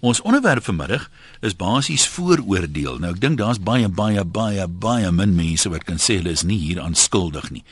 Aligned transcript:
Ons 0.00 0.20
onderwerp 0.20 0.64
vanmiddag 0.64 1.10
is 1.40 1.56
basies 1.56 2.04
vooroordeel. 2.12 2.98
Nou 3.00 3.14
ek 3.14 3.20
dink 3.20 3.38
daar's 3.40 3.60
baie 3.62 3.88
baie 3.88 4.24
baie 4.24 4.66
baie 4.68 5.12
min 5.12 5.32
mense 5.36 5.70
wat 5.72 5.86
kan 5.88 5.96
sê 5.96 6.18
hulle 6.20 6.34
is 6.36 6.44
nie 6.44 6.58
hier 6.60 6.82
aan 6.82 6.94
skuldig 6.94 7.48
nie. 7.50 7.64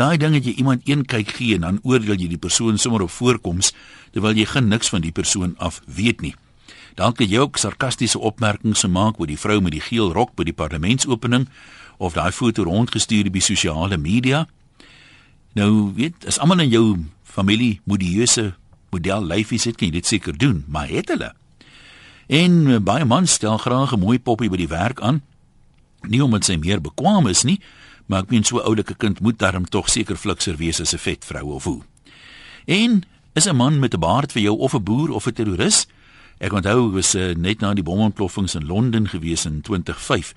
Daai 0.00 0.16
ding 0.16 0.32
dat 0.32 0.48
jy 0.48 0.56
iemand 0.56 0.88
een 0.88 1.04
kyk 1.04 1.36
gee 1.36 1.58
en 1.58 1.68
dan 1.68 1.82
oordeel 1.84 2.16
jy 2.16 2.30
die 2.32 2.40
persoon 2.40 2.80
sommer 2.80 3.04
op 3.04 3.12
voorkoms 3.12 3.74
terwyl 4.16 4.36
jy 4.36 4.48
geen 4.48 4.72
niks 4.72 4.88
van 4.88 5.04
die 5.04 5.12
persoon 5.12 5.52
af 5.60 5.82
weet 5.84 6.24
nie. 6.24 6.34
Dalk 6.96 7.20
het 7.20 7.28
jy 7.28 7.44
ook 7.44 7.60
sarkastiese 7.60 8.18
opmerkings 8.24 8.86
gemaak 8.88 9.20
oor 9.20 9.28
die 9.28 9.40
vrou 9.40 9.60
met 9.60 9.76
die 9.76 9.84
geel 9.84 10.14
rok 10.16 10.32
by 10.32 10.48
die 10.48 10.56
parlementsopening 10.56 11.44
of 12.00 12.16
daai 12.16 12.32
foto 12.32 12.64
rondgestuur 12.64 13.28
by 13.30 13.40
sosiale 13.44 14.00
media. 14.00 14.46
Nou 15.52 15.92
weet, 15.96 16.24
as 16.24 16.40
almal 16.40 16.64
in 16.64 16.72
jou 16.72 16.86
familie 17.24 17.82
modieuse 17.84 18.54
model 18.92 19.28
lyfies 19.28 19.68
het, 19.68 19.76
kan 19.76 19.90
jy 19.90 20.00
dit 20.00 20.08
seker 20.08 20.36
doen, 20.36 20.64
maar 20.72 20.88
het 20.88 21.12
hulle 21.12 21.34
En 22.26 22.66
uh, 22.66 22.78
baie 22.82 23.04
mans 23.04 23.32
stel 23.32 23.58
graag 23.58 23.92
'n 23.94 24.00
mooi 24.00 24.18
poppie 24.18 24.50
by 24.50 24.56
die 24.56 24.68
werk 24.68 25.00
aan. 25.00 25.22
Nie 26.00 26.22
omdat 26.22 26.44
sy 26.44 26.56
meer 26.56 26.80
bekwame 26.80 27.30
is 27.30 27.42
nie, 27.42 27.60
maar 28.06 28.22
ek 28.22 28.30
meen 28.30 28.44
so 28.44 28.58
oulike 28.58 28.94
kind 28.94 29.20
moet 29.20 29.38
darm 29.38 29.64
tog 29.68 29.88
seker 29.88 30.16
flikser 30.16 30.56
wees 30.56 30.80
as 30.80 30.92
'n 30.94 30.98
vet 30.98 31.24
vrou 31.24 31.54
of 31.54 31.64
hoe. 31.64 31.82
En 32.66 33.02
is 33.34 33.46
'n 33.46 33.56
man 33.56 33.78
met 33.78 33.94
'n 33.94 34.00
baard 34.00 34.32
vir 34.32 34.42
jou 34.42 34.58
of 34.58 34.74
'n 34.74 34.82
boer 34.82 35.10
of 35.10 35.26
'n 35.26 35.32
terroris? 35.32 35.86
Ek 36.38 36.52
onthou 36.52 36.92
was 36.92 37.14
uh, 37.14 37.34
net 37.34 37.60
na 37.60 37.74
die 37.74 37.82
bomontploffings 37.82 38.54
in 38.54 38.66
Londen 38.66 39.08
gewees 39.08 39.44
in 39.44 39.60
2005 39.60 40.34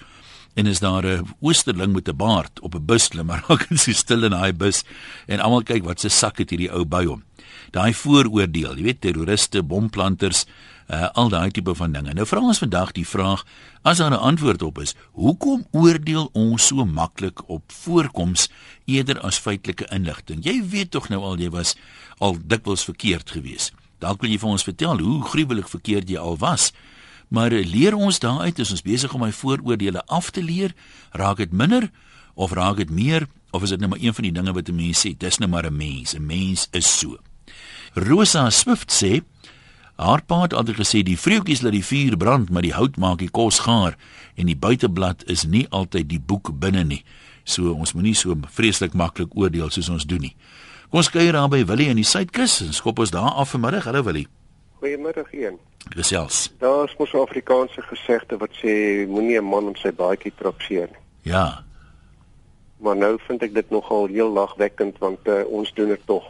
en 0.53 0.65
is 0.65 0.79
daar 0.79 1.05
'n 1.05 1.27
oosterling 1.39 1.93
met 1.93 2.07
'n 2.07 2.15
baard 2.15 2.59
op 2.59 2.75
'n 2.75 2.85
bus 2.85 3.07
klim 3.07 3.25
maar 3.25 3.43
raak 3.47 3.67
dit 3.69 3.79
so 3.79 3.91
stil 3.91 4.23
in 4.23 4.31
daai 4.31 4.53
bus 4.53 4.83
en 5.27 5.39
almal 5.39 5.63
kyk 5.63 5.83
wat 5.83 5.99
se 5.99 6.09
sak 6.09 6.37
het 6.37 6.49
hierdie 6.49 6.71
ou 6.71 6.85
by 6.85 7.05
hom. 7.05 7.23
Daai 7.71 7.93
vooroordeel, 7.93 8.75
jy 8.77 8.83
weet 8.83 9.01
terroriste, 9.01 9.63
bomplanters, 9.63 10.45
uh, 10.89 11.09
al 11.13 11.29
daai 11.29 11.51
tipe 11.51 11.75
van 11.75 11.93
dinge. 11.93 12.13
Nou 12.13 12.25
vra 12.27 12.41
ons 12.41 12.61
vandag 12.61 12.91
die 12.97 13.07
vraag, 13.07 13.45
as 13.81 13.97
daar 13.97 14.11
'n 14.11 14.25
antwoord 14.31 14.61
op 14.61 14.79
is, 14.79 14.95
hoekom 15.11 15.65
oordeel 15.71 16.29
ons 16.33 16.67
so 16.67 16.85
maklik 16.85 17.49
op 17.49 17.71
voorkoms 17.71 18.49
eerder 18.85 19.19
as 19.19 19.37
feitelike 19.37 19.87
inligting? 19.91 20.43
Jy 20.43 20.63
weet 20.63 20.91
tog 20.91 21.09
nou 21.09 21.21
al 21.21 21.37
jy 21.37 21.49
was 21.49 21.75
al 22.17 22.37
dikwels 22.45 22.83
verkeerd 22.83 23.31
geweest. 23.31 23.73
Dalk 23.99 24.21
wil 24.21 24.29
jy 24.29 24.39
vir 24.39 24.49
ons 24.49 24.63
vertel 24.63 24.99
hoe 24.99 25.23
gruwelik 25.23 25.67
verkeerd 25.67 26.09
jy 26.09 26.17
al 26.17 26.37
was. 26.37 26.71
Maar 27.27 27.51
leer 27.51 27.95
ons 27.95 28.19
daaruit 28.19 28.59
as 28.59 28.71
ons 28.71 28.81
besig 28.81 29.13
om 29.13 29.21
my 29.21 29.31
vooroordeele 29.31 30.05
af 30.05 30.31
te 30.31 30.43
leer, 30.43 30.73
raak 31.11 31.37
dit 31.37 31.51
minder 31.51 31.91
of 32.33 32.51
raak 32.51 32.77
dit 32.77 32.89
meer 32.89 33.27
of 33.51 33.63
is 33.63 33.69
dit 33.69 33.79
net 33.79 33.89
maar 33.89 34.01
een 34.01 34.13
van 34.13 34.23
die 34.23 34.31
dinge 34.31 34.53
wat 34.53 34.69
'n 34.69 34.75
mens 34.75 35.05
sê, 35.05 35.17
dis 35.17 35.37
net 35.37 35.49
maar 35.49 35.65
'n 35.65 35.77
mens, 35.77 36.13
'n 36.13 36.25
mens 36.25 36.67
is 36.71 36.99
so. 36.99 37.17
Rosa 37.93 38.49
Swift 38.49 38.91
sê 38.91 39.21
Haar 39.99 40.21
pa 40.23 40.37
het 40.41 40.53
altyd 40.53 40.77
gesê 40.79 41.01
die 41.03 41.19
vreugdes 41.19 41.59
laat 41.59 41.73
die 41.75 41.83
vuur 41.83 42.15
brand, 42.17 42.49
maar 42.49 42.63
die 42.63 42.71
hout 42.71 42.95
maak 42.95 43.17
die 43.19 43.27
kos 43.35 43.57
gaar 43.65 43.97
en 44.39 44.47
die 44.47 44.55
buiteblad 44.55 45.25
is 45.27 45.43
nie 45.43 45.65
altyd 45.75 46.07
die 46.07 46.21
boek 46.23 46.53
binne 46.55 46.85
nie. 46.87 47.01
So 47.43 47.73
ons 47.75 47.91
moenie 47.97 48.13
so 48.15 48.37
vreeslik 48.55 48.95
maklik 48.95 49.35
oordeel 49.35 49.67
soos 49.75 49.89
ons 49.91 50.05
doen 50.07 50.23
nie. 50.23 50.31
Kom 50.87 51.01
ons 51.01 51.09
kuier 51.11 51.35
daar 51.35 51.49
by 51.51 51.65
Willie 51.67 51.89
in 51.91 51.99
die 51.99 52.07
Suidkus 52.07 52.61
en 52.63 52.71
skop 52.77 53.01
ons 53.03 53.11
daar 53.11 53.27
af 53.27 53.51
vanmiddag. 53.51 53.89
Hallo 53.91 54.05
Willie. 54.07 54.29
Goeiemiddag 54.79 55.33
een. 55.35 55.59
Gesels. 55.91 56.47
Daar 56.63 56.87
is 56.87 56.95
mos 56.95 57.11
'n 57.13 57.19
Afrikaanse 57.19 57.81
gesegde 57.81 58.37
wat 58.37 58.55
sê 58.63 59.03
moenie 59.07 59.37
'n 59.37 59.43
man 59.43 59.67
om 59.67 59.75
sy 59.75 59.91
baadjie 59.91 60.31
trapseer 60.35 60.87
nie. 60.87 61.03
Ja. 61.33 61.63
Maar 62.77 62.95
nou 62.95 63.19
vind 63.27 63.43
ek 63.43 63.53
dit 63.53 63.69
nogal 63.69 64.07
heel 64.07 64.31
lagwekkend 64.31 64.97
want 64.97 65.27
uh, 65.27 65.43
ons 65.45 65.73
doen 65.73 65.87
dit 65.87 66.05
tog. 66.05 66.23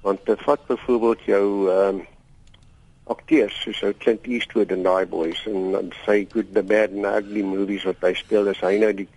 Want 0.00 0.20
uh, 0.28 0.34
vat 0.36 0.66
byvoorbeeld 0.66 1.22
jou 1.22 1.70
ehm 1.70 1.96
uh, 1.96 2.15
akteurs 3.12 3.54
soos 3.62 3.82
ou 3.86 3.94
Clint 4.02 4.26
Eastwood 4.26 4.72
en 4.74 4.82
daai 4.86 5.06
boys 5.10 5.42
en, 5.50 5.74
en 5.78 5.90
sy 6.04 6.24
good 6.32 6.52
the 6.54 6.62
bad 6.66 6.94
and 6.94 7.06
ugly 7.06 7.44
movies 7.46 7.86
wat 7.86 8.02
hy 8.02 8.14
speel 8.18 8.50
is 8.50 8.62
hy 8.64 8.76
nou 8.82 8.92
die 8.96 9.08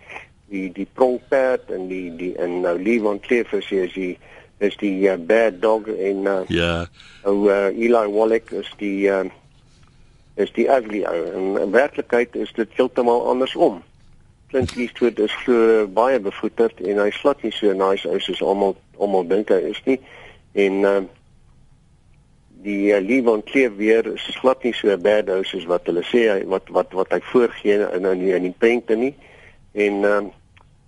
die 0.50 0.68
die 0.74 0.86
pronkperd 0.98 1.70
en 1.74 1.88
die 1.90 2.08
die 2.18 2.32
en 2.42 2.60
nou 2.64 2.76
Levon 2.78 3.20
Cliff 3.22 3.52
is 3.58 3.68
hy 3.70 3.84
is 3.86 3.94
die 3.96 4.12
is 4.60 4.76
die 4.80 4.94
uh, 5.08 5.16
bad 5.16 5.60
dog 5.62 5.88
en 5.90 6.26
uh, 6.28 6.40
ja. 6.52 6.86
ou 7.24 7.48
uh, 7.48 7.70
Eli 7.72 8.06
Wallach 8.12 8.52
is 8.52 8.68
die 8.78 9.08
uh, 9.10 9.24
is 10.40 10.52
die 10.56 10.66
ugly 10.70 11.04
ou. 11.08 11.22
En 11.36 11.62
in 11.62 11.72
werklikheid 11.74 12.36
is 12.36 12.52
dit 12.56 12.76
heeltemal 12.76 13.24
andersom. 13.28 13.80
Clint 14.50 14.74
Eastwood 14.76 15.18
is 15.18 15.34
so 15.44 15.86
baie 15.94 16.20
bevoeterd 16.20 16.80
en 16.82 17.00
hy 17.02 17.10
slat 17.14 17.42
nie 17.46 17.54
so 17.54 17.72
nice 17.76 18.08
ou 18.08 18.20
soos 18.22 18.42
almal 18.42 18.76
almal 19.00 19.26
dink 19.30 19.52
hy 19.54 19.62
is 19.70 19.80
nie. 19.86 19.98
En 20.58 20.84
uh, 20.84 21.00
die 22.62 22.92
uh, 22.92 23.00
Levon 23.00 23.42
Kleef 23.42 23.76
weer 23.76 24.06
is 24.06 24.26
glad 24.40 24.62
nie 24.64 24.74
so 24.76 24.96
bad 24.96 25.28
house 25.28 25.50
soos 25.54 25.66
wat 25.70 25.86
hulle 25.88 26.02
sê 26.08 26.26
hy 26.28 26.40
wat 26.50 26.68
wat 26.74 26.92
wat 26.96 27.12
hy 27.14 27.20
voorgee 27.32 27.78
in 27.86 28.04
in 28.04 28.24
die, 28.24 28.34
in 28.36 28.48
die 28.48 28.56
prente 28.56 28.96
nie. 28.96 29.14
En 29.72 30.04
ehm 30.04 30.16
um, 30.16 30.30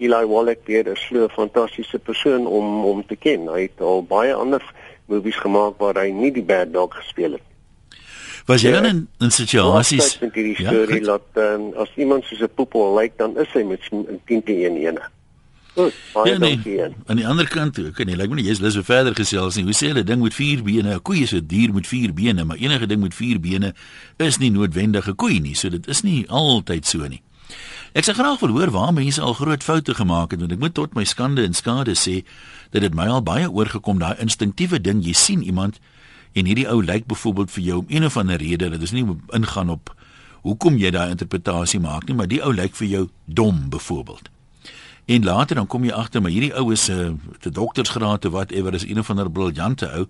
Eli 0.03 0.27
Wallach 0.27 0.65
weer 0.66 0.87
is 0.91 1.06
so 1.06 1.25
'n 1.25 1.31
fantastiese 1.31 1.99
persoon 1.99 2.47
om 2.47 2.84
om 2.84 3.06
te 3.06 3.16
ken. 3.16 3.47
Hy 3.47 3.60
het 3.69 3.81
al 3.81 4.03
baie 4.03 4.34
ander 4.34 4.62
movies 5.06 5.37
gemaak 5.37 5.78
waar 5.78 5.94
hy 5.94 6.10
nie 6.10 6.33
die 6.33 6.43
bad 6.43 6.72
dog 6.72 6.94
gespeel 6.94 7.33
het. 7.33 7.47
Was 8.47 8.62
jy 8.62 8.72
dan 8.75 8.84
in, 8.84 9.09
in 9.21 9.31
situasies? 9.31 10.15
Ek 10.15 10.21
dink 10.21 10.34
die 10.34 10.54
storie 10.59 11.00
ja, 11.00 11.06
laat 11.12 11.39
um, 11.39 11.71
as 11.78 11.91
iemand 11.97 12.25
soos 12.25 12.43
'n 12.43 12.50
poepel 12.54 12.97
lyk 12.99 13.16
dan 13.16 13.39
is 13.39 13.53
hy 13.54 13.62
met 13.62 13.81
'n 13.93 14.21
10 14.27 14.43
te 14.43 14.53
1 14.53 14.77
ene. 14.77 15.03
Goed, 15.75 15.94
baie 16.12 16.33
ja, 16.33 16.38
nee. 16.38 16.56
dankie. 16.56 16.97
Aan 17.06 17.16
die 17.16 17.27
ander 17.27 17.49
kant, 17.49 17.78
ek 17.78 17.94
kan 17.97 18.06
nie, 18.06 18.16
lyk 18.16 18.28
like 18.28 18.43
my 18.43 18.44
jy's 18.44 18.60
lus 18.60 18.77
om 18.77 18.84
verder 18.84 19.15
gesels 19.16 19.56
nie. 19.56 19.65
Hoe 19.65 19.77
sê 19.77 19.88
hulle 19.88 20.05
ding 20.05 20.21
met 20.21 20.34
vier 20.37 20.62
bene? 20.62 20.94
'n 20.94 21.03
Koei 21.03 21.22
is 21.22 21.33
'n 21.33 21.47
dier 21.47 21.72
met 21.72 21.87
vier 21.87 22.12
bene, 22.12 22.44
maar 22.44 22.60
enige 22.60 22.87
ding 22.87 23.00
met 23.00 23.15
vier 23.15 23.41
bene 23.41 23.75
is 24.19 24.38
nie 24.38 24.50
noodwendig 24.50 25.09
'n 25.09 25.16
koei 25.16 25.41
nie. 25.41 25.55
So 25.55 25.69
dit 25.69 25.87
is 25.88 26.03
nie 26.03 26.28
altyd 26.28 26.87
so 26.87 27.09
nie. 27.09 27.22
Ek 27.93 28.05
sê 28.05 28.15
graag 28.16 28.41
wil 28.41 28.55
hoor 28.56 28.71
waar 28.72 28.93
mense 28.97 29.21
al 29.21 29.34
groot 29.37 29.62
foute 29.62 29.94
gemaak 29.94 30.33
het 30.33 30.41
want 30.41 30.53
ek 30.53 30.62
moet 30.62 30.75
tot 30.75 30.94
my 30.97 31.05
skande 31.05 31.44
en 31.44 31.53
skade 31.53 31.93
sê 31.93 32.22
dat 32.72 32.81
dit 32.81 32.94
my 32.97 33.04
al 33.12 33.21
baie 33.21 33.50
oorgekom 33.50 34.00
daai 34.00 34.16
instinktiewe 34.16 34.81
ding 34.81 35.04
jy 35.04 35.12
sien 35.12 35.43
iemand 35.44 35.77
en 36.33 36.49
hierdie 36.49 36.69
ou 36.72 36.81
lyk 36.81 37.04
byvoorbeeld 37.06 37.53
vir 37.53 37.65
jou 37.65 37.78
om 37.83 37.93
een 37.93 38.09
of 38.09 38.16
ander 38.16 38.41
rede 38.41 38.71
dat 38.72 38.81
is 38.81 38.97
nie 38.97 39.04
ingaan 39.37 39.69
op 39.77 39.93
hoekom 40.41 40.81
jy 40.81 40.91
daai 40.91 41.12
interpretasie 41.12 41.81
maak 41.84 42.09
nie 42.09 42.16
maar 42.16 42.33
die 42.33 42.41
ou 42.41 42.54
lyk 42.56 42.72
vir 42.81 42.89
jou 42.89 43.04
dom 43.27 43.69
byvoorbeeld 43.69 44.31
En 45.12 45.24
later 45.24 45.56
dan 45.56 45.66
kom 45.66 45.84
jy 45.84 45.92
agter 45.92 46.22
maar 46.24 46.32
hierdie 46.32 46.54
ou 46.56 46.70
is 46.72 46.88
'n 46.88 46.92
uh, 46.92 47.12
te 47.40 47.50
doktersgraad 47.50 48.24
of 48.24 48.32
whatever 48.32 48.74
is 48.74 48.84
een 48.84 48.98
of 48.98 49.10
ander 49.10 49.30
briljante 49.30 49.90
ou. 49.90 50.06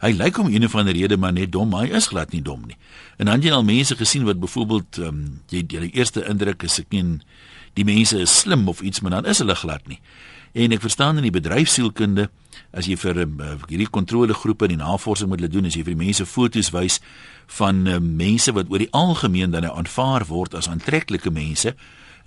Hy 0.00 0.12
lyk 0.12 0.38
om 0.38 0.46
een 0.46 0.64
of 0.64 0.74
ander 0.74 0.94
rede 0.94 1.16
maar 1.16 1.32
net 1.32 1.52
dom, 1.52 1.68
maar 1.68 1.86
hy 1.86 1.96
is 1.96 2.06
glad 2.06 2.32
nie 2.32 2.42
dom 2.42 2.62
nie. 2.66 2.76
En 3.16 3.26
dan 3.26 3.42
jy 3.42 3.52
al 3.52 3.64
mense 3.64 3.96
gesien 3.96 4.24
wat 4.24 4.40
byvoorbeeld 4.40 4.96
um, 4.98 5.40
jy 5.48 5.66
die 5.66 5.90
eerste 5.90 6.24
indruk 6.24 6.62
is 6.62 6.78
ek 6.78 6.86
nie 6.90 7.20
die 7.74 7.84
mense 7.84 8.18
is 8.18 8.38
slim 8.38 8.68
of 8.68 8.80
iets 8.80 9.00
maar 9.00 9.10
dan 9.10 9.26
is 9.26 9.38
hulle 9.38 9.54
glad 9.54 9.86
nie. 9.88 10.00
En 10.52 10.72
ek 10.72 10.80
verstaan 10.80 11.16
in 11.16 11.22
die 11.22 11.40
bedryfsielkunde 11.40 12.30
as 12.72 12.86
jy 12.86 12.96
vir 12.96 13.20
um, 13.26 13.36
hierdie 13.68 13.90
kontrolegroepe 13.90 14.64
en 14.64 14.76
die 14.78 14.84
navorsing 14.84 15.28
moet 15.28 15.40
hulle 15.42 15.52
doen 15.52 15.68
as 15.68 15.74
jy 15.74 15.84
vir 15.84 15.94
die 15.94 16.04
mense 16.06 16.26
foto's 16.26 16.70
wys 16.70 17.00
van 17.46 17.86
um, 17.86 18.16
mense 18.16 18.52
wat 18.52 18.70
oor 18.70 18.78
die 18.78 18.92
algemeen 18.92 19.50
dan 19.50 19.68
aanvaar 19.68 20.24
word 20.24 20.54
as 20.54 20.68
aantreklike 20.68 21.30
mense 21.30 21.74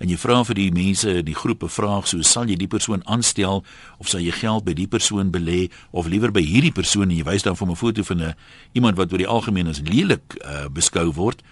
en 0.02 0.10
jy 0.10 0.18
vra 0.18 0.40
vir 0.42 0.58
die 0.58 0.70
mense 0.74 1.18
in 1.20 1.26
die 1.28 1.36
groepe 1.38 1.68
vraag 1.70 2.08
so 2.10 2.26
sal 2.26 2.50
jy 2.50 2.56
die 2.58 2.70
persoon 2.70 3.04
aanstel 3.06 3.62
of 4.02 4.10
sal 4.10 4.22
jy 4.24 4.34
geld 4.34 4.66
by 4.66 4.74
die 4.74 4.88
persoon 4.90 5.30
belê 5.34 5.68
of 5.92 6.10
liewer 6.10 6.34
by 6.34 6.42
hierdie 6.42 6.74
persoon 6.74 7.10
en 7.10 7.16
jy 7.20 7.26
wys 7.28 7.46
dan 7.46 7.56
vir 7.56 7.68
'n 7.70 7.76
foto 7.76 8.02
van 8.02 8.22
'n 8.22 8.34
iemand 8.74 8.98
wat 8.98 9.12
oor 9.12 9.22
die 9.22 9.34
algemeen 9.36 9.68
as 9.68 9.80
lelik 9.80 10.34
uh, 10.42 10.66
beskou 10.68 11.12
word 11.12 11.42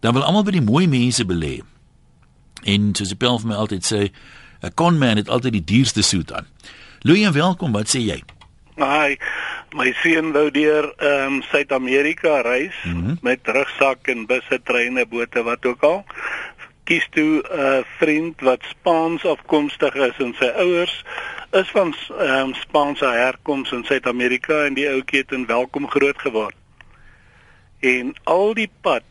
dan 0.00 0.14
wil 0.14 0.22
almal 0.22 0.44
by 0.44 0.54
die 0.54 0.62
mooi 0.62 0.86
mense 0.86 1.24
belê. 1.26 1.62
En 2.62 2.94
soos 2.94 3.08
die 3.08 3.18
pel 3.18 3.38
vir 3.38 3.48
my 3.48 3.54
altyd 3.54 3.82
sê 3.82 4.10
'n 4.62 4.74
con 4.74 4.98
man 4.98 5.16
het 5.16 5.28
altyd 5.28 5.52
die 5.52 5.64
duurste 5.64 6.02
soet 6.02 6.32
aan. 6.32 6.46
Louis 7.02 7.26
en 7.26 7.32
welkom 7.32 7.72
wat 7.72 7.88
sê 7.88 7.98
jy? 7.98 8.22
Hi 8.78 9.18
my 9.74 9.92
seun 10.02 10.32
wou 10.32 10.48
deur 10.50 10.86
ehm 10.96 11.38
um, 11.38 11.42
Suid-Amerika 11.50 12.40
reis 12.40 12.74
mm 12.84 13.04
-hmm. 13.04 13.18
met 13.22 13.40
rugsak 13.44 14.08
en 14.08 14.26
busse, 14.26 14.60
treine, 14.64 15.06
bote 15.06 15.42
wat 15.42 15.66
ook 15.66 15.82
al 15.82 16.04
kies 16.88 17.06
toe 17.12 17.42
'n 17.42 17.60
uh, 17.60 17.80
vriend 17.98 18.40
wat 18.40 18.64
Spaans 18.68 19.24
afkomstig 19.24 19.94
is 19.94 20.16
en 20.24 20.32
sy 20.38 20.48
ouers 20.64 20.94
is 21.50 21.68
van 21.76 21.94
um, 22.20 22.54
Spaanse 22.54 23.04
herkoms 23.04 23.72
in 23.72 23.84
Suid-Amerika 23.84 24.64
en 24.64 24.74
die 24.74 24.88
ouetjie 24.88 25.20
het 25.20 25.32
in 25.32 25.46
welkom 25.46 25.88
groot 25.88 26.18
geword. 26.18 26.56
En 27.80 28.14
al 28.24 28.54
die 28.54 28.70
pad 28.80 29.04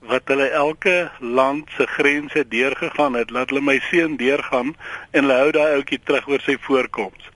wat 0.00 0.28
hulle 0.30 0.48
elke 0.48 1.10
land 1.20 1.70
se 1.76 1.86
grense 1.86 2.48
deurgegaan 2.48 3.14
het, 3.14 3.30
laat 3.30 3.50
hulle 3.50 3.64
my 3.64 3.78
seun 3.90 4.16
deurgaan 4.16 4.76
en 5.10 5.24
hulle 5.24 5.40
hou 5.40 5.50
daai 5.56 5.72
ouetjie 5.78 6.00
terug 6.04 6.28
oor 6.28 6.44
sy 6.44 6.56
voorkoms. 6.68 7.32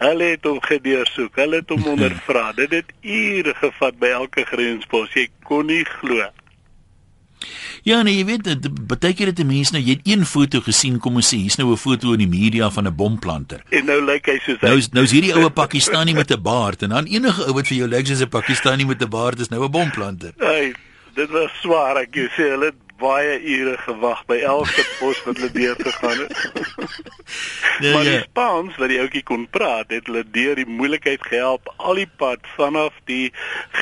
Hulle 0.00 0.32
het 0.32 0.44
hom 0.44 0.58
gedeursoek, 0.60 1.36
hulle 1.40 1.62
het 1.62 1.70
hom 1.72 1.86
ondervra. 1.94 2.50
Dit 2.56 2.74
het 2.80 2.90
ure 3.00 3.54
gevat 3.60 4.00
by 4.00 4.12
elke 4.16 4.44
grenspos. 4.48 5.14
Jy 5.16 5.28
kon 5.44 5.70
nie 5.72 5.84
glo. 5.98 6.26
Ja, 7.82 8.02
nee, 8.02 8.16
jy 8.16 8.24
weet, 8.24 8.48
baie 8.88 9.14
keer 9.14 9.26
het 9.26 9.38
'n 9.38 9.46
mens 9.46 9.70
nou 9.70 9.82
jy 9.82 9.98
het 9.98 10.06
een 10.06 10.24
foto 10.26 10.60
gesien 10.60 10.98
kom 10.98 11.14
ons 11.14 11.34
sê 11.34 11.38
hier's 11.38 11.56
nou 11.56 11.72
'n 11.72 11.76
foto 11.76 12.12
in 12.12 12.18
die 12.18 12.28
media 12.28 12.70
van 12.70 12.86
'n 12.86 12.94
bomplanter. 12.94 13.62
En 13.70 13.84
nou 13.84 14.00
lyk 14.04 14.26
hy 14.26 14.38
soos 14.38 14.60
hy. 14.60 14.68
Nou 14.68 14.82
nou 14.92 15.04
is 15.04 15.12
hierdie 15.12 15.34
oue 15.34 15.50
Pakistani 15.50 16.12
met 16.12 16.30
'n 16.30 16.42
baard 16.42 16.82
en 16.82 16.88
dan 16.88 17.04
enige 17.04 17.46
ou 17.46 17.54
wat 17.54 17.66
vir 17.66 17.76
jou 17.76 17.88
lyk 17.88 18.06
soos 18.06 18.20
'n 18.20 18.28
Pakistani 18.28 18.84
met 18.84 19.02
'n 19.02 19.08
baard 19.08 19.38
is 19.40 19.48
nou 19.48 19.64
'n 19.64 19.70
bomplanter. 19.70 20.32
Hey, 20.38 20.74
dit 21.14 21.30
was 21.30 21.50
swaar 21.60 21.96
ek 21.96 22.14
sê 22.14 22.50
hulle 22.50 22.72
baie 22.98 23.40
ure 23.40 23.76
gewag 23.84 24.22
by 24.28 24.38
elke 24.48 24.84
pos 24.98 25.18
wat 25.26 25.40
hulle 25.40 25.52
deur 25.52 25.76
gegaan 25.78 26.22
het. 26.22 26.32
nee, 27.80 27.92
maar 27.92 28.06
die 28.08 28.14
ja. 28.14 28.22
Spaans 28.24 28.78
wat 28.80 28.92
die 28.92 29.00
ouetjie 29.02 29.22
kon 29.28 29.44
praat, 29.52 29.92
het 29.92 30.08
hulle 30.08 30.24
deur 30.32 30.56
die 30.56 30.68
moeilikheid 30.68 31.24
gehelp 31.28 31.68
al 31.76 32.00
die 32.00 32.08
pad 32.20 32.46
vanaf 32.56 32.96
die 33.10 33.32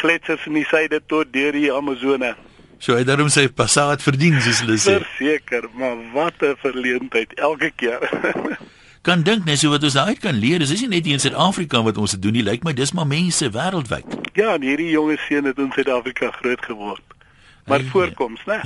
gletsers 0.00 0.49
in 0.50 0.58
die 0.58 0.67
suide 0.70 1.00
tot 1.06 1.32
deur 1.34 1.55
die 1.55 1.70
Amazone. 1.72 2.34
So 2.78 2.96
hy 2.96 3.04
daarom 3.06 3.30
sy 3.32 3.46
passaat 3.48 4.02
verdien 4.02 4.40
soos 4.40 4.62
hulle 4.64 4.78
sê. 4.78 4.98
Verseker, 5.02 5.68
maar 5.74 5.96
wat 6.12 6.42
'n 6.42 6.56
verleentheid 6.62 7.34
elke 7.38 7.70
keer. 7.76 8.00
kan 9.06 9.22
dink 9.22 9.44
net 9.44 9.60
so 9.60 9.68
wat 9.68 9.84
ons 9.84 9.96
uit 9.96 10.18
kan 10.18 10.34
leer. 10.34 10.58
Dis 10.58 10.80
nie 10.80 10.88
net 10.96 11.04
hier 11.04 11.18
in 11.18 11.20
Suid-Afrika 11.20 11.82
wat 11.84 11.98
ons 12.00 12.16
dit 12.16 12.22
doen 12.22 12.32
nie. 12.32 12.42
Lyk 12.42 12.64
my 12.64 12.72
dis 12.72 12.92
maar 12.96 13.06
mense 13.06 13.50
wêreldwyd. 13.52 14.16
Ja, 14.32 14.54
en 14.54 14.64
hierdie 14.64 14.90
jonge 14.90 15.18
seun 15.28 15.44
het 15.44 15.60
in 15.60 15.70
Suid-Afrika 15.76 16.30
groot 16.40 16.64
geword. 16.64 17.04
Maar 17.68 17.80
Ay, 17.80 17.88
voorkoms, 17.92 18.40
né? 18.44 18.60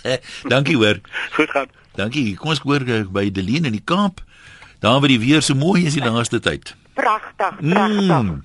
Dankie 0.52 0.76
hoor. 0.76 1.00
Goed 1.36 1.50
gaan. 1.50 1.68
Dankie. 1.96 2.36
Kom 2.36 2.52
ons 2.52 2.60
hoor 2.64 2.84
eh, 2.88 3.04
by 3.08 3.28
Deleen 3.32 3.68
in 3.68 3.76
die 3.76 3.84
Kaap. 3.84 4.24
Daar 4.80 5.00
waar 5.00 5.12
die 5.12 5.20
weer 5.20 5.44
so 5.44 5.54
mooi 5.54 5.86
is 5.86 5.96
die 5.96 6.04
laaste 6.04 6.40
tyd. 6.40 6.74
Pragtig, 6.94 7.60
pragtig. 7.60 8.22
Mm 8.22 8.42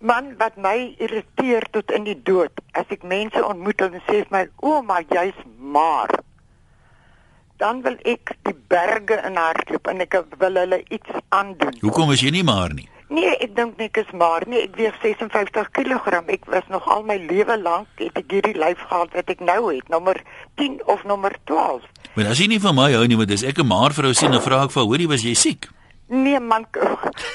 man 0.00 0.34
wat 0.40 0.56
my 0.56 0.94
irriteer 0.98 1.66
tot 1.70 1.90
in 1.90 2.04
die 2.08 2.18
dood. 2.22 2.52
As 2.72 2.88
ek 2.88 3.04
mense 3.04 3.44
ontmoet 3.44 3.80
en 3.84 4.00
sê 4.08 4.24
my 4.32 4.46
ouma 4.64 5.00
jy's 5.08 5.36
maar 5.58 6.10
dan 7.60 7.82
wil 7.84 7.98
ek 8.08 8.32
die 8.48 8.56
berge 8.72 9.18
in 9.28 9.36
hardloop 9.36 9.90
en 9.92 10.00
ek 10.00 10.16
wil 10.40 10.56
hulle 10.56 10.80
iets 10.88 11.20
aandoen. 11.28 11.76
Hoekom 11.84 12.14
is 12.14 12.24
jy 12.24 12.32
nie 12.32 12.46
maar 12.46 12.72
nie? 12.72 12.88
Nee, 13.10 13.34
ek 13.42 13.56
dink 13.58 13.76
nie 13.76 13.88
ek 13.90 13.98
is 14.04 14.12
maar 14.16 14.46
nie. 14.48 14.62
Ek 14.64 14.76
weeg 14.78 14.96
56 15.02 15.68
kg. 15.76 16.20
Ek 16.30 16.46
was 16.48 16.68
nog 16.70 16.86
al 16.88 17.02
my 17.04 17.18
lewe 17.20 17.58
lank 17.60 17.90
het 18.00 18.16
ek 18.16 18.32
hierdie 18.32 18.54
lyf 18.56 18.80
gehad 18.86 19.12
wat 19.18 19.32
ek 19.34 19.42
nou 19.44 19.58
het, 19.66 19.88
nommer 19.92 20.16
10 20.62 20.78
of 20.86 21.02
nommer 21.04 21.34
12. 21.50 21.84
Maar 22.14 22.30
as 22.32 22.40
jy 22.40 22.48
nie 22.54 22.62
van 22.62 22.78
my 22.78 22.88
hou 22.94 23.04
nie, 23.10 23.18
want 23.18 23.28
dis 23.28 23.44
ek 23.44 23.58
'n 23.58 23.66
maar 23.66 23.92
vrou 23.92 24.14
sien 24.14 24.32
'n 24.32 24.40
vraag 24.40 24.72
vir 24.72 24.86
hoorie 24.86 25.10
was 25.10 25.26
jy 25.26 25.34
siek? 25.34 25.68
Nee 26.10 26.40
man, 26.40 26.66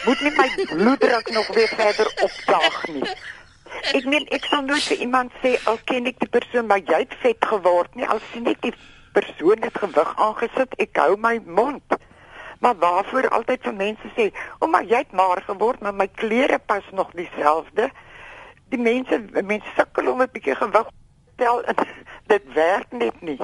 moet 0.05 0.19
nie 0.19 0.31
my 0.35 0.65
bloeddruk 0.67 1.29
nog 1.31 1.47
weer 1.47 1.67
verder 1.67 2.09
opdaag 2.23 2.87
nie. 2.91 3.11
Ek 3.95 4.03
meen 4.03 4.25
ek 4.35 4.49
sal 4.51 4.65
nooit 4.67 4.83
vir 4.83 5.03
iemand 5.05 5.31
sê 5.39 5.53
al 5.71 5.79
ken 5.87 6.09
ek 6.11 6.19
die 6.19 6.27
persoon 6.33 6.67
maar 6.67 6.83
jy 6.83 6.99
het 7.05 7.15
vet 7.21 7.47
geword 7.51 7.95
nie, 7.95 8.03
al 8.03 8.19
sien 8.33 8.49
ek 8.51 8.59
die 8.65 8.73
persoon 9.15 9.63
het 9.63 9.79
gewig 9.79 10.11
aangesit, 10.25 10.75
ek 10.83 10.99
hou 10.99 11.15
my 11.15 11.37
mond. 11.47 11.95
Maar 12.59 12.75
waarvoor 12.83 13.29
altyd 13.37 13.63
vir 13.63 13.77
mense 13.79 14.11
sê, 14.17 14.27
"O, 14.59 14.67
maar 14.67 14.83
jy 14.83 15.05
het 15.05 15.15
maar 15.15 15.43
geword, 15.47 15.79
maar 15.79 15.95
my 15.95 16.07
klere 16.07 16.59
pas 16.59 16.83
nog 16.91 17.15
dieselfde." 17.15 17.91
Die 18.75 18.79
mense 18.79 19.23
mense 19.31 19.71
sukkel 19.77 20.11
om 20.11 20.21
'n 20.21 20.31
bietjie 20.35 20.55
gewig 20.55 20.91
tel 21.35 21.63
en 21.63 21.75
dit 22.33 22.53
werk 22.53 22.91
net 22.91 23.21
nie. 23.21 23.39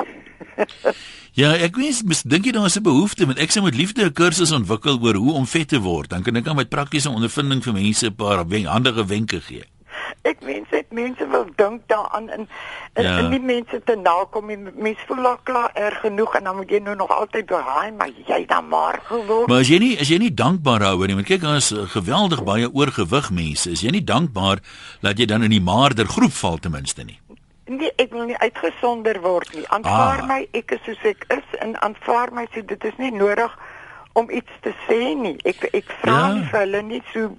ja, 1.41 1.53
ek 1.53 1.75
weet 1.79 2.03
mis 2.05 2.23
dink 2.27 2.45
jy 2.45 2.53
daar 2.55 2.69
is 2.69 2.77
'n 2.79 2.85
behoefte 2.85 3.25
met 3.25 3.39
ek 3.39 3.51
sê 3.51 3.63
met 3.63 3.75
liefde 3.75 4.05
'n 4.05 4.13
kursus 4.13 4.51
ontwikkel 4.51 4.99
oor 5.01 5.15
hoe 5.15 5.33
om 5.33 5.47
vet 5.47 5.67
te 5.67 5.79
word. 5.79 6.09
Dan 6.09 6.23
kan 6.23 6.35
ek 6.35 6.45
dan 6.45 6.55
met 6.55 6.69
praktiese 6.69 7.09
ondervinding 7.09 7.63
vir 7.63 7.73
mense 7.73 8.05
'n 8.05 8.15
paar 8.15 8.47
wen, 8.47 8.65
handige 8.65 9.05
wenke 9.05 9.41
gee. 9.41 9.63
Ek 10.21 10.41
meen 10.45 10.65
sê 10.69 10.83
mense 10.91 11.27
wil 11.27 11.45
dink 11.55 11.87
daaraan 11.87 12.29
en 12.29 12.47
en, 12.93 13.03
ja. 13.03 13.17
en 13.17 13.29
nie 13.31 13.39
mense 13.39 13.79
te 13.85 13.95
nakom 13.95 14.49
en 14.49 14.67
mense 14.75 15.05
voel 15.07 15.25
al 15.25 15.37
klaar 15.47 15.71
erg 15.73 15.99
genoeg 16.03 16.35
en 16.35 16.43
dan 16.43 16.55
moet 16.55 16.69
jy 16.69 16.79
nou 16.83 16.95
nog 16.95 17.11
altyd 17.15 17.47
daai 17.47 17.91
maar 17.91 18.11
jy 18.27 18.45
dan 18.45 18.67
maar 18.67 18.99
geword. 19.07 19.47
Maar 19.47 19.63
as 19.63 19.71
jy 19.71 19.79
nie 19.79 19.93
as 19.99 20.11
jy 20.11 20.17
nie 20.17 20.33
dankbaar 20.33 20.79
daaroor 20.79 21.07
nie, 21.07 21.15
want 21.15 21.27
kyk 21.27 21.41
daar 21.41 21.55
is 21.55 21.71
geweldig 21.95 22.43
baie 22.43 22.67
oorgewig 22.67 23.31
mense. 23.31 23.71
Is 23.71 23.81
jy 23.81 23.91
nie 23.91 24.03
dankbaar 24.03 24.59
dat 25.01 25.17
jy 25.17 25.25
dan 25.25 25.43
in 25.43 25.55
die 25.55 25.63
maarder 25.63 26.05
groep 26.05 26.33
val 26.33 26.57
ten 26.57 26.71
minste 26.75 27.03
nie? 27.07 27.19
Nee, 27.69 27.91
ek 28.01 28.13
wil 28.15 28.25
nie 28.25 28.37
uitgesonder 28.41 29.21
word 29.21 29.53
nie. 29.53 29.65
Aanvaar 29.69 30.23
ah. 30.23 30.27
my 30.27 30.39
ek 30.57 30.73
is 30.77 30.81
soos 30.87 31.03
ek 31.05 31.27
is 31.33 31.59
en 31.61 31.75
aanvaar 31.85 32.33
my 32.33 32.47
sê 32.53 32.65
dit 32.65 32.89
is 32.89 32.97
nie 32.97 33.11
nodig 33.13 33.53
om 34.17 34.29
iets 34.33 34.57
te 34.65 34.73
sê 34.87 35.13
nie. 35.15 35.37
Ek 35.47 35.69
ek 35.69 35.93
vra 36.01 36.17
ja. 36.17 36.33
nie 36.35 36.47
vir 36.49 36.59
hulle 36.63 36.81
nie 36.89 37.01
so 37.13 37.29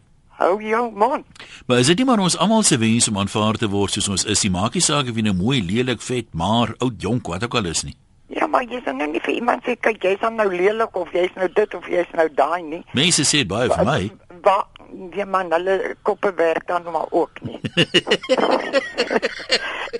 hou 0.42 0.54
jou 0.62 0.84
mond. 0.94 1.26
Maar 1.66 1.82
is 1.82 1.90
dit 1.92 2.00
nie 2.00 2.06
maar 2.08 2.22
ons 2.22 2.38
almal 2.38 2.62
se 2.66 2.78
wens 2.78 3.10
om 3.10 3.18
aanvaar 3.18 3.58
te 3.60 3.68
word 3.72 3.98
soos 3.98 4.08
ons 4.14 4.24
is? 4.24 4.46
Nie 4.46 4.54
maak 4.54 4.78
nie 4.78 4.84
saak 4.84 5.10
of 5.10 5.18
jy 5.18 5.26
nou 5.26 5.36
mooi, 5.38 5.60
lelik, 5.66 6.02
vet, 6.02 6.30
maar 6.32 6.74
oud, 6.78 6.96
jonk, 7.02 7.28
wat 7.34 7.44
ook 7.46 7.58
al 7.60 7.70
is 7.72 7.84
nie. 7.88 7.96
Ja, 8.32 8.46
maar 8.48 8.64
jy 8.64 8.80
sê 8.80 8.94
nou 8.96 9.10
nie 9.12 9.20
vir 9.20 9.34
iemand 9.36 9.66
sê 9.66 9.74
kyk 9.76 10.06
jy's 10.06 10.22
nou 10.24 10.48
lelik 10.48 10.96
of 10.96 11.10
jy's 11.12 11.34
nou 11.36 11.50
dit 11.52 11.74
of 11.76 11.88
jy's 11.90 12.14
nou 12.16 12.28
daai 12.38 12.62
nie. 12.64 12.80
Mense 12.96 13.26
sê 13.28 13.42
baie 13.48 13.68
vir 13.68 13.84
my. 13.84 14.00
Wat 14.42 14.66
die 15.14 15.24
man 15.24 15.52
hulle 15.52 15.94
koppe 16.02 16.34
werk 16.34 16.66
dan 16.66 16.82
maar 16.92 17.06
ook 17.10 17.40
nie. 17.42 17.60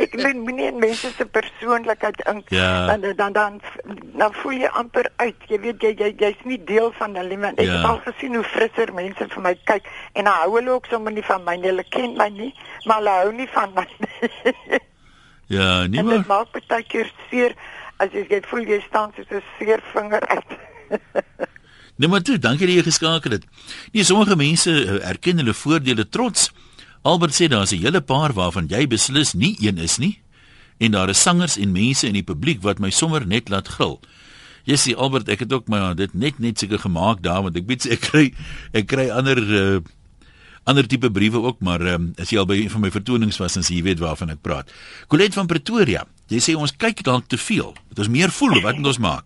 ek 0.03 0.15
meen 0.17 0.43
meneer 0.45 0.75
mense 0.75 1.11
se 1.17 1.27
persoonlikheid 1.27 2.21
in 2.31 2.43
ja. 2.49 2.87
dan, 2.87 3.15
dan 3.17 3.33
dan 3.33 3.61
dan 4.19 4.35
voel 4.41 4.65
jy 4.65 4.71
amper 4.81 5.09
uit. 5.17 5.37
Jy 5.49 5.59
weet 5.65 5.83
jy 5.83 5.93
jy 5.99 6.11
jy's 6.21 6.41
nie 6.49 6.61
deel 6.69 6.93
van 6.99 7.17
hulle 7.17 7.37
nie. 7.37 7.53
Ek 7.57 7.67
ja. 7.67 7.77
het 7.77 7.91
al 7.91 8.01
gesien 8.07 8.37
hoe 8.39 8.45
frisser 8.45 8.93
mense 8.97 9.29
vir 9.35 9.47
my 9.47 9.55
kyk 9.71 9.89
en 10.13 10.29
dan 10.29 10.35
hou 10.43 10.51
hulle 10.57 10.77
ook 10.77 10.91
sommer 10.93 11.13
nie 11.13 11.27
van 11.29 11.45
my 11.49 11.57
nie. 11.57 11.71
Hulle 11.73 11.87
ken 11.89 12.17
my 12.19 12.29
nie, 12.33 12.53
maar 12.85 13.03
hulle 13.03 13.17
hou 13.23 13.33
nie 13.41 13.49
van 13.55 13.71
my 13.79 13.87
nie. 13.99 14.31
ja, 15.57 15.71
nie 15.87 16.03
maar. 16.03 16.19
Dit 16.19 16.33
maak 16.33 16.49
baie 16.59 16.85
keer 16.89 17.09
seer 17.31 17.57
as 18.03 18.13
jy 18.13 18.27
jy 18.29 18.43
voel 18.51 18.69
jy 18.69 18.81
staan 18.89 19.11
soos 19.17 19.31
'n 19.31 19.43
seer 19.59 19.81
vinger 19.95 20.25
uit. 20.37 20.51
Nee 22.03 22.11
maar 22.11 22.23
toe, 22.27 22.35
dankie 22.39 22.67
dat 22.67 22.75
jy 22.75 22.83
geskakel 22.83 23.37
het. 23.37 23.45
Nee, 23.95 24.03
sommige 24.03 24.35
mense 24.37 24.73
uh, 24.75 24.95
erken 25.07 25.39
hulle 25.39 25.53
voordele 25.55 26.09
trots. 26.11 26.49
Albert 27.07 27.37
sê 27.37 27.47
daar's 27.47 27.71
'n 27.71 27.79
hele 27.79 28.01
paar 28.01 28.33
waarvan 28.35 28.67
jy 28.67 28.89
beslis 28.91 29.33
nie 29.33 29.55
een 29.61 29.79
is 29.79 29.97
nie. 30.03 30.19
En 30.79 30.91
daar 30.91 31.09
is 31.09 31.23
sangers 31.23 31.57
en 31.57 31.73
mense 31.73 32.07
in 32.07 32.13
die 32.13 32.27
publiek 32.27 32.63
wat 32.63 32.79
my 32.79 32.91
sommer 32.91 33.27
net 33.27 33.49
laat 33.49 33.69
gril. 33.69 34.01
Jy 34.65 34.77
sê 34.77 34.97
Albert, 34.97 35.29
ek 35.29 35.39
het 35.39 35.53
ook 35.53 35.69
my 35.69 35.95
dit 35.95 36.15
net 36.15 36.39
net 36.39 36.59
seker 36.59 36.79
gemaak 36.79 37.23
daar 37.23 37.43
want 37.43 37.57
ek 37.57 37.67
weet 37.67 37.87
ek 37.95 38.01
kry 38.01 38.35
ek 38.73 38.87
kry 38.87 39.09
ander 39.11 39.39
uh, 39.39 39.79
ander 40.65 40.87
tipe 40.87 41.11
briewe 41.11 41.39
ook, 41.39 41.61
maar 41.61 41.81
um, 41.81 42.15
as 42.19 42.31
jy 42.31 42.39
al 42.39 42.47
by 42.47 42.55
een 42.55 42.71
van 42.71 42.81
my 42.81 42.91
vertonings 42.91 43.39
was, 43.39 43.55
dan 43.55 43.63
sê 43.63 43.75
jy 43.75 43.83
weet 43.83 43.99
waarvan 43.99 44.31
ek 44.31 44.43
praat. 44.43 44.71
Colette 45.07 45.39
van 45.39 45.47
Pretoria. 45.47 46.07
Jy 46.27 46.39
sê 46.41 46.55
ons 46.59 46.77
kyk 46.77 47.03
dalk 47.03 47.27
te 47.29 47.39
veel. 47.39 47.75
Dit 47.89 47.99
ons 47.99 48.09
meer 48.09 48.31
voel 48.31 48.61
wat 48.63 48.77
moet 48.77 48.87
ons 48.87 48.99
maak? 48.99 49.25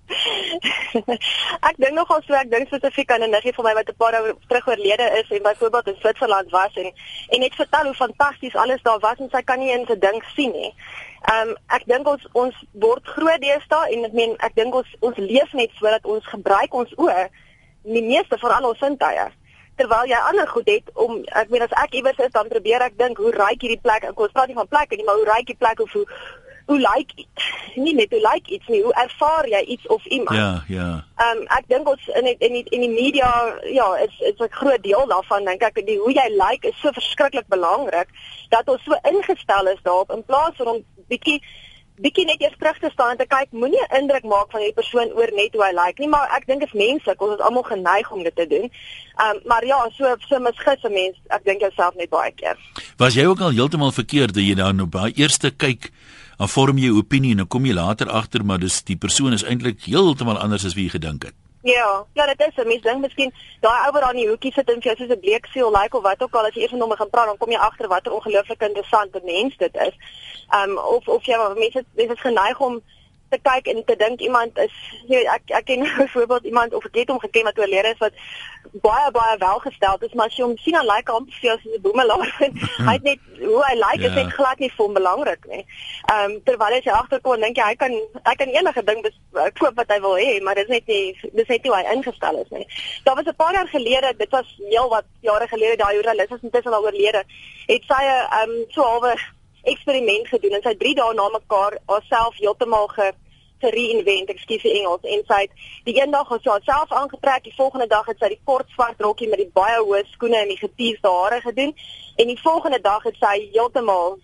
Ek 1.68 1.76
dink 1.82 1.94
nogal 1.94 2.22
so 2.26 2.34
ek 2.34 2.50
dink 2.50 2.68
spesifiek 2.68 3.10
aan 3.10 3.24
'n 3.26 3.30
niggie 3.30 3.54
vir 3.56 3.64
my 3.64 3.74
wat 3.78 3.88
'n 3.88 3.96
paar 4.02 4.12
dae 4.12 4.34
terug 4.48 4.68
oorlede 4.68 5.06
is 5.20 5.30
en 5.30 5.42
byvoorbeeld 5.42 5.88
in 5.92 5.98
Switserland 6.00 6.50
was 6.50 6.74
en 6.74 6.92
en 7.28 7.40
net 7.40 7.54
vertel 7.54 7.84
hoe 7.84 7.94
fantasties 7.94 8.56
alles 8.56 8.82
daar 8.82 8.98
was 8.98 9.18
en 9.18 9.30
sy 9.30 9.42
kan 9.42 9.58
nie 9.58 9.72
eens 9.72 9.90
'n 9.90 9.98
ding 9.98 10.22
sien 10.34 10.52
nie. 10.52 10.74
Ehm 11.32 11.48
um, 11.48 11.56
ek 11.68 11.84
dink 11.86 12.06
ons 12.08 12.28
ons 12.32 12.54
word 12.72 13.06
groot 13.06 13.40
deesdae 13.40 13.90
en 13.92 14.04
ek 14.04 14.12
meen 14.12 14.37
ek 14.38 14.54
dink 14.54 14.75
ons 14.75 14.88
ons 15.00 15.16
leef 15.16 15.52
net 15.52 15.70
sodat 15.78 16.04
ons 16.04 16.26
gebruik 16.26 16.75
ons 16.75 16.94
oë 16.96 17.28
die 17.82 18.02
meeste 18.02 18.38
van 18.38 18.50
al 18.50 18.68
ons 18.70 18.78
sintuie 18.78 19.30
terwyl 19.76 20.08
jy 20.08 20.18
ander 20.30 20.49
goed 20.49 20.68
het 20.70 20.90
om 20.94 21.18
ek 21.40 21.50
meen 21.52 21.64
as 21.66 21.75
ek 21.85 21.94
iewers 21.99 22.18
is 22.25 22.32
dan 22.32 22.49
probeer 22.49 22.85
ek 22.87 22.96
dink 22.99 23.18
hoe 23.20 23.32
ryk 23.35 23.61
hierdie 23.61 23.82
plek 23.82 24.08
ek 24.08 24.16
kon 24.18 24.32
praat 24.32 24.49
nie 24.49 24.58
van 24.58 24.70
plekke 24.73 24.96
nie 24.96 25.04
maar 25.04 25.20
hoe 25.20 25.28
ryk 25.28 25.50
die 25.52 25.61
plek 25.62 25.82
of 25.85 25.92
hoe 25.92 26.06
hoe 26.66 26.78
lyk 26.78 27.12
nie 27.75 27.94
net 27.94 28.11
hoe 28.11 28.20
lyk 28.20 28.49
iets 28.56 28.66
nie, 28.73 28.80
hoe 28.82 28.94
ervaar 28.94 29.49
jy 29.49 29.61
iets 29.75 29.87
of 29.87 30.06
iemand? 30.06 30.38
Ja, 30.38 30.64
ja. 30.68 30.88
Ehm 31.16 31.42
um, 31.42 31.44
ek 31.58 31.68
dink 31.70 31.88
ons 31.88 32.08
in 32.18 32.25
die, 32.25 32.35
in 32.38 32.56
die, 32.58 32.64
in 32.75 32.82
die 32.87 32.94
media 32.94 33.30
ja, 33.70 33.87
is 34.06 34.16
is 34.32 34.38
'n 34.38 34.50
groot 34.50 34.82
deel 34.82 35.06
daarvan 35.06 35.44
dink 35.44 35.62
ek 35.62 35.87
die 35.87 35.99
hoe 35.99 36.12
jy 36.12 36.26
lyk 36.35 36.64
is 36.64 36.80
so 36.80 36.90
verskriklik 36.92 37.46
belangrik 37.49 38.11
dat 38.50 38.68
ons 38.68 38.82
so 38.85 38.99
ingestel 39.02 39.68
is 39.68 39.82
daarop 39.82 40.11
in 40.11 40.25
plaas 40.25 40.56
van 40.56 40.66
om 40.66 40.85
bietjie 41.08 41.40
bietjie 42.02 42.26
net 42.28 42.40
eers 42.40 42.56
terug 42.58 42.78
te 42.78 42.90
staan 42.92 43.14
en 43.14 43.16
te 43.16 43.26
kyk, 43.26 43.52
moenie 43.52 43.80
'n 43.80 43.96
indruk 44.00 44.25
maak 44.25 44.50
van 44.50 44.61
hierdie 44.61 44.80
persoon 44.82 45.12
oor 45.16 45.30
net 45.32 45.54
hoe 45.54 45.64
hy 45.64 45.73
lyk 45.73 45.99
nie, 45.99 46.08
maar 46.08 46.28
ek 46.37 46.46
dink 46.46 46.61
dit 46.61 46.68
is 46.68 46.80
menslik, 46.80 47.23
ons 47.23 47.35
is 47.35 47.44
almal 47.46 47.62
geneig 47.62 48.11
om 48.12 48.23
dit 48.23 48.37
te 48.37 48.46
doen. 48.46 48.66
Ehm 49.16 49.37
um, 49.37 49.40
maar 49.44 49.64
ja, 49.64 49.88
so 49.96 50.16
so 50.28 50.38
misgis 50.38 50.82
'n 50.82 50.92
mens, 50.92 51.16
ek 51.28 51.44
dink 51.44 51.61
jouself 51.61 51.94
net 51.94 52.11
baie 52.11 52.32
keer. 52.32 52.56
Was 52.99 53.14
jy 53.14 53.25
ook 53.26 53.40
al 53.40 53.50
heeltemal 53.50 53.92
verkeerd 53.92 54.35
dat 54.35 54.42
jy 54.42 54.54
nou 54.54 54.73
nou 54.73 54.87
by 54.87 55.12
eerste 55.14 55.50
kyk 55.50 55.90
dan 56.38 56.49
vorm 56.49 56.78
jy 56.78 56.90
'n 56.90 56.99
opinie 56.99 57.31
en 57.31 57.37
dan 57.37 57.49
kom 57.49 57.64
jy 57.66 57.75
later 57.75 58.09
agter 58.11 58.45
maar 58.45 58.59
dis 58.59 58.83
die 58.83 58.97
persoon 58.97 59.33
is 59.33 59.45
eintlik 59.45 59.85
heeltemal 59.85 60.38
anders 60.38 60.64
as 60.64 60.75
wie 60.75 60.85
jy 60.85 60.90
gedink 60.90 61.25
het. 61.25 61.35
Ja, 61.62 62.05
ja, 62.14 62.26
dit 62.26 62.40
is 62.40 62.57
'n 62.64 62.69
mens 62.69 62.83
dink 62.83 63.00
miskien 63.00 63.33
daai 63.61 63.87
ou 63.87 63.93
wat 63.93 64.02
daar 64.02 64.14
in 64.14 64.21
die 64.21 64.28
hoekie 64.28 64.52
sit 64.52 64.69
en 64.71 64.83
vir 64.83 64.95
jou 64.95 64.97
soos 64.97 65.16
'n 65.16 65.21
bleek 65.21 65.47
siel 65.47 65.71
lyk 65.71 65.83
like, 65.83 65.97
of 65.97 66.02
wat 66.02 66.23
ook 66.23 66.35
al 66.35 66.47
as 66.47 66.55
jy 66.55 66.62
eers 66.62 66.73
met 66.73 66.81
hom 66.81 66.93
gaan 66.97 67.11
praat 67.11 67.26
dan 67.26 67.37
kom 67.37 67.50
jy 67.50 67.59
agter 67.59 67.88
watter 67.88 68.12
ongelooflik 68.12 68.62
interessante 68.62 69.21
mens 69.25 69.57
dit 69.57 69.75
is. 69.75 69.95
Ehm 70.50 70.71
um, 70.71 70.78
of 70.78 71.09
of 71.09 71.25
jy 71.25 71.37
mense 71.37 71.85
mense 71.95 72.12
is 72.12 72.21
geneig 72.21 72.61
om 72.61 72.83
te 73.30 73.38
kyk 73.42 73.66
en 73.66 73.85
te 73.85 73.97
dink 73.97 74.21
iemand 74.21 74.59
is 74.59 74.73
jy 75.09 75.25
ek 75.37 75.42
ek 75.59 75.64
ken 75.66 75.83
byvoorbeeld 75.99 76.45
iemand 76.45 76.75
of 76.75 76.85
ek 76.85 76.95
het 76.95 77.09
hom 77.09 77.18
geken 77.21 77.45
wat 77.49 77.59
oorlede 77.59 77.88
is 77.95 77.99
wat 77.99 78.12
baie 78.83 79.11
baie 79.11 79.37
welgesteld 79.38 80.02
is 80.02 80.12
maar 80.14 80.26
as 80.26 80.37
jy 80.37 80.45
hom 80.45 80.56
sien 80.62 80.75
dan 80.78 80.87
lyk 80.87 81.09
hy 81.09 81.14
amper 81.14 81.35
soos 81.40 81.64
'n 81.64 81.80
boemelaar. 81.83 82.33
Hy 82.88 82.92
het 82.97 83.02
net 83.02 83.21
hoe 83.40 83.62
hy 83.68 83.75
lyk 83.78 84.00
is 84.09 84.14
Ja. 84.14 84.23
net 84.23 84.33
glad 84.33 84.59
nie 84.59 84.71
vir 84.76 84.85
hom 84.85 84.95
belangrik 84.95 85.47
nie. 85.52 85.64
Ehm 86.12 86.30
um, 86.30 86.42
terwyl 86.45 86.76
as 86.78 86.85
jy 86.85 86.92
agterkom 86.92 87.40
dink 87.40 87.56
jy 87.56 87.66
hy 87.71 87.76
kan 87.83 87.92
hy 88.30 88.35
kan 88.35 88.49
enige 88.59 88.83
ding 88.85 89.02
bes- 89.02 89.52
koop 89.59 89.75
wat 89.76 89.90
hy 89.90 90.00
wil 90.00 90.16
hê 90.16 90.40
maar 90.42 90.54
dit 90.54 90.64
is 90.68 90.75
net 90.76 90.87
nie 90.87 91.04
dis 91.35 91.49
net 91.49 91.62
nie 91.62 91.71
hoe 91.73 91.78
hy 91.83 91.95
ingestel 91.95 92.37
is 92.42 92.50
nie. 92.50 92.66
Daar 93.04 93.14
was 93.16 93.26
'n 93.26 93.37
paar 93.37 93.52
jaar 93.54 93.68
gelede 93.68 94.14
dit 94.18 94.30
was 94.30 94.49
heel 94.71 94.88
wat 94.88 95.04
jare 95.21 95.49
gelede 95.49 95.76
daai 95.76 95.95
joernalis 95.95 96.30
is 96.37 96.42
intussen 96.42 96.73
al 96.73 96.85
oorlede 96.85 97.23
het 97.66 97.83
sy 97.90 98.02
'n 98.02 98.26
ehm 98.30 98.50
um, 98.50 98.64
so 98.68 98.83
halwe 98.83 99.14
eksperiment 99.73 100.28
gedoen 100.30 100.58
en 100.58 100.64
sy 100.64 100.75
het 100.75 100.82
3 100.82 100.94
dae 100.99 101.14
na 101.18 101.28
mekaar 101.35 101.78
haarself 101.90 102.38
heeltemal 102.42 102.90
ge 102.96 103.12
gereinvent, 103.64 104.28
ekskuus 104.28 104.62
die 104.62 104.75
Engels, 104.76 105.04
en 105.08 105.23
sy 105.28 105.38
het 105.46 105.52
die 105.88 105.94
een 105.96 106.11
dag 106.12 106.28
het 106.28 106.42
sy 106.44 106.52
haarself 106.52 106.92
aangetrek, 106.92 107.46
die 107.46 107.54
volgende 107.56 107.87
dag 107.88 108.06
het 108.11 108.20
sy 108.20 108.28
die 108.35 108.42
kort 108.44 108.68
swart 108.75 109.00
rokkie 109.00 109.28
met 109.32 109.40
die 109.40 109.52
baie 109.56 109.78
hoë 109.80 110.02
skoene 110.12 110.42
en 110.42 110.52
die 110.52 110.61
getiefde 110.61 111.12
hare 111.12 111.40
gedoen 111.44 111.73
en 112.20 112.32
die 112.32 112.40
volgende 112.42 112.80
dag 112.85 113.04
het 113.08 113.16
sy 113.20 113.37
heeltemal 113.54 114.18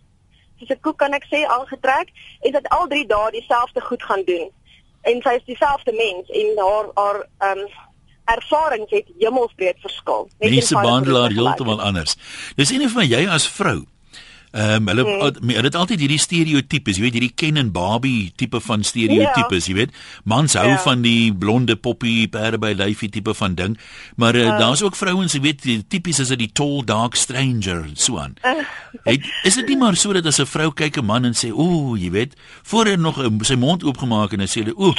soos 0.58 0.70
'n 0.76 0.80
koek 0.80 0.98
kan 0.98 1.12
ek 1.12 1.24
sê 1.32 1.46
aangetrek 1.46 2.12
en 2.42 2.50
sy 2.50 2.58
het 2.58 2.68
al 2.68 2.86
3 2.88 3.06
dae 3.06 3.30
dieselfde 3.30 3.80
goed 3.80 4.02
gaan 4.02 4.24
doen. 4.24 4.50
En 5.02 5.22
sy 5.22 5.32
is 5.40 5.44
dieselfde 5.44 5.92
mens 5.92 6.28
en 6.30 6.48
haar 6.58 6.86
haar 6.94 7.26
ehm 7.38 7.58
um, 7.58 7.66
ervarings 8.24 8.90
het 8.90 9.08
hemelsbreed 9.18 9.78
verskil. 9.80 10.28
Mense 10.38 10.74
behandel 10.74 11.20
haar 11.20 11.30
heeltemal 11.30 11.80
anders. 11.82 12.16
Dis 12.56 12.70
een 12.70 12.88
van 12.88 13.06
jy 13.06 13.28
as 13.28 13.48
vrou. 13.48 13.82
Ehm 14.52 14.82
um, 14.82 14.88
hulle 14.88 15.04
mm. 15.04 15.48
hulle 15.48 15.64
het 15.64 15.76
altyd 15.80 16.02
hierdie 16.04 16.18
stereotypes, 16.20 16.98
jy 16.98 17.02
weet 17.06 17.14
hierdie 17.16 17.32
Ken 17.34 17.56
en 17.56 17.70
Barbie 17.72 18.32
tipe 18.36 18.60
van 18.60 18.82
stereotypes, 18.84 19.66
jy 19.70 19.74
weet. 19.74 19.94
Mans 20.28 20.52
hou 20.60 20.68
Ja. 20.68 20.78
van 20.78 21.00
die 21.02 21.32
blonde 21.32 21.76
poppie, 21.76 22.28
perde 22.28 22.58
by 22.58 22.74
lyfie 22.76 23.08
tipe 23.08 23.34
van 23.34 23.54
ding. 23.54 23.78
Maar 24.16 24.36
uh, 24.36 24.58
daar's 24.58 24.82
ook 24.82 24.96
vrouens, 24.96 25.32
jy 25.32 25.40
weet, 25.40 25.64
tipies 25.88 26.18
is 26.18 26.28
dit 26.28 26.38
die 26.38 26.52
tall 26.52 26.84
dark 26.84 27.14
stranger 27.16 27.88
so 27.94 28.18
aan. 28.18 28.36
Het, 29.04 29.24
is 29.44 29.54
dit 29.54 29.68
nie 29.68 29.76
maar 29.76 29.96
so 29.96 30.12
dat 30.12 30.26
as 30.26 30.38
'n 30.40 30.46
vrou 30.46 30.70
kyk 30.72 30.96
'n 30.98 31.04
man 31.04 31.24
en 31.24 31.32
sê, 31.34 31.48
"Ooh, 31.50 31.96
jy 31.98 32.10
weet, 32.10 32.36
voor 32.62 32.86
hy 32.86 32.94
nog 32.94 33.18
uh, 33.18 33.28
sy 33.40 33.54
mond 33.54 33.84
oopgemaak 33.84 34.32
en 34.32 34.40
hy 34.40 34.46
sê, 34.46 34.68
"Ooh, 34.76 34.96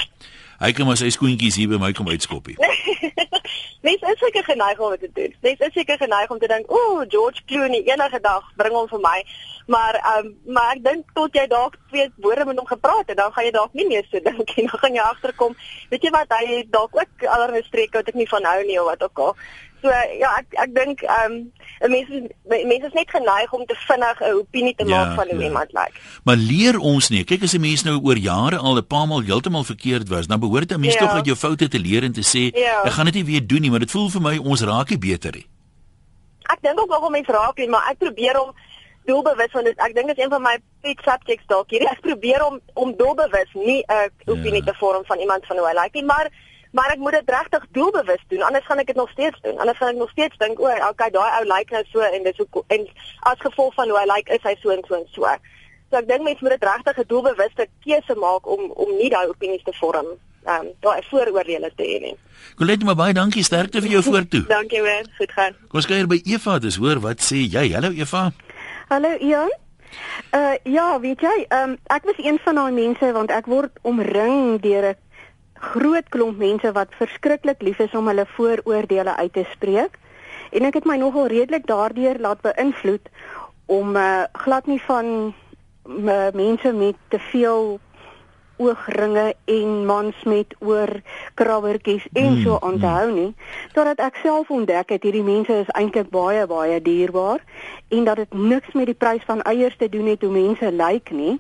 hy 0.60 0.72
kan 0.72 0.86
maar 0.86 0.98
sy 0.98 1.10
skoentjies 1.10 1.55
hier 1.55 1.69
by 1.69 1.79
my 1.81 1.91
kom 1.91 2.10
uitskoppie." 2.10 2.57
Mense 3.83 4.12
is 4.13 4.19
seker 4.19 4.43
geneig 4.43 4.79
om 4.79 4.95
te 4.98 5.10
doen. 5.13 5.33
Mense 5.41 5.65
is 5.67 5.74
seker 5.74 5.98
geneig 5.98 6.29
om 6.29 6.39
te 6.39 6.48
dink, 6.48 6.72
"O, 6.72 6.75
oh, 6.75 7.01
George 7.07 7.41
Clooney 7.45 7.83
enige 7.83 8.19
dag 8.22 8.43
bring 8.55 8.74
hom 8.74 8.88
vir 8.88 9.00
my." 9.00 9.24
Maar 9.67 9.95
ehm 9.95 10.25
um, 10.25 10.53
maar 10.53 10.75
ek 10.75 10.83
dink 10.83 11.12
tot 11.13 11.36
jy 11.36 11.48
dalk 11.48 11.75
twee 11.89 12.12
woorde 12.15 12.45
met 12.45 12.57
hom 12.57 12.67
gepraat 12.67 13.07
het, 13.07 13.17
dan 13.17 13.31
gaan 13.31 13.45
jy 13.45 13.51
dalk 13.51 13.74
nie 13.74 13.88
meer 13.88 14.05
so 14.12 14.19
dink 14.29 14.50
en 14.55 14.67
dan 14.67 14.79
gaan 14.79 14.93
jy 14.93 15.01
agterkom, 15.01 15.55
weet 15.89 16.03
jy 16.03 16.12
wat, 16.15 16.36
hy 16.39 16.45
het 16.51 16.72
dalk 16.72 16.95
ook 17.00 17.27
allerlei 17.36 17.63
streke 17.63 17.98
wat 17.98 18.07
ek 18.12 18.19
nie 18.19 18.27
van 18.27 18.43
hou 18.43 18.63
nie 18.67 18.79
of 18.81 18.89
wat 18.91 19.03
ook 19.03 19.19
al. 19.19 19.36
So 19.83 19.91
ja, 19.91 20.29
ek 20.39 20.53
ek 20.63 20.69
dink 20.75 21.01
ehm 21.03 21.33
um, 21.83 21.91
mense 21.91 22.19
mense 22.47 22.85
is 22.87 22.93
net 22.95 23.09
geneig 23.11 23.51
om 23.53 23.65
te 23.67 23.75
vinnig 23.87 24.21
'n 24.23 24.31
opinie 24.39 24.75
te 24.79 24.85
maak 24.87 25.09
Ja, 25.11 25.15
van 25.15 25.27
hoe 25.29 25.39
ja. 25.39 25.45
iemand 25.49 25.73
lyk. 25.75 25.93
Maar 26.23 26.35
leer 26.39 26.77
ons 26.79 27.09
nie. 27.09 27.23
Kyk 27.27 27.43
as 27.43 27.53
'n 27.53 27.59
mens 27.61 27.83
nou 27.83 27.99
oor 28.03 28.15
jare 28.17 28.57
al 28.57 28.77
'n 28.79 28.87
paar 28.87 29.07
maal 29.07 29.21
heeltemal 29.27 29.63
verkeerd 29.67 30.07
was, 30.09 30.27
dan 30.27 30.39
behoort 30.39 30.71
'n 30.71 30.79
mens 30.79 30.93
Ja. 30.93 30.99
tog 30.99 31.11
uit 31.19 31.25
jou 31.25 31.35
foute 31.37 31.67
te 31.67 31.79
leer 31.79 32.03
en 32.03 32.13
te 32.13 32.23
sê, 32.23 32.55
Ja. 32.57 32.83
ek 32.85 32.91
gaan 32.95 33.05
dit 33.05 33.13
nie 33.15 33.25
weer 33.25 33.47
doen 33.47 33.61
nie, 33.61 33.69
maar 33.69 33.79
dit 33.79 33.91
voel 33.91 34.09
vir 34.09 34.21
my 34.21 34.37
ons 34.37 34.61
raak 34.61 34.89
nie 34.89 34.97
beter 34.99 35.31
nie. 35.33 35.45
Ek 36.53 36.61
dink 36.61 36.79
ook 36.79 36.89
nogal 36.89 37.09
mense 37.09 37.31
raak 37.31 37.57
nie, 37.57 37.67
maar 37.69 37.83
ek 37.91 37.97
probeer 37.97 38.39
om 38.39 38.51
doelbewus 39.05 39.51
want 39.51 39.65
dit- 39.65 39.79
ek 39.79 39.93
dink 39.95 40.07
dit 40.07 40.17
is 40.17 40.23
een 40.23 40.29
van 40.29 40.41
my 40.41 40.57
pet 40.81 40.97
subjects 41.03 41.47
dalk 41.47 41.69
hierdie. 41.69 41.89
Ek 41.89 42.01
probeer 42.01 42.45
om 42.45 42.59
om 42.73 42.95
doelbewus 42.97 43.51
nie 43.53 43.83
'n 43.87 44.09
opinie 44.31 44.63
Ja. 44.65 44.71
te 44.71 44.77
vorm 44.79 45.03
van 45.05 45.19
iemand 45.19 45.45
van 45.45 45.57
hoe 45.57 45.67
hy 45.67 45.73
lyk 45.83 45.93
nie, 45.93 46.03
maar 46.03 46.27
maar 46.74 46.92
ek 46.92 47.01
moet 47.01 47.12
dit 47.20 47.30
regtig 47.30 47.65
doelbewus 47.77 48.24
doen. 48.27 48.42
Anders 48.42 48.65
gaan 48.65 48.82
ek 48.82 48.89
dit 48.89 48.98
nog 48.98 49.10
steeds 49.13 49.42
doen. 49.42 49.60
Anders 49.62 49.77
gaan 49.77 49.94
ek 49.94 50.01
nog 50.01 50.10
steeds 50.10 50.38
dink, 50.42 50.60
o, 50.60 50.70
okay, 50.89 51.10
daai 51.13 51.32
ou 51.39 51.46
lyk 51.46 51.74
nou 51.75 51.84
so 51.92 52.01
en 52.01 52.24
dis 52.25 52.39
hoe 52.42 52.63
en 52.74 52.88
as 53.30 53.44
gevolg 53.46 53.75
van 53.77 53.92
hoe 53.94 54.00
hy 54.00 54.06
lyk 54.10 54.32
is 54.38 54.48
hy 54.48 54.56
so 54.62 54.74
en 54.74 54.82
so 54.88 54.98
en 54.98 55.06
so. 55.13 55.36
So 55.94 56.01
ek 56.01 56.10
dink 56.10 56.25
mense 56.25 56.42
moet 56.42 56.56
dit 56.58 56.65
regtig 56.70 56.98
'n 56.98 57.10
doelbewuste 57.13 57.68
keuse 57.86 58.15
maak 58.18 58.50
om 58.50 58.72
om 58.72 58.96
nie 58.98 59.10
daai 59.13 59.27
opinies 59.30 59.63
te 59.63 59.74
vorm. 59.77 60.15
Ehm 60.44 60.65
um, 60.65 60.72
daai 60.82 61.01
vooroordeele 61.10 61.72
te 61.75 61.86
hê 61.86 62.00
nie. 62.01 62.15
Colette, 62.58 62.86
maar 62.86 62.98
baie 62.98 63.13
dankie, 63.13 63.44
sterkte 63.44 63.82
vir 63.82 63.89
jou 63.89 64.03
voortoe. 64.03 64.46
Dankie 64.58 64.82
weer. 64.82 65.06
Goed 65.18 65.32
gaan. 65.32 65.53
Kom 65.70 65.80
ons 65.80 65.88
kuier 65.88 66.08
by 66.08 66.22
Eva, 66.25 66.58
dis 66.60 66.75
hoor 66.82 67.00
wat 67.00 67.22
sê 67.22 67.46
jy? 67.46 67.70
Hallo 67.77 67.94
Eva. 67.94 68.32
Hallo 68.89 69.13
Ian. 69.22 69.53
Uh 70.34 70.58
ja, 70.63 71.00
weet 71.00 71.22
jy, 71.22 71.46
um, 71.53 71.77
ek 71.94 72.10
was 72.10 72.18
een 72.18 72.39
van 72.44 72.56
daai 72.56 72.74
mense 72.74 73.12
want 73.13 73.32
ek 73.32 73.46
word 73.46 73.77
omring 73.82 74.58
deur 74.62 74.89
'n 74.89 75.02
groot 75.63 76.10
klomp 76.10 76.38
mense 76.38 76.72
wat 76.75 76.96
verskriklik 77.00 77.62
lief 77.62 77.79
is 77.79 77.96
om 77.96 78.08
hulle 78.12 78.25
vooroordeele 78.36 79.15
uit 79.15 79.34
te 79.34 79.46
spreek. 79.51 79.98
En 80.51 80.67
ek 80.67 80.82
het 80.82 80.89
my 80.89 80.98
nogal 81.01 81.32
redelik 81.32 81.65
daardeur 81.70 82.20
laat 82.20 82.43
beïnvloed 82.46 83.10
om 83.72 83.96
uh 83.96 84.24
glad 84.46 84.67
nie 84.67 84.82
van 84.82 85.34
uh, 85.88 86.27
mense 86.34 86.74
met 86.74 86.96
te 87.08 87.20
veel 87.32 87.79
oogringe 88.58 89.34
en 89.46 89.86
mans 89.86 90.24
met 90.24 90.55
oorkrabbertjies 90.60 92.05
en 92.13 92.41
so 92.41 92.58
aan 92.62 92.79
te 92.79 92.86
hou 92.86 93.08
nie 93.12 93.32
totdat 93.74 94.01
ek 94.05 94.20
self 94.22 94.51
ontdek 94.53 94.93
het 94.93 95.08
hierdie 95.08 95.25
mense 95.25 95.55
is 95.63 95.72
eintlik 95.79 96.12
baie 96.13 96.46
baie 96.48 96.77
dierbaar 96.82 97.41
en 97.89 98.05
dat 98.10 98.22
dit 98.22 98.34
niks 98.34 98.77
met 98.77 98.91
die 98.91 99.00
prys 99.05 99.25
van 99.25 99.41
eiers 99.50 99.77
te 99.77 99.89
doen 99.89 100.12
het 100.12 100.22
hoe 100.22 100.32
mense 100.32 100.72
lyk 100.72 101.10
nie 101.12 101.39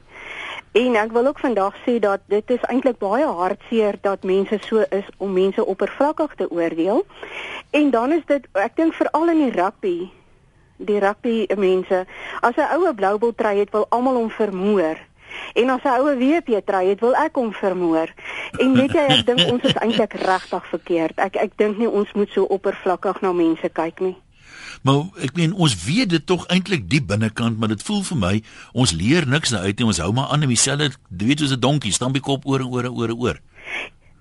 en 0.73 0.95
ek 0.95 1.11
wil 1.11 1.27
ook 1.27 1.39
vandag 1.39 1.75
sê 1.85 1.99
dat 1.99 2.21
dit 2.33 2.49
is 2.55 2.65
eintlik 2.73 2.97
baie 2.97 3.25
hartseer 3.25 3.97
dat 4.01 4.23
mense 4.23 4.57
so 4.67 4.83
is 4.89 5.07
om 5.17 5.33
mense 5.33 5.65
oppervlakkig 5.65 6.35
te 6.35 6.49
oordeel 6.49 7.05
en 7.71 7.89
dan 7.89 8.11
is 8.11 8.25
dit 8.25 8.47
ek 8.53 8.75
dink 8.75 8.93
veral 8.97 9.29
in 9.29 9.41
die 9.45 9.55
rugby 9.61 9.97
die 10.77 10.99
rugby 10.99 11.47
mense 11.57 12.05
as 12.41 12.57
'n 12.57 12.73
oue 12.77 12.93
bloubol 12.93 13.35
trui 13.35 13.57
het 13.59 13.71
wil 13.71 13.85
almal 13.89 14.15
hom 14.15 14.29
vermoor 14.29 14.97
En 15.53 15.69
as 15.69 15.83
'n 15.83 15.99
oue 15.99 16.17
WP 16.17 16.49
trui 16.65 16.87
het, 16.87 16.99
wil 16.99 17.15
ek 17.15 17.35
hom 17.35 17.53
vermoor. 17.53 18.13
En 18.57 18.73
weet 18.73 18.91
jy, 18.91 19.05
ek 19.15 19.25
dink 19.25 19.51
ons 19.51 19.63
is 19.63 19.73
eintlik 19.73 20.13
regtig 20.29 20.67
verkeerd. 20.67 21.17
Ek 21.17 21.35
ek 21.35 21.57
dink 21.57 21.77
nie 21.77 21.89
ons 21.89 22.11
moet 22.13 22.29
so 22.29 22.43
oppervlakkig 22.43 23.21
na 23.21 23.31
mense 23.31 23.69
kyk 23.69 23.99
nie. 23.99 24.17
Maar 24.83 25.05
ek 25.23 25.37
meen 25.39 25.53
ons 25.55 25.75
weet 25.85 26.11
dit 26.11 26.25
tog 26.27 26.43
eintlik 26.51 26.89
diep 26.91 27.07
binnekant, 27.07 27.57
maar 27.57 27.71
dit 27.71 27.83
voel 27.87 28.01
vir 28.03 28.19
my 28.19 28.33
ons 28.73 28.91
leer 28.91 29.27
niks 29.27 29.53
nou 29.55 29.61
uit 29.63 29.79
nie. 29.79 29.87
Ons 29.87 30.01
hou 30.03 30.11
maar 30.15 30.33
aan 30.33 30.43
met 30.43 30.51
dieselfde, 30.51 30.91
jy 31.07 31.29
weet 31.29 31.39
soos 31.39 31.55
'n 31.55 31.59
donkie, 31.63 31.93
stamp 31.95 32.13
die 32.13 32.23
kop 32.23 32.45
oor 32.45 32.59
en 32.59 32.67
oor 32.67 32.85
en 32.85 32.91
oor 32.91 33.09
en 33.09 33.19
oor. 33.19 33.39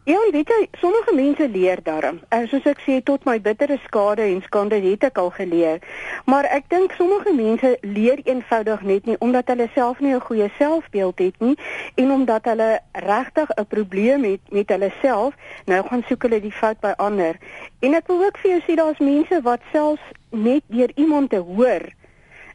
Ja, 0.05 0.19
en 0.27 0.33
weet 0.33 0.49
jy, 0.49 0.69
sommige 0.79 1.15
mense 1.15 1.49
leer 1.49 1.79
daarom. 1.83 2.17
En 2.29 2.49
soos 2.51 2.65
ek 2.67 2.81
sê, 2.83 2.97
tot 3.07 3.23
my 3.23 3.37
bittere 3.41 3.77
skade 3.85 4.25
en 4.27 4.41
skande 4.43 4.81
het 4.83 5.07
ek 5.07 5.21
al 5.23 5.31
geleer. 5.37 5.79
Maar 6.27 6.49
ek 6.57 6.67
dink 6.75 6.97
sommige 6.99 7.31
mense 7.37 7.71
leer 7.87 8.19
eenvoudig 8.25 8.83
net 8.83 9.07
nie 9.07 9.15
omdat 9.23 9.55
hulle 9.55 9.69
self 9.77 10.03
nie 10.03 10.11
'n 10.17 10.27
goeie 10.27 10.51
selfbeeld 10.59 11.19
het 11.19 11.39
nie 11.39 11.55
en 11.95 12.11
omdat 12.11 12.51
hulle 12.51 12.81
regtig 12.93 13.55
'n 13.55 13.67
probleem 13.67 14.25
het 14.25 14.43
met 14.51 14.69
hulle 14.75 14.91
self, 15.03 15.39
nou 15.71 15.83
gaan 15.87 16.03
soek 16.09 16.23
hulle 16.23 16.41
die 16.41 16.59
fout 16.61 16.81
by 16.81 16.95
ander. 16.97 17.39
En 17.79 17.95
ek 17.95 18.07
wil 18.07 18.25
ook 18.25 18.39
vir 18.39 18.51
jou 18.51 18.61
sê 18.67 18.75
daar's 18.75 18.99
mense 18.99 19.41
wat 19.43 19.61
selfs 19.73 20.07
net 20.31 20.63
deur 20.67 20.91
iemand 20.95 21.31
te 21.31 21.39
hoor 21.39 21.87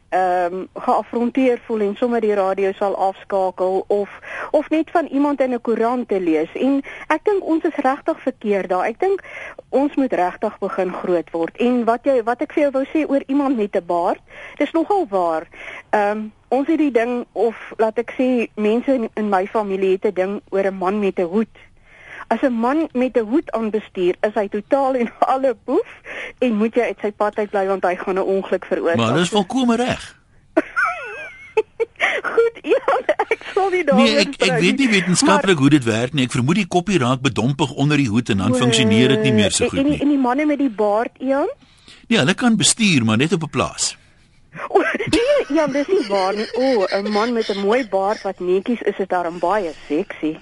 ehm 0.09 0.53
um, 0.53 0.67
geafronteer 0.73 1.59
voel 1.65 1.79
en 1.79 1.95
sommer 1.95 2.21
die 2.21 2.33
radio 2.33 2.71
sal 2.71 2.95
afskakel 2.95 3.83
of 3.87 4.09
of 4.51 4.69
net 4.69 4.91
van 4.91 5.05
iemand 5.05 5.41
in 5.41 5.53
'n 5.53 5.61
koerant 5.61 6.07
te 6.07 6.19
lees 6.19 6.53
en 6.53 6.81
ek 7.07 7.23
dink 7.23 7.43
ons 7.43 7.63
is 7.63 7.75
regtig 7.75 8.21
verkeerd 8.21 8.69
daar. 8.69 8.85
Ek 8.85 8.99
dink 8.99 9.23
ons 9.69 9.95
moet 9.95 10.13
regtig 10.13 10.59
begin 10.59 10.93
groot 10.93 11.31
word. 11.31 11.57
En 11.57 11.83
wat 11.83 12.05
jy 12.05 12.23
wat 12.23 12.41
ek 12.41 12.53
vir 12.53 12.63
jou 12.63 12.71
wou 12.71 12.85
sê 12.85 13.09
oor 13.09 13.23
iemand 13.27 13.57
met 13.57 13.75
'n 13.75 13.85
baard, 13.85 14.21
dis 14.57 14.71
nogal 14.71 15.07
waar. 15.09 15.47
Ehm 15.89 16.17
um, 16.17 16.31
ons 16.47 16.67
het 16.67 16.77
die 16.77 16.91
ding 16.91 17.25
of 17.31 17.73
laat 17.77 17.97
ek 17.97 18.13
sê 18.17 18.47
mense 18.55 18.93
in, 18.93 19.09
in 19.13 19.29
my 19.29 19.47
familie 19.47 19.91
het 19.91 20.05
'n 20.05 20.13
ding 20.13 20.41
oor 20.49 20.63
'n 20.63 20.77
man 20.77 20.99
met 20.99 21.19
'n 21.19 21.23
hoed. 21.23 21.66
As 22.27 22.41
'n 22.43 22.53
man 22.53 22.89
met 22.93 23.15
'n 23.17 23.25
hoed 23.25 23.51
aan 23.51 23.69
bestuur, 23.69 24.15
is 24.21 24.33
hy 24.33 24.47
totaal 24.47 24.95
en 24.95 25.11
alle 25.33 25.55
boef 25.65 25.87
en 26.39 26.53
moet 26.55 26.75
jy 26.75 26.81
uit 26.81 26.99
sy 27.01 27.11
pad 27.11 27.37
uit 27.37 27.49
bly 27.49 27.65
want 27.67 27.83
hy 27.83 27.95
gaan 27.95 28.15
'n 28.19 28.27
ongeluk 28.35 28.65
veroorsaak. 28.65 28.97
Maar 28.97 29.13
dis 29.13 29.29
volkome 29.29 29.75
reg. 29.75 30.15
Goed, 32.23 32.55
Ian, 32.63 33.03
ek 33.33 33.41
sal 33.53 33.69
nie 33.73 33.83
daaroor 33.83 34.03
Nee, 34.03 34.17
ek 34.21 34.35
ek 34.45 34.59
weet 34.61 34.77
nie 34.81 34.89
wetenskaplik 34.89 35.57
hoe 35.57 35.69
dit 35.69 35.83
werk 35.87 36.13
nie. 36.13 36.25
Ek 36.27 36.31
vermoed 36.35 36.59
die 36.59 36.67
koppie 36.67 36.99
raak 37.01 37.21
bedompig 37.21 37.71
onder 37.71 37.97
die 37.97 38.09
hoed 38.09 38.29
en 38.33 38.37
dan 38.43 38.55
funksioneer 38.55 39.15
dit 39.15 39.23
nie 39.27 39.33
meer 39.33 39.51
so 39.51 39.69
goed 39.69 39.79
En 39.79 39.85
die, 39.89 39.93
nie. 39.95 40.01
en 40.01 40.09
die 40.13 40.21
manne 40.21 40.45
met 40.45 40.59
die 40.61 40.69
baard, 40.69 41.15
Ian? 41.19 41.49
Nee, 42.07 42.19
hulle 42.19 42.33
kan 42.33 42.55
bestuur, 42.57 43.05
maar 43.05 43.17
net 43.17 43.33
op 43.33 43.43
'n 43.43 43.49
plaas. 43.49 43.95
O, 44.73 44.81
nee, 44.81 45.39
Ian, 45.53 45.71
dis 45.71 45.87
nie 45.87 46.05
waar 46.09 46.33
nie. 46.35 46.47
O, 46.57 46.85
'n 46.89 47.11
man 47.11 47.33
met 47.33 47.49
'n 47.49 47.59
mooi 47.59 47.87
baard 47.87 48.21
wat 48.21 48.39
netjies 48.39 48.81
is, 48.81 48.97
is 48.97 49.07
daarom 49.07 49.39
baie 49.39 49.71
seksie. 49.87 50.37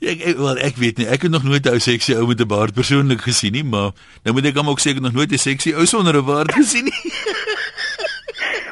Ek, 0.00 0.20
ek 0.22 0.36
wel 0.38 0.58
ek 0.58 0.76
weet 0.76 0.98
nie. 0.98 1.06
Ek 1.10 1.22
het 1.22 1.30
nog 1.30 1.42
nooit 1.42 1.64
'n 1.66 1.68
ou 1.74 1.78
seksie 1.80 2.14
ou 2.16 2.26
met 2.26 2.40
'n 2.40 2.46
baard 2.46 2.74
persoonlik 2.74 3.20
gesien 3.20 3.52
nie, 3.52 3.64
maar 3.64 3.90
nou 4.22 4.32
moet 4.34 4.44
ek 4.46 4.56
hom 4.56 4.68
ook 4.68 4.80
sê 4.80 4.90
ek 4.90 4.94
het 4.94 5.02
nog 5.02 5.12
nooit 5.12 5.32
'n 5.32 5.38
seksie 5.38 5.74
ou 5.76 5.86
sonder 5.86 6.14
'n 6.16 6.24
baard 6.24 6.52
gesien 6.52 6.84
nie. 6.84 7.12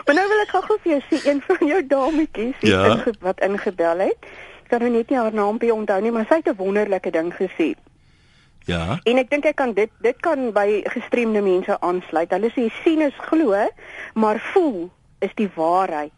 Maar 0.06 0.14
nou 0.14 0.28
wil 0.28 0.40
ek 0.40 0.50
gou 0.54 0.78
vir 0.82 0.92
jou 0.92 1.02
sê 1.10 1.26
een 1.26 1.42
van 1.46 1.66
jou 1.66 1.86
dametjies 1.86 2.54
Ja. 2.60 2.84
inge, 2.94 3.14
wat 3.20 3.40
ingebel 3.40 3.98
het. 3.98 4.16
kan 4.68 4.78
nou 4.80 4.90
net 4.90 5.10
nie 5.10 5.18
haar 5.18 5.32
naampie 5.34 5.72
onthou 5.74 6.00
nie, 6.02 6.10
maar 6.10 6.26
sy 6.28 6.34
het 6.34 6.46
'n 6.48 6.56
wonderlike 6.56 7.10
ding 7.10 7.34
gesê. 7.34 7.74
Ja. 8.66 8.98
En 9.04 9.18
ek 9.18 9.30
dink 9.30 9.44
ek 9.44 9.56
kan 9.56 9.72
dit 9.74 9.90
dit 10.02 10.16
kan 10.20 10.52
by 10.52 10.82
gestremde 10.84 11.40
mense 11.42 11.80
aansluit. 11.80 12.30
Hulle 12.30 12.50
sê 12.50 12.70
sien 12.84 13.00
is 13.00 13.12
glo, 13.18 13.68
maar 14.14 14.38
voel 14.52 14.90
is 15.20 15.30
die 15.34 15.50
waarheid. 15.54 16.12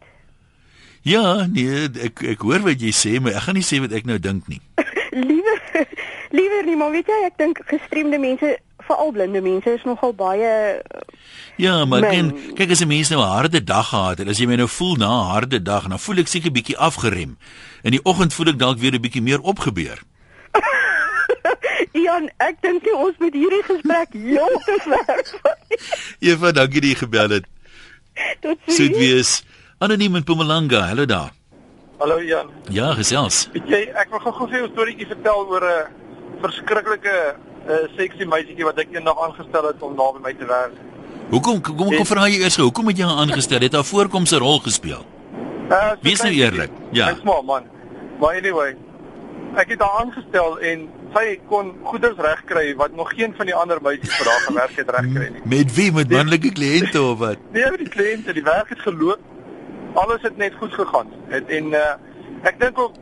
Ja, 1.01 1.45
nee, 1.47 1.89
ek 2.03 2.23
ek 2.23 2.39
hoor 2.41 2.59
wat 2.59 2.81
jy 2.81 2.91
sê, 2.91 3.19
maar 3.21 3.31
ek 3.33 3.41
gaan 3.41 3.55
nie 3.55 3.63
sê 3.63 3.79
wat 3.79 3.91
ek 3.91 4.05
nou 4.05 4.19
dink 4.19 4.47
nie. 4.47 4.61
liewer 5.11 5.59
liewer 6.37 6.63
nie, 6.65 6.75
maar 6.75 6.91
weet 6.91 7.07
jy, 7.07 7.19
ek 7.25 7.37
dink 7.37 7.61
gestremde 7.65 8.19
mense, 8.19 8.57
veral 8.87 9.11
blinde 9.11 9.41
mense 9.41 9.69
is 9.73 9.83
nogal 9.85 10.13
baie 10.13 10.81
Ja, 11.59 11.85
maar 11.85 11.99
Men- 12.01 12.11
ken, 12.11 12.53
kyk 12.55 12.71
as 12.71 12.81
'n 12.81 12.87
mens 12.87 13.09
nou 13.09 13.19
'n 13.21 13.27
harde 13.27 13.63
dag 13.63 13.89
gehad 13.89 14.17
het, 14.17 14.27
as 14.27 14.37
jy 14.39 14.45
my 14.47 14.55
nou 14.55 14.67
voel 14.67 14.95
na 14.95 15.07
'n 15.09 15.31
harde 15.33 15.61
dag, 15.61 15.87
dan 15.87 15.99
voel 15.99 16.17
ek 16.23 16.27
seker 16.27 16.51
bietjie 16.51 16.77
afgerem. 16.77 17.37
In 17.83 17.91
die 17.91 18.03
oggend 18.03 18.33
voel 18.33 18.47
ek 18.47 18.57
dalk 18.59 18.77
weer 18.79 18.93
'n 18.95 19.01
bietjie 19.01 19.21
meer 19.21 19.39
opgebeur. 19.41 19.99
Ian, 21.99 22.29
ek 22.37 22.61
dink 22.61 22.83
nie 22.83 22.95
ons 22.95 23.15
moet 23.19 23.33
hierdie 23.33 23.63
gesprek 23.63 24.09
heeltemal 24.29 25.03
werk. 25.07 25.29
Eva, 26.19 26.51
dankie 26.51 26.81
dat 26.81 26.89
jy 26.89 26.95
gebel 26.95 27.29
het. 27.29 27.45
Tot 28.41 28.57
Soet 28.67 28.75
sien. 28.75 28.93
wees. 28.99 29.43
Anoniem 29.79 30.15
in 30.15 30.21
Mpumalanga. 30.21 30.81
Hallo 30.87 31.05
daar. 31.05 31.31
Hallo 31.99 32.21
Jan. 32.23 32.47
Ja, 32.71 32.93
gesels. 32.95 33.49
Weet 33.51 33.67
jy, 33.67 33.79
ek 33.99 34.11
wil 34.13 34.21
gou-gou 34.23 34.45
vir 34.47 34.61
jou 34.61 34.67
'n 34.67 34.71
storieetjie 34.71 35.07
vertel 35.07 35.41
oor 35.51 35.63
'n 35.67 35.87
verskriklike 36.43 37.15
uh, 37.35 37.79
seksie 37.97 38.25
meisietjie 38.25 38.63
wat 38.63 38.79
ek 38.79 38.93
eendag 38.95 39.19
aangestel 39.19 39.67
het 39.67 39.81
om 39.83 39.97
naby 39.99 40.19
my 40.23 40.33
te 40.33 40.47
werk. 40.47 40.77
Hoekom 41.29 41.59
kom 41.61 41.75
kom, 41.75 41.91
kom 41.95 42.05
vra 42.07 42.29
jy 42.31 42.39
eers, 42.39 42.55
hoekom 42.57 42.87
het 42.87 42.97
jy 42.97 43.05
haar 43.05 43.19
aangestel? 43.25 43.59
Het 43.59 43.73
haar 43.73 43.83
voorkoms 43.83 44.31
'n 44.31 44.39
rol 44.39 44.59
gespeel? 44.59 45.03
Uh, 45.69 45.89
so 45.89 45.97
Wees 46.01 46.21
nou 46.21 46.31
eerlik, 46.33 46.71
ja. 46.91 47.09
Ek's 47.09 47.23
maar 47.23 47.43
man. 47.43 47.63
Maar 48.19 48.35
anyway, 48.39 48.75
ek 49.55 49.69
het 49.69 49.79
haar 49.81 49.99
aangestel 49.99 50.59
en 50.59 50.87
sy 51.13 51.39
kon 51.49 51.75
goeders 51.83 52.17
regkry 52.17 52.75
wat 52.75 52.95
nog 52.95 53.11
geen 53.11 53.33
van 53.35 53.45
die 53.45 53.55
ander 53.55 53.81
meisies 53.81 54.15
vir 54.15 54.31
haar 54.31 54.43
gewerk 54.47 54.75
het 54.75 54.89
regkry 54.89 55.27
nie. 55.33 55.41
Met 55.43 55.75
wie? 55.75 55.91
Met 55.91 56.09
manlike 56.09 56.51
kliënte 56.51 57.01
of 57.01 57.19
wat? 57.19 57.37
Nee, 57.51 57.67
met 57.69 57.79
die 57.79 57.89
kliënte, 57.89 58.33
die 58.33 58.43
werk 58.43 58.69
het 58.69 58.79
geloop. 58.79 59.19
Alles 59.93 60.21
het 60.21 60.37
net 60.37 60.53
goed 60.59 60.73
gegaan. 60.73 61.07
Het, 61.27 61.47
en 61.47 61.65
uh, 61.65 61.93
ek 62.43 62.59
dink 62.59 62.79
ook 62.79 62.93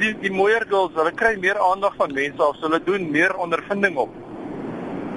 die 0.00 0.14
die 0.20 0.32
mooier 0.32 0.64
girls, 0.68 0.94
hulle 0.94 1.12
kry 1.12 1.36
meer 1.38 1.58
aandag 1.60 1.94
van 1.96 2.12
mense 2.12 2.46
of 2.46 2.60
hulle 2.60 2.80
doen 2.84 3.10
meer 3.10 3.36
ondervinding 3.36 3.96
op. 3.96 4.14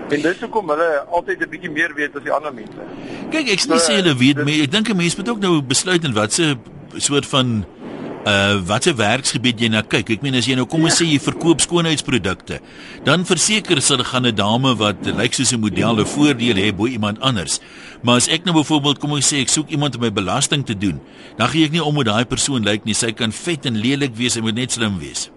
En 0.10 0.22
dis 0.22 0.40
hoekom 0.40 0.70
hulle 0.70 0.90
altyd 1.10 1.40
'n 1.42 1.50
bietjie 1.50 1.72
meer 1.72 1.94
weet 1.96 2.16
as 2.16 2.24
die 2.24 2.32
ander 2.32 2.54
mense. 2.54 2.84
Kyk, 3.30 3.48
ek 3.56 3.60
sê 3.64 3.80
sê 3.80 3.94
hulle 4.02 4.16
weet, 4.16 4.36
maar 4.44 4.60
ek 4.66 4.72
dink 4.72 4.90
'n 4.90 4.98
mens 4.98 5.16
moet 5.16 5.30
ook 5.30 5.40
nou 5.40 5.62
besluit 5.62 6.04
in 6.04 6.14
watter 6.14 6.58
soort 6.98 7.26
van 7.26 7.66
uh 7.66 7.83
watter 8.26 8.96
werksgebied 8.96 9.60
jy 9.60 9.68
na 9.70 9.82
kyk. 9.82 10.10
Ek 10.16 10.22
meen 10.24 10.36
as 10.36 10.46
jy 10.48 10.56
nou 10.56 10.66
kom 10.66 10.84
ons 10.88 10.96
sê 11.02 11.06
jy 11.06 11.20
verkoop 11.20 11.60
skoonheidsprodukte, 11.62 12.60
dan 13.04 13.26
verseker 13.28 13.82
sal 13.82 14.04
gaan 14.04 14.26
'n 14.26 14.36
dame 14.36 14.76
wat 14.80 15.06
lyk 15.06 15.34
soos 15.34 15.52
'n 15.54 15.60
model 15.60 16.00
'n 16.00 16.06
voordeel 16.06 16.56
hê 16.56 16.72
bo 16.76 16.88
iemand 16.88 17.20
anders. 17.22 17.60
Maar 18.02 18.16
as 18.16 18.28
ek 18.30 18.46
nou 18.46 18.54
byvoorbeeld 18.56 19.00
kom 19.00 19.12
ons 19.12 19.28
sê 19.34 19.42
ek 19.42 19.50
soek 19.50 19.70
iemand 19.70 19.96
om 19.96 20.02
my 20.02 20.12
belasting 20.12 20.66
te 20.66 20.74
doen, 20.78 21.00
dan 21.38 21.48
gee 21.50 21.66
ek 21.66 21.72
nie 21.72 21.84
om 21.84 21.96
hoe 21.96 22.04
daai 22.04 22.26
persoon 22.26 22.64
lyk 22.64 22.86
nie. 22.86 22.94
Sy 22.94 23.12
kan 23.12 23.32
vet 23.32 23.66
en 23.66 23.76
lelik 23.76 24.16
wees, 24.16 24.34
sy 24.34 24.42
moet 24.42 24.56
net 24.56 24.72
slim 24.72 25.00
wees. 25.00 25.30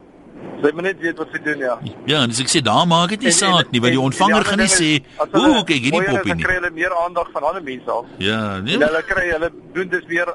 Sy 0.62 0.70
moet 0.72 0.82
net 0.82 1.00
weet 1.00 1.18
wat 1.18 1.28
sy 1.32 1.38
doen, 1.44 1.58
ja. 1.58 1.78
Ja, 2.06 2.22
en 2.22 2.30
as 2.30 2.40
ek 2.40 2.46
sê 2.48 2.62
daar 2.62 2.86
maak 2.86 3.10
dit 3.10 3.20
nie 3.20 3.26
En- 3.28 3.32
saak 3.34 3.70
nie, 3.72 3.80
want 3.80 3.92
die 3.92 3.98
en- 3.98 3.98
en 3.98 4.04
ontvanger 4.04 4.34
ander 4.36 4.48
gaan 4.48 4.58
nie 4.58 4.66
sê, 4.66 5.02
hulle 5.32 5.48
"Ooh, 5.58 5.64
kyk 5.64 5.82
hierdie 5.82 6.02
poppie 6.04 6.34
nie." 6.34 6.44
kry 6.44 6.54
hulle 6.54 6.70
meer 6.70 6.92
aandag 7.04 7.30
van 7.32 7.42
ander 7.42 7.62
mense 7.62 7.90
af. 7.90 8.04
Ja, 8.18 8.60
nee. 8.60 8.74
En 8.74 8.80
hulle 8.82 9.02
kry 9.06 9.30
hulle 9.30 9.50
doen 9.74 9.88
dus 9.88 10.04
weer 10.06 10.26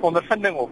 ondervinding 0.00 0.54
op. 0.56 0.70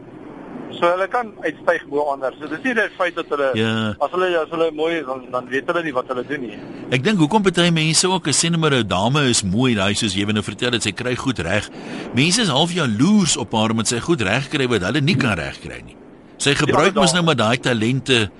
So 0.80 0.88
hulle 0.90 1.06
kan 1.08 1.32
uitstyg 1.44 1.84
bo 1.88 2.02
ander. 2.12 2.32
So 2.40 2.48
dis 2.50 2.62
nie 2.64 2.74
net 2.74 2.90
feit 2.98 3.14
dat 3.14 3.28
hulle 3.28 3.50
Ja. 3.54 3.94
as 4.00 4.10
hulle 4.10 4.28
as 4.40 4.48
hulle 4.50 4.70
mooi 4.72 4.94
is 5.00 5.06
dan 5.06 5.24
dan 5.30 5.48
weet 5.48 5.66
hulle 5.66 5.82
nie 5.84 5.92
wat 5.92 6.08
hulle 6.08 6.24
doen 6.26 6.40
nie. 6.40 6.58
Ek 6.90 7.02
dink 7.04 7.18
hoekom 7.18 7.42
party 7.42 7.70
mense 7.70 8.08
ook 8.08 8.28
as 8.28 8.38
sê 8.44 8.50
net 8.50 8.60
maar 8.60 8.72
'n 8.74 8.86
dame 8.88 9.28
is 9.28 9.42
mooi, 9.44 9.74
daai 9.74 9.94
soos 9.94 10.14
jy 10.14 10.24
nou 10.24 10.42
vertel 10.42 10.72
het 10.72 10.82
sy 10.82 10.92
kry 10.92 11.14
goed 11.16 11.38
reg. 11.38 11.68
Mense 12.14 12.40
is 12.42 12.48
half 12.48 12.72
jaloers 12.72 13.36
op 13.36 13.52
haar 13.52 13.70
omdat 13.70 13.86
sy 13.88 14.00
goed 14.00 14.20
reg 14.22 14.48
kry 14.48 14.66
wat 14.68 14.82
hulle 14.82 15.00
nie 15.00 15.16
kan 15.16 15.36
regkry 15.38 15.82
nie. 15.84 15.96
Sy 16.38 16.54
gebruik 16.54 16.94
Ja, 16.94 17.00
mos 17.00 17.12
nou 17.12 17.22
maar 17.24 17.36
daai 17.36 17.58
talente 17.60 18.30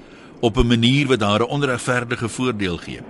op 0.41 0.57
'n 0.57 0.67
manier 0.67 1.07
wat 1.07 1.21
haar 1.21 1.41
'n 1.41 1.49
onregverdige 1.51 2.29
voordeel 2.29 2.77
gee. 2.79 3.01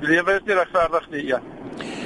Die 0.00 0.08
lewe 0.08 0.32
is 0.36 0.42
nie 0.46 0.54
regverdig 0.54 1.10
nie, 1.10 1.26
ja. 1.26 1.40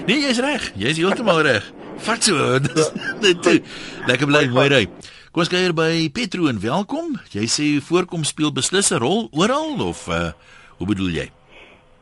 Nee, 0.07 0.21
jy's 0.21 0.39
reg. 0.41 0.73
Jy's 0.77 0.97
heeltemal 0.97 1.43
reg. 1.43 1.63
Vat 1.99 2.25
so. 2.25 2.59
dis- 2.59 2.91
Dit 3.21 3.43
toe. 3.43 3.61
Lekker 4.07 4.27
bly 4.27 4.47
mooi 4.49 4.69
ry. 4.69 4.89
Kom 5.31 5.45
ons 5.45 5.51
kuier 5.53 5.71
by 5.71 6.09
Petro 6.11 6.49
en 6.51 6.57
welkom. 6.59 7.13
Jy 7.31 7.45
sê 7.47 7.67
voorkom 7.87 8.25
speel 8.27 8.51
beslis 8.51 8.91
'n 8.91 8.99
rol 8.99 9.29
oral 9.31 9.79
of 9.79 10.09
uh 10.09 10.33
hoe 10.79 10.87
bedoel 10.87 11.11
jy? 11.11 11.27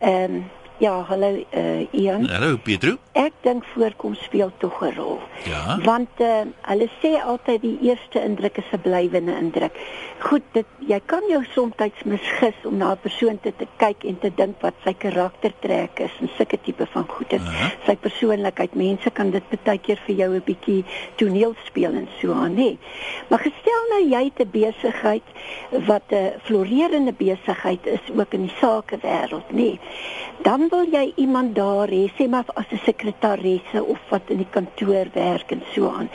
Ehm 0.01 0.49
ja, 0.79 1.05
hallo 1.09 1.45
uh, 1.55 1.87
Ian. 1.91 2.29
Hallo 2.29 2.57
Petro. 2.63 2.97
Ek 3.19 3.35
dink 3.43 3.65
voorkom 3.75 4.15
speel 4.15 4.53
tog 4.63 4.79
'n 4.83 4.95
rol. 4.95 5.19
Ja. 5.45 5.79
Want 5.83 6.21
uh, 6.23 6.47
hulle 6.71 6.89
sê 7.03 7.19
altyd 7.19 7.63
die 7.63 7.79
eerste 7.83 8.23
indruk 8.23 8.57
is 8.57 8.71
'n 8.73 8.81
blywende 8.81 9.35
indruk. 9.35 9.75
Goed, 10.19 10.43
dit 10.53 10.67
jy 10.79 11.01
kan 11.07 11.23
jou 11.29 11.45
soms 11.55 11.75
misgis 12.05 12.55
om 12.65 12.77
na 12.77 12.93
'n 12.93 12.99
persoon 13.03 13.41
te, 13.41 13.53
te 13.57 13.67
kyk 13.77 14.05
en 14.05 14.19
te 14.19 14.31
dink 14.35 14.61
wat 14.61 14.75
sy 14.85 14.95
karaktertrek 14.95 15.99
is 15.99 16.15
en 16.21 16.31
sulke 16.37 16.59
tipe 16.63 16.87
van 16.87 17.07
goedes. 17.09 17.43
Aha. 17.43 17.71
Sy 17.87 17.97
persoonlikheid. 17.97 18.75
Mense 18.75 19.11
kan 19.11 19.31
dit 19.31 19.43
baie 19.65 19.79
keer 19.79 19.99
vir 20.07 20.15
jou 20.15 20.31
'n 20.35 20.43
bietjie 20.45 20.85
toneel 21.17 21.55
speel 21.65 21.93
en 21.93 22.09
so 22.21 22.33
aan, 22.33 22.55
nê. 22.55 22.79
Maar 23.29 23.39
gestel 23.39 23.83
nou 23.91 24.03
jy 24.09 24.25
het 24.25 24.41
'n 24.41 24.51
besigheid 24.51 25.27
wat 25.87 26.07
'n 26.13 26.39
florerende 26.43 27.13
besigheid 27.13 27.87
is 27.87 28.05
ook 28.15 28.33
in 28.35 28.43
die 28.47 28.55
sakewêreld, 28.61 29.51
nê. 29.51 29.79
Dan 30.43 30.68
wil 30.71 30.87
jy 30.93 31.13
iemand 31.17 31.55
daar 31.55 31.89
hê, 31.89 32.09
sê 32.19 32.29
maar 32.29 32.45
as 32.55 32.67
'n 32.73 32.81
sekretaresse 32.85 33.85
of 33.85 33.99
wat 34.11 34.23
in 34.29 34.37
die 34.39 34.51
kantoor 34.51 35.07
werk 35.15 35.51
en 35.53 35.63
so 35.75 35.89
aan, 35.89 36.09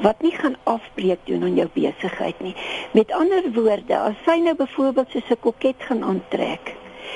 wat 0.00 0.22
nie 0.22 0.32
gaan 0.32 0.56
afbreek 0.64 1.18
doen 1.24 1.42
aan 1.42 1.54
jou 1.54 1.68
besigheid 1.74 2.40
nie. 2.40 2.54
Met 2.92 3.12
ander 3.12 3.42
woorde, 3.52 3.96
as 3.96 4.14
sy 4.24 4.38
nou 4.40 4.54
byvoorbeeld 4.54 5.10
so 5.10 5.18
'n 5.30 5.40
koket 5.40 5.76
gaan 5.78 6.02
aantrek, 6.04 6.74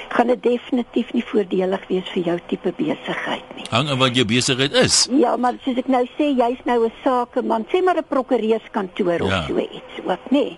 gaan 0.09 0.27
dit 0.27 0.43
definitief 0.43 1.13
nie 1.13 1.25
voordelig 1.25 1.89
wees 1.89 2.09
vir 2.15 2.23
jou 2.23 2.39
tipe 2.47 2.73
besigheid 2.77 3.45
nie. 3.57 3.65
Hang 3.71 3.89
aan 3.89 3.99
wat 3.99 4.15
jou 4.17 4.25
besigheid 4.27 4.73
is. 4.73 5.09
Ja, 5.11 5.37
maar 5.37 5.55
soos 5.65 5.77
ek 5.77 5.89
nou 5.89 6.07
sê, 6.19 6.25
jy's 6.37 6.59
nou 6.65 6.85
'n 6.85 6.93
sakeman, 7.05 7.67
sê 7.73 7.83
maar 7.85 7.97
'n 7.97 8.05
prokureurskantoor 8.09 9.23
Ja. 9.27 9.39
of 9.41 9.47
so 9.47 9.59
iets 9.59 9.95
ook, 10.07 10.31
nê? 10.31 10.57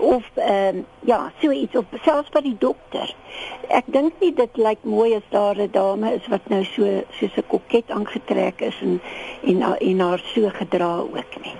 Of 0.00 0.24
ehm 0.34 0.76
um, 0.76 0.86
ja, 1.00 1.32
so 1.40 1.50
iets 1.50 1.76
of 1.76 1.84
selfs 2.02 2.30
by 2.32 2.40
die 2.40 2.56
dokter. 2.58 3.14
Ek 3.68 3.88
dink 3.92 4.16
nie 4.20 4.32
dit 4.34 4.56
lyk 4.56 4.84
mooi 4.88 5.14
as 5.14 5.26
daar 5.30 5.60
'n 5.60 5.70
dame 5.72 6.14
is 6.14 6.28
wat 6.32 6.48
nou 6.48 6.64
so 6.64 6.84
soos 7.18 7.36
'n 7.36 7.46
koket 7.48 7.90
aangetrek 7.90 8.60
is 8.60 8.78
en 8.80 9.00
en 9.44 9.62
en 9.62 10.00
haar 10.00 10.22
so 10.34 10.48
gedra 10.48 10.96
ook 10.98 11.34
nie. 11.44 11.56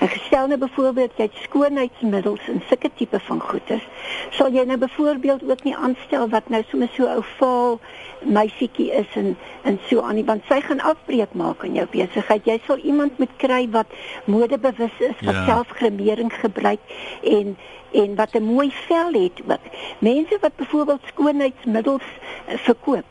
En 0.00 0.08
gestel 0.08 0.46
nou 0.46 0.58
byvoorbeeld 0.58 1.16
jy 1.16 1.22
het 1.22 1.40
skoonheidsmiddels 1.42 2.48
en 2.48 2.62
sulke 2.68 2.90
tipe 2.94 3.20
van 3.20 3.40
goeder, 3.40 3.82
sal 4.30 4.52
jy 4.52 4.64
nou 4.64 4.78
byvoorbeeld 4.78 5.50
ook 5.50 5.62
nie 5.64 5.76
aanstel 5.76 6.28
wat 6.28 6.48
nou 6.48 6.62
sommer 6.68 6.88
so 6.92 7.06
ou 7.06 7.22
vaal 7.38 7.80
meisietjie 8.24 8.90
is 8.92 9.06
en 9.14 9.36
en 9.62 9.78
so 9.88 10.00
aan 10.00 10.14
nie 10.14 10.24
want 10.24 10.44
sy 10.48 10.60
gaan 10.60 10.80
afbreek 10.80 11.34
maak 11.34 11.64
aan 11.64 11.74
jou 11.74 11.86
besigheid. 11.90 12.44
Jy 12.44 12.60
sal 12.66 12.78
iemand 12.78 13.18
moet 13.18 13.34
kry 13.36 13.68
wat 13.70 13.86
modebewus 14.24 14.96
is, 14.98 15.18
wat 15.20 15.34
Ja. 15.34 15.40
ja. 15.40 15.46
selfgremering 15.46 16.32
gebruik 16.32 16.80
en 17.22 17.56
en 17.92 18.14
wat 18.14 18.34
'n 18.34 18.42
mooi 18.42 18.70
vel 18.86 19.12
het 19.12 19.40
ook. 19.46 19.64
Mense 19.98 20.38
wat 20.40 20.56
byvoorbeeld 20.56 21.00
skoonheidsmiddels 21.06 22.02
eh, 22.46 22.58
verkoop 22.58 23.04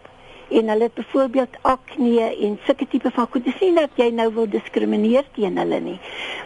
en 0.50 0.70
hulle 0.70 0.84
het 0.84 0.94
byvoorbeeld 0.94 1.56
akne 1.62 2.36
en 2.42 2.60
sulke 2.66 2.88
tipe 2.88 3.12
van 3.12 3.28
goed. 3.32 3.44
Dis 3.44 3.60
nie 3.60 3.74
dat 3.76 3.90
jy 3.96 4.10
nou 4.16 4.34
wil 4.34 4.50
diskrimineer 4.50 5.24
teen 5.36 5.58
hulle 5.58 5.80
nie. 5.80 6.00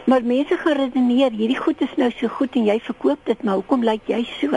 Maar 0.04 0.24
mense 0.24 0.56
gaan 0.56 0.76
redeneer, 0.76 1.30
hierdie 1.30 1.58
goed 1.58 1.80
is 1.80 1.94
nou 1.96 2.10
so 2.10 2.28
goed 2.28 2.56
en 2.58 2.64
jy 2.64 2.80
verkoop 2.80 3.18
dit, 3.24 3.42
maar 3.42 3.54
hoekom 3.54 3.84
lyk 3.84 4.00
jy 4.06 4.24
so? 4.40 4.48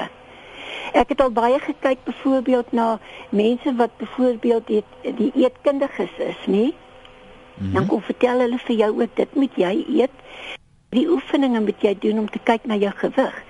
Ek 0.93 1.10
het 1.10 1.21
al 1.21 1.32
baie 1.32 1.60
gekyk 1.60 2.04
byvoorbeeld 2.04 2.71
na 2.71 3.00
mense 3.30 3.76
wat 3.76 3.98
byvoorbeeld 3.98 4.67
die, 4.67 4.84
die 5.02 5.32
eetkundiges 5.36 6.13
is, 6.17 6.41
nê? 6.45 6.65
Mm 6.65 6.74
-hmm. 7.58 7.74
Dan 7.74 7.86
kom 7.86 8.02
vertel 8.02 8.39
hulle 8.39 8.58
vir 8.58 8.76
jou 8.76 9.02
ook 9.02 9.15
dit 9.15 9.36
moet 9.36 9.52
jy 9.56 9.86
eet. 9.89 10.12
Die 10.89 11.08
oefeninge 11.10 11.60
moet 11.60 11.82
jy 11.82 11.95
doen 12.00 12.19
om 12.19 12.30
te 12.30 12.39
kyk 12.43 12.65
na 12.65 12.76
jou 12.76 12.91
gewig. 12.95 13.43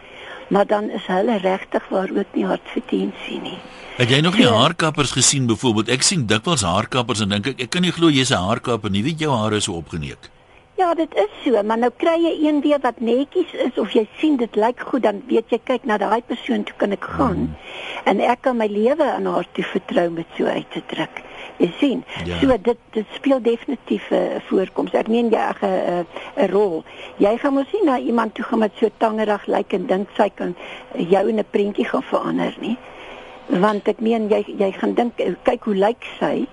Maar 0.47 0.65
dan 0.65 0.89
is 0.89 1.05
hulle 1.05 1.37
regtig 1.37 1.87
waar 1.89 2.09
ook 2.17 2.29
nie 2.33 2.45
hartverdiensie 2.45 3.41
nie. 3.41 3.57
Het 3.97 4.09
jy 4.09 4.19
nog 4.19 4.37
nie 4.37 4.45
Ja. 4.45 4.53
haarkappers 4.53 5.11
gesien 5.11 5.45
byvoorbeeld? 5.45 5.87
Ek 5.89 6.01
sien 6.01 6.25
dikwels 6.25 6.61
haarkappers 6.61 7.19
en 7.19 7.29
dink 7.29 7.47
ek 7.47 7.61
ek 7.61 7.69
kan 7.69 7.81
nie 7.81 7.91
glo 7.91 8.09
jy's 8.09 8.29
'n 8.31 8.37
haarkapper 8.37 8.89
nie. 8.91 9.03
Weet 9.03 9.19
jou 9.19 9.35
hare 9.35 9.55
is 9.55 9.63
so 9.63 9.73
opgeneek. 9.73 10.29
Ja, 10.75 10.93
dit 10.93 11.15
is 11.15 11.31
so, 11.43 11.61
maar 11.63 11.77
nou 11.79 11.89
kry 11.95 12.17
jy 12.19 12.31
een 12.43 12.57
weer 12.59 12.81
wat 12.83 12.97
netjies 12.99 13.51
is 13.63 13.77
of 13.79 13.93
jy 13.95 14.01
sien 14.19 14.35
dit 14.35 14.57
lyk 14.59 14.81
goed, 14.89 15.05
dan 15.05 15.21
weet 15.29 15.53
jy 15.53 15.59
kyk 15.63 15.85
na 15.87 15.95
daai 16.01 16.19
persoon 16.27 16.65
toe 16.67 16.75
kan 16.81 16.91
ek 16.91 17.05
gaan. 17.15 17.45
En 18.03 18.19
ek 18.19 18.41
kan 18.43 18.57
my 18.59 18.67
lewe 18.67 19.07
aan 19.07 19.29
haar 19.31 19.47
toe 19.55 19.63
vertrou 19.69 20.09
met 20.17 20.33
so 20.35 20.51
uit 20.51 20.67
te 20.75 20.81
druk. 20.91 21.21
Jy 21.63 21.69
sien. 21.79 22.01
Ja. 22.27 22.41
So 22.41 22.57
dit 22.67 22.81
dit 22.91 23.13
speel 23.15 23.39
definitief 23.45 24.09
'n 24.11 24.15
uh, 24.19 24.41
voorkoms. 24.49 24.91
Ek 24.91 25.07
meen 25.07 25.31
jy 25.31 25.39
'n 25.39 25.55
'n 25.63 26.05
'n 26.43 26.51
rol. 26.51 26.83
Jy 27.23 27.37
gaan 27.37 27.53
mos 27.53 27.71
nie 27.71 27.83
na 27.83 27.97
iemand 27.97 28.35
toe 28.35 28.43
gaan 28.43 28.59
met 28.59 28.75
so 28.75 28.89
tangerig 28.97 29.45
lyk 29.47 29.73
en 29.73 29.87
dink 29.87 30.09
sy 30.17 30.29
kan 30.35 30.55
jou 30.97 31.27
in 31.29 31.39
'n 31.39 31.47
prentjie 31.51 31.87
gaan 31.87 32.03
verander 32.03 32.55
nie. 32.59 32.77
Want 33.47 33.87
ek 33.87 33.99
meen 33.99 34.27
jy 34.27 34.43
jy 34.57 34.71
gaan 34.71 34.93
dink 34.93 35.13
kyk 35.43 35.63
hoe 35.63 35.75
lyk 35.75 36.03
sy? 36.19 36.47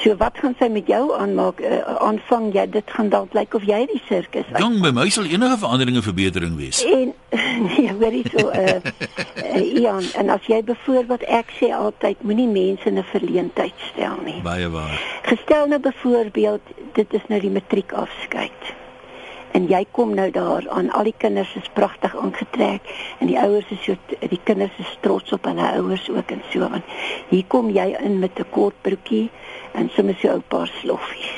So 0.00 0.16
wat 0.16 0.38
gaan 0.40 0.54
sy 0.58 0.68
met 0.72 0.88
jou 0.88 1.02
aanmaak? 1.14 1.60
Uh, 1.60 1.82
aanvang 2.00 2.48
jy 2.54 2.64
dit 2.74 2.90
gaan 2.96 3.10
dalk 3.12 3.34
lyk 3.36 3.54
of 3.54 3.64
jy 3.68 3.82
die 3.90 4.00
sirkus 4.08 4.48
Jong, 4.58 4.80
by 4.82 4.90
my 4.96 5.04
sal 5.12 5.28
enige 5.28 5.58
verandering 5.60 5.98
en 6.00 6.06
verbetering 6.06 6.56
wees. 6.56 6.80
En 6.88 7.12
nee, 7.68 7.92
hoorie 7.92 8.24
so 8.32 8.48
uh, 8.48 8.78
uh 8.80 9.62
Ian, 9.82 10.08
en 10.18 10.32
as 10.32 10.48
jy 10.48 10.62
byvoorbeeld 10.66 11.26
ek 11.28 11.52
sê 11.60 11.70
altyd 11.76 12.24
moenie 12.26 12.48
mense 12.48 12.88
in 12.88 12.98
'n 12.98 13.08
verleentheid 13.12 13.88
stel 13.92 14.16
nie. 14.24 14.40
Baie 14.42 14.68
waar. 14.72 14.96
Gestel 15.28 15.68
nou 15.68 15.80
byvoorbeeld 15.80 16.76
dit 16.92 17.14
is 17.14 17.28
nou 17.28 17.40
die 17.40 17.52
matriek 17.52 17.92
afskeid. 17.92 18.72
En 19.52 19.68
jy 19.68 19.84
kom 19.92 20.14
nou 20.16 20.30
daar 20.32 20.64
aan 20.72 20.88
al 20.96 21.04
die 21.04 21.16
kinders 21.16 21.52
is 21.60 21.68
pragtig 21.76 22.16
aangetrek 22.16 22.88
en 23.20 23.28
die 23.28 23.38
ouers 23.38 23.68
is 23.70 23.82
so 23.84 23.96
die 24.18 24.40
kinders 24.44 24.72
is 24.80 24.96
trots 25.04 25.32
op 25.36 25.44
hulle 25.44 25.66
ouers 25.76 26.08
ook 26.08 26.32
en 26.32 26.40
so 26.48 26.68
want 26.72 26.94
hier 27.28 27.44
kom 27.52 27.68
jy 27.70 27.92
in 28.00 28.18
met 28.18 28.40
'n 28.40 28.48
kort 28.50 28.74
broekie 28.80 29.28
en 29.74 29.90
sommer 29.96 30.16
so 30.20 30.28
'n 30.34 30.42
paar 30.48 30.70
sloffies. 30.80 31.32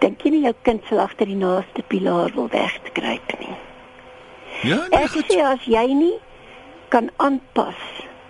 Dink 0.00 0.22
jy 0.22 0.30
nie 0.30 0.42
jou 0.42 0.54
kind 0.62 0.82
sal 0.88 0.98
agter 1.00 1.26
die 1.26 1.34
naaste 1.36 1.82
pilaar 1.88 2.30
wil 2.34 2.48
wegkruip 2.48 3.38
nie? 3.40 3.56
Ja, 4.62 4.86
nee, 4.90 5.00
Ek 5.02 5.10
goed. 5.10 5.24
sê 5.28 5.40
as 5.44 5.60
jy 5.64 5.86
nie 5.94 6.18
kan 6.88 7.10
aanpas 7.16 7.76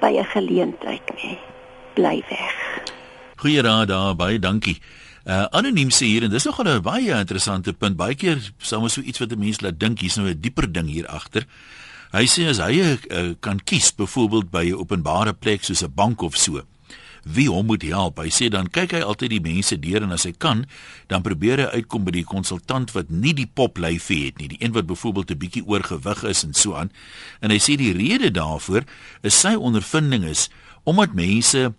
by 0.01 0.17
'n 0.19 0.25
geleentheid 0.25 1.15
nie, 1.23 1.39
bly 1.95 2.23
weg. 2.31 2.83
Goeie 3.37 3.63
raad 3.63 3.89
daar, 3.89 4.15
baie 4.17 4.39
dankie. 4.39 4.79
Uh 5.27 5.47
anoniem 5.51 5.91
sê 5.91 6.07
hier 6.07 6.23
en 6.23 6.31
dis 6.31 6.45
nogal 6.45 6.67
'n 6.77 6.83
baie 6.83 7.11
interessante 7.19 7.73
punt. 7.73 7.97
Baie 7.97 8.15
keer 8.15 8.39
sou 8.59 8.81
ons 8.83 8.93
so 8.93 9.01
iets 9.01 9.19
wat 9.19 9.33
'n 9.33 9.39
mens 9.39 9.61
laat 9.61 9.79
dink, 9.79 10.01
hier's 10.01 10.17
nou 10.17 10.29
'n 10.29 10.41
dieper 10.41 10.73
ding 10.73 10.87
hier 10.89 11.07
agter. 11.09 11.45
Hy 12.13 12.25
sê 12.27 12.49
as 12.49 12.59
hy 12.59 12.81
uh, 13.11 13.35
kan 13.41 13.59
kies 13.65 13.91
byvoorbeeld 13.93 14.51
by 14.51 14.65
'n 14.71 14.75
openbare 14.79 15.33
plek 15.35 15.65
soos 15.65 15.83
'n 15.83 15.93
bank 15.95 16.23
of 16.23 16.37
so, 16.37 16.63
wie 17.27 17.49
hom 17.51 17.67
moet 17.67 17.83
help. 17.83 18.21
Hy 18.23 18.31
sê 18.31 18.49
dan 18.53 18.69
kyk 18.71 18.95
hy 18.95 19.03
altyd 19.03 19.35
die 19.35 19.43
mense 19.43 19.79
deur 19.83 20.05
en 20.07 20.15
as 20.15 20.27
hy 20.29 20.33
kan, 20.39 20.65
dan 21.11 21.25
probeer 21.27 21.65
hy 21.65 21.81
uitkom 21.81 22.07
by 22.07 22.15
die 22.15 22.27
konsultant 22.27 22.93
wat 22.95 23.11
nie 23.11 23.35
die 23.35 23.49
poplyfie 23.51 24.29
het 24.29 24.39
nie, 24.39 24.51
die 24.55 24.61
een 24.63 24.75
wat 24.77 24.87
byvoorbeeld 24.87 25.31
'n 25.35 25.43
bietjie 25.43 25.67
oorgewig 25.67 26.23
is 26.25 26.45
en 26.45 26.55
so 26.55 26.75
aan. 26.75 26.91
En 27.41 27.51
hy 27.51 27.59
sê 27.59 27.77
die 27.77 27.93
rede 27.93 28.31
daarvoor 28.31 28.85
is 29.23 29.41
sy 29.41 29.55
ondervinding 29.55 30.25
is 30.25 30.49
omdat 30.85 31.15
mense 31.15 31.75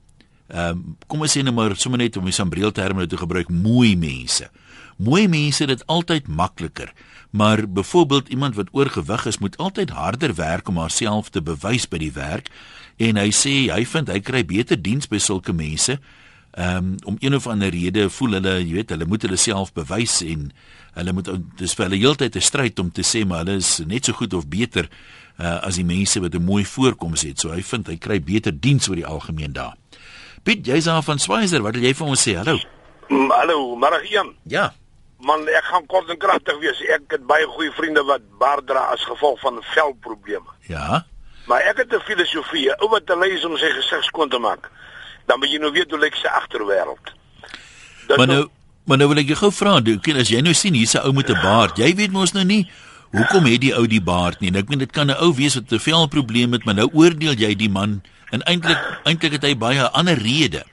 ehm 0.47 0.71
um, 0.71 0.95
kom 1.07 1.21
ons 1.21 1.37
sê 1.37 1.43
nou 1.43 1.53
maar 1.53 1.75
sommer 1.75 1.99
net 1.99 2.17
om 2.17 2.23
die 2.23 2.31
sambreelterme 2.31 3.03
nou 3.03 3.07
te 3.07 3.17
gebruik, 3.17 3.49
mooi 3.49 3.97
mense. 3.97 4.49
Mooi 4.97 5.27
mense 5.27 5.65
dit 5.65 5.87
altyd 5.87 6.27
makliker. 6.27 6.93
Maar 7.29 7.67
byvoorbeeld 7.67 8.29
iemand 8.29 8.55
wat 8.55 8.71
oorgewig 8.71 9.25
is, 9.25 9.37
moet 9.37 9.57
altyd 9.57 9.89
harder 9.89 10.35
werk 10.35 10.67
om 10.67 10.77
haarself 10.77 11.29
te 11.29 11.41
bewys 11.41 11.87
by 11.87 11.97
die 11.97 12.11
werk 12.11 12.49
en 12.97 13.19
hy 13.21 13.29
sê 13.35 13.55
hy 13.73 13.83
vind 13.85 14.09
hy 14.09 14.19
kry 14.25 14.43
beter 14.47 14.79
diens 14.81 15.07
by 15.09 15.19
sulke 15.21 15.53
mense. 15.53 15.97
Ehm 16.57 16.77
um, 16.77 16.95
om 17.05 17.17
een 17.19 17.35
of 17.37 17.47
ander 17.47 17.69
rede 17.69 18.09
voel 18.09 18.39
hulle, 18.39 18.55
jy 18.63 18.73
weet, 18.79 18.89
hulle 18.95 19.05
moet 19.05 19.21
hulle 19.21 19.37
self 19.37 19.73
bewys 19.73 20.21
en 20.25 20.49
hulle 20.97 21.13
moet 21.13 21.29
dis 21.59 21.75
vir 21.77 21.85
hulle 21.85 21.99
heeltyd 22.01 22.35
'n 22.35 22.41
stryd 22.41 22.79
om 22.79 22.89
te 22.91 23.03
sê 23.05 23.25
maar 23.25 23.45
hulle 23.45 23.57
is 23.61 23.77
net 23.85 24.05
so 24.05 24.13
goed 24.13 24.33
of 24.33 24.47
beter 24.49 24.89
uh, 25.39 25.61
as 25.61 25.75
die 25.75 25.85
mense 25.85 26.19
wat 26.19 26.33
'n 26.33 26.43
mooi 26.43 26.65
voorkoms 26.65 27.21
het. 27.21 27.39
So 27.39 27.51
hy 27.51 27.61
vind 27.61 27.87
hy 27.87 27.97
kry 27.97 28.19
beter 28.19 28.51
diens 28.51 28.89
oor 28.89 28.95
die 28.95 29.05
algemeen 29.05 29.53
daar. 29.53 29.75
Piet, 30.43 30.65
jy's 30.65 30.85
daar 30.85 31.03
van 31.03 31.19
Swaiser. 31.19 31.61
Wat 31.61 31.75
wil 31.75 31.83
jy 31.83 31.93
vir 31.93 32.07
ons 32.07 32.27
sê? 32.27 32.35
Hallo. 32.35 32.57
Mm, 33.09 33.31
Hallo, 33.31 33.75
middag 33.75 34.11
Ian. 34.11 34.33
Ja. 34.43 34.73
Man, 35.19 35.47
ek 35.47 35.63
gaan 35.63 35.85
kort 35.85 36.09
en 36.09 36.17
kragtig 36.17 36.59
wees. 36.59 36.81
Ek 36.93 37.01
het 37.09 37.25
baie 37.27 37.45
goeie 37.45 37.71
vriende 37.71 38.03
wat 38.03 38.21
baard 38.39 38.67
dra 38.67 38.79
as 38.93 39.03
gevolg 39.03 39.39
van 39.39 39.61
velprobleme. 39.73 40.45
Ja. 40.67 41.05
Maar 41.47 41.61
ek 41.61 41.77
het 41.77 41.93
'n 41.93 41.99
filosofie, 42.03 42.69
ou 42.81 42.89
wat 42.89 43.05
te 43.05 43.17
lei 43.17 43.31
is 43.31 43.45
om 43.45 43.57
sy 43.57 43.69
gesig 43.71 44.03
skoon 44.03 44.29
te 44.29 44.37
maak. 44.39 44.69
Dan 45.25 45.39
moet 45.39 45.51
jy 45.51 45.57
nou 45.59 45.71
weet 45.71 45.89
hoe 45.91 45.99
lyk 45.99 46.15
sy 46.15 46.27
agterwêreld. 46.27 47.05
Maar 48.07 48.17
nou- 48.17 48.27
nou 48.27 48.49
maar 48.85 48.97
nou 48.97 49.07
wil 49.09 49.17
ek 49.17 49.27
jou 49.27 49.35
gou 49.37 49.51
vra, 49.51 49.79
doen 49.81 49.99
ken 49.99 50.15
as 50.15 50.29
jy 50.29 50.41
nou 50.41 50.53
sien 50.53 50.73
hier's 50.73 50.93
'n 50.95 51.03
ou 51.05 51.13
met 51.13 51.29
'n 51.29 51.41
baard. 51.41 51.77
Jy 51.77 51.95
weet 51.95 52.11
mos 52.11 52.31
nou 52.33 52.45
nie 52.45 52.69
hoekom 53.11 53.45
het 53.45 53.61
die 53.61 53.73
ou 53.75 53.87
die 53.87 54.01
baard 54.01 54.39
nie. 54.39 54.51
Ek 54.55 54.69
meen 54.69 54.79
dit 54.79 54.91
kan 54.91 55.07
'n 55.09 55.17
ou 55.19 55.33
wees 55.35 55.55
wat 55.55 55.71
'n 55.71 55.79
velprobleem 55.79 56.51
het, 56.53 56.65
maar 56.65 56.75
nou 56.75 56.89
oordeel 56.93 57.33
jy 57.35 57.55
die 57.55 57.69
man 57.69 58.01
en 58.31 58.41
eintlik 58.43 58.77
eintlik 59.05 59.31
het 59.31 59.43
hy 59.43 59.55
baie 59.57 59.81
ander 59.89 60.17
redes. 60.17 60.63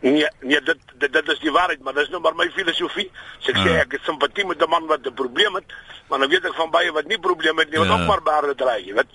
Nee, 0.00 0.28
nee, 0.40 0.60
dit 0.62 0.76
dit 0.98 1.12
dit 1.12 1.28
is 1.28 1.38
die 1.40 1.50
waarheid, 1.50 1.80
maar 1.82 1.94
dis 1.94 2.08
nou 2.08 2.20
maar 2.20 2.34
my 2.34 2.50
filosofie. 2.50 3.10
So 3.40 3.50
ek 3.52 3.56
sê 3.56 3.70
Ah. 3.70 3.80
ek 3.80 3.92
het 3.92 4.00
simpatie 4.04 4.46
met 4.46 4.62
'n 4.62 4.68
man 4.70 4.86
wat 4.86 5.06
'n 5.06 5.14
probleem 5.14 5.54
het, 5.54 5.64
maar 6.08 6.18
nou 6.18 6.30
weet 6.30 6.44
ek 6.44 6.54
van 6.54 6.70
baie 6.70 6.92
wat 6.92 7.06
nie 7.06 7.18
probleme 7.18 7.60
het 7.60 7.70
nie, 7.70 7.78
wat 7.78 7.88
Ja. 7.88 8.00
ook 8.00 8.06
maar 8.06 8.22
baarde 8.22 8.54
dra, 8.54 8.76
jy 8.78 8.94
weet. 8.94 9.06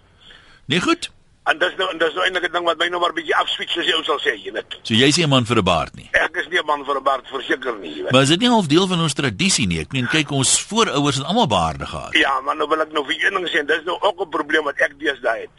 Nee, 0.67 0.80
goed. 0.82 1.12
En 1.43 1.58
dis 1.60 1.73
nou 1.76 1.89
en 1.91 1.97
dis 1.99 2.13
nou 2.15 2.23
eintlik 2.23 2.45
'n 2.47 2.52
ding 2.54 2.65
wat 2.65 2.78
my 2.78 2.88
nou 2.88 2.99
maar 3.02 3.12
bietjie 3.13 3.36
afswiet 3.36 3.69
soos 3.69 3.86
jy 3.86 3.93
ou 3.97 4.04
sal 4.04 4.19
sê, 4.19 4.32
jy 4.43 4.52
weet. 4.54 4.78
So 4.84 4.93
jy's 4.93 5.17
nie 5.17 5.26
'n 5.26 5.30
man 5.30 5.45
vir 5.45 5.58
'n 5.58 5.63
baard 5.63 5.95
nie. 5.95 6.08
Ek 6.13 6.36
is 6.38 6.47
nie 6.47 6.60
'n 6.60 6.65
man 6.65 6.86
vir 6.86 6.95
'n 6.95 7.04
baard 7.04 7.28
verseker 7.28 7.76
nie, 7.80 7.89
jy 7.95 8.02
weet. 8.04 8.12
Maar 8.12 8.21
is 8.21 8.30
dit 8.30 8.39
nie 8.39 8.49
half 8.49 8.67
deel 8.67 8.88
van 8.88 8.99
ons 9.02 9.13
tradisie 9.13 9.67
nie? 9.67 9.80
Ek 9.82 9.91
meen 9.91 10.08
kyk 10.08 10.32
ons 10.32 10.62
voorouers 10.62 11.15
het 11.17 11.26
almal 11.26 11.47
baarde 11.47 11.86
gehad. 11.86 12.13
Ja, 12.15 12.39
maar 12.41 12.56
nou 12.56 12.67
wil 12.69 12.80
ek 12.82 12.91
nou 12.93 13.06
vir 13.06 13.15
een 13.26 13.34
ding 13.34 13.47
sê, 13.49 13.65
dis 13.65 13.84
nou 13.84 13.97
ook 14.02 14.21
'n 14.21 14.30
probleem 14.30 14.63
wat 14.63 14.78
ek 14.80 14.97
deesdae 14.99 15.41
het. 15.41 15.49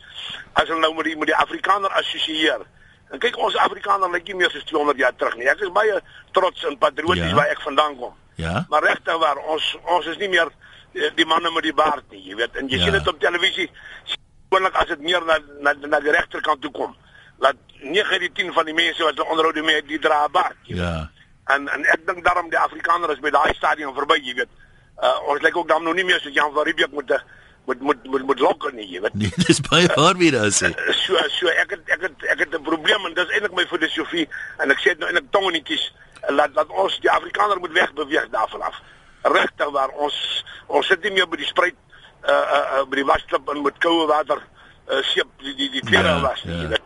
As 0.55 0.69
hulle 0.69 0.81
nou 0.81 0.95
met 0.95 1.05
die 1.05 1.17
met 1.17 1.27
die 1.27 1.37
Afrikaner 1.37 1.91
assosieer. 1.91 2.61
En 3.11 3.19
kyk 3.19 3.37
ons 3.37 3.55
Afrikaner 3.57 4.11
lyk 4.11 4.25
nie 4.27 4.35
meer 4.37 4.51
soos 4.51 4.65
200 4.65 4.99
jaar 4.99 5.15
terug 5.17 5.37
nie. 5.37 5.47
Ek 5.49 5.61
is 5.61 5.69
baie 5.73 6.01
trots 6.33 6.65
en 6.65 6.79
patrioties 6.79 7.29
Ja. 7.31 7.35
waar 7.35 7.49
ek 7.51 7.61
vandaan 7.61 7.97
kom. 7.99 8.15
Ja. 8.37 8.67
Maar 8.71 8.83
regtig 8.83 9.19
waar, 9.19 9.37
ons 9.37 9.77
ons 9.85 10.07
is 10.07 10.17
nie 10.17 10.29
meer 10.29 10.49
eh, 10.95 11.11
die 11.15 11.27
manne 11.27 11.51
met 11.51 11.63
die 11.63 11.75
baard 11.75 12.05
nie, 12.11 12.23
jy 12.25 12.35
weet. 12.37 12.57
En 12.57 12.69
jy 12.69 12.77
Ja. 12.79 12.83
sien 12.85 12.93
dit 12.93 13.09
op 13.09 13.21
televisie. 13.21 13.71
Gewoonlik 14.55 14.77
as 14.79 14.87
dit 14.87 15.01
meer 15.03 15.25
na 15.27 15.39
na 15.67 15.73
na 15.89 15.99
die 16.01 16.13
regterkant 16.15 16.61
toe 16.63 16.71
kom. 16.71 16.93
Laat 17.43 17.59
9 17.83 18.13
uit 18.13 18.21
die 18.21 18.33
10 18.45 18.53
van 18.55 18.69
die 18.69 18.75
mense 18.75 19.03
wat 19.03 19.17
hulle 19.19 19.31
onderhou 19.31 19.65
mee 19.67 19.83
die 19.83 19.99
dra 19.99 20.29
baard. 20.31 20.61
Ja. 20.71 21.11
En 21.51 21.67
en 21.69 21.87
ek 21.91 22.07
dink 22.07 22.23
daarom 22.25 22.51
die 22.53 22.59
Afrikaner 22.59 23.11
is 23.11 23.23
by 23.25 23.33
daai 23.35 23.55
stadium 23.59 23.95
verby, 23.97 24.21
jy 24.23 24.37
weet. 24.39 24.53
Uh 25.03 25.17
ons 25.33 25.43
lyk 25.43 25.59
ook 25.59 25.69
dan 25.69 25.83
nou 25.83 25.95
nie 25.95 26.07
meer 26.07 26.23
soos 26.23 26.37
Jan 26.37 26.55
van 26.55 26.69
Riebeeck 26.69 26.95
met 26.95 27.11
'n 27.11 27.21
met 27.67 27.83
met 27.83 28.07
met 28.11 28.27
met 28.27 28.39
lokke 28.47 28.73
nie, 28.73 28.87
jy 28.87 29.01
weet. 29.01 29.15
Nee, 29.15 29.33
dis 29.49 29.61
baie 29.61 29.91
waar 29.97 30.17
wie 30.23 30.31
daar 30.31 30.55
sê. 30.55 30.71
So 31.03 31.19
so 31.35 31.51
ek 31.51 31.75
het 31.75 31.91
ek 31.99 32.07
het 32.07 32.27
ek 32.37 32.39
het 32.47 32.55
'n 32.55 32.63
probleem 32.63 33.07
en 33.07 33.15
dis 33.15 33.35
eintlik 33.35 33.59
my 33.59 33.67
filosofie 33.67 34.29
en 34.59 34.71
ek 34.71 34.79
sê 34.79 34.95
dit 34.95 34.99
nou 34.99 35.11
eintlik 35.11 35.31
tong 35.31 35.47
in 35.51 35.59
die 35.59 35.67
kies. 35.75 35.93
Laat 36.29 36.55
laat 36.55 36.71
ons 36.71 37.01
die 37.01 37.11
Afrikaner 37.11 37.59
moet 37.59 37.73
wegbeweeg 37.73 38.31
daarvan 38.31 38.63
af. 38.63 38.79
Regtig 39.23 39.71
waar 39.71 39.91
ons 39.91 40.45
ons 40.67 40.87
sit 40.87 41.03
nie 41.03 41.13
meer 41.19 41.29
by 41.29 41.37
die 41.37 41.51
spruit 41.51 41.75
uh 42.29 42.33
uh, 42.33 42.65
uh 42.79 42.85
by 42.89 42.97
die 42.97 43.05
wasklip 43.05 43.49
en 43.49 43.63
met 43.63 43.79
koue 43.79 44.07
water 44.07 44.41
uh 44.89 45.03
seep 45.03 45.29
die 45.39 45.55
die 45.55 45.71
die 45.71 45.85
klere 45.85 46.09
Ja, 46.09 46.21
was 46.21 46.43
ja. 46.43 46.69
weet. 46.69 46.83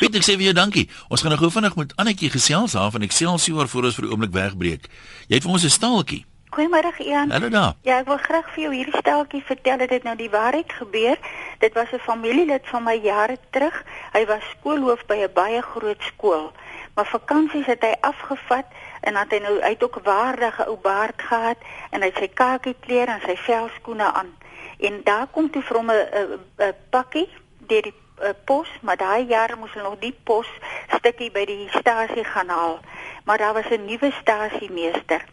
Piet, 0.00 0.14
ek 0.16 0.24
sê 0.24 0.34
vir 0.34 0.48
jou 0.48 0.54
dankie. 0.56 0.88
Ons 1.12 1.22
gaan 1.22 1.36
gou 1.36 1.50
vinnig 1.52 1.76
met 1.76 1.92
Annetjie 2.00 2.30
gesels 2.32 2.72
daar 2.72 2.90
van 2.90 3.02
Excelsior 3.02 3.68
voor 3.68 3.84
ons 3.84 3.94
vir 3.94 4.04
'n 4.06 4.12
oomblik 4.12 4.32
wegbreek. 4.32 4.88
Jy 5.28 5.34
het 5.36 5.44
vir 5.44 5.52
ons 5.52 5.64
'n 5.64 5.68
staaltjie. 5.68 6.24
Goeiemôre 6.52 6.92
Ian. 6.98 7.30
Hallo 7.30 7.48
daar. 7.48 7.74
Ja, 7.80 7.98
ek 7.98 8.06
wil 8.06 8.18
graag 8.20 8.48
vir 8.52 8.62
jou 8.62 8.72
hierdie 8.74 8.98
steltjie 8.98 9.42
vertel 9.42 9.78
dat 9.78 9.88
dit 9.88 10.02
nou 10.04 10.16
die 10.16 10.30
waarheid 10.30 10.72
gebeur. 10.72 11.16
Dit 11.58 11.72
was 11.74 11.92
'n 11.92 11.98
familielid 11.98 12.68
van 12.68 12.82
my 12.82 13.00
jare 13.02 13.38
terug. 13.50 13.84
Hy 14.12 14.26
was 14.26 14.42
skoolhoof 14.58 15.06
by 15.06 15.16
'n 15.16 15.32
baie 15.34 15.62
groot 15.62 16.02
skool. 16.02 16.52
Maar 16.94 17.06
vakansies 17.06 17.66
het 17.66 17.80
hy 17.80 17.94
afgevat 18.00 18.66
en 19.00 19.16
het 19.16 19.30
hy 19.30 19.38
nou 19.38 19.60
hy 19.60 19.68
het 19.68 19.82
ook 19.82 19.96
'n 19.96 20.04
waardige 20.04 20.66
ou 20.66 20.76
baard 20.76 21.22
gehad 21.22 21.56
en 21.90 22.00
hy 22.00 22.06
het 22.06 22.16
sy 22.16 22.28
kakie 22.28 22.76
klere 22.80 23.10
en 23.10 23.20
sy 23.24 23.36
velskoene 23.36 24.12
aan. 24.12 24.36
En 24.78 25.00
daar 25.04 25.26
kom 25.26 25.50
toe 25.50 25.62
hom 25.68 25.90
'n 25.90 26.74
pakkie 26.90 27.28
deur 27.58 27.82
die 27.82 27.94
uh, 28.22 28.28
pos, 28.44 28.68
maar 28.80 28.96
daai 28.96 29.26
jare 29.26 29.56
moes 29.56 29.72
hulle 29.72 29.88
nog 29.88 29.98
die 29.98 30.16
pos 30.24 30.48
stukkie 30.96 31.30
by 31.30 31.44
die 31.44 31.68
stasie 31.68 32.24
gaan 32.24 32.48
haal. 32.48 32.80
Maar 33.24 33.38
daar 33.38 33.54
was 33.54 33.70
'n 33.70 33.84
nuwe 33.84 34.12
stasiemeester 34.20 35.24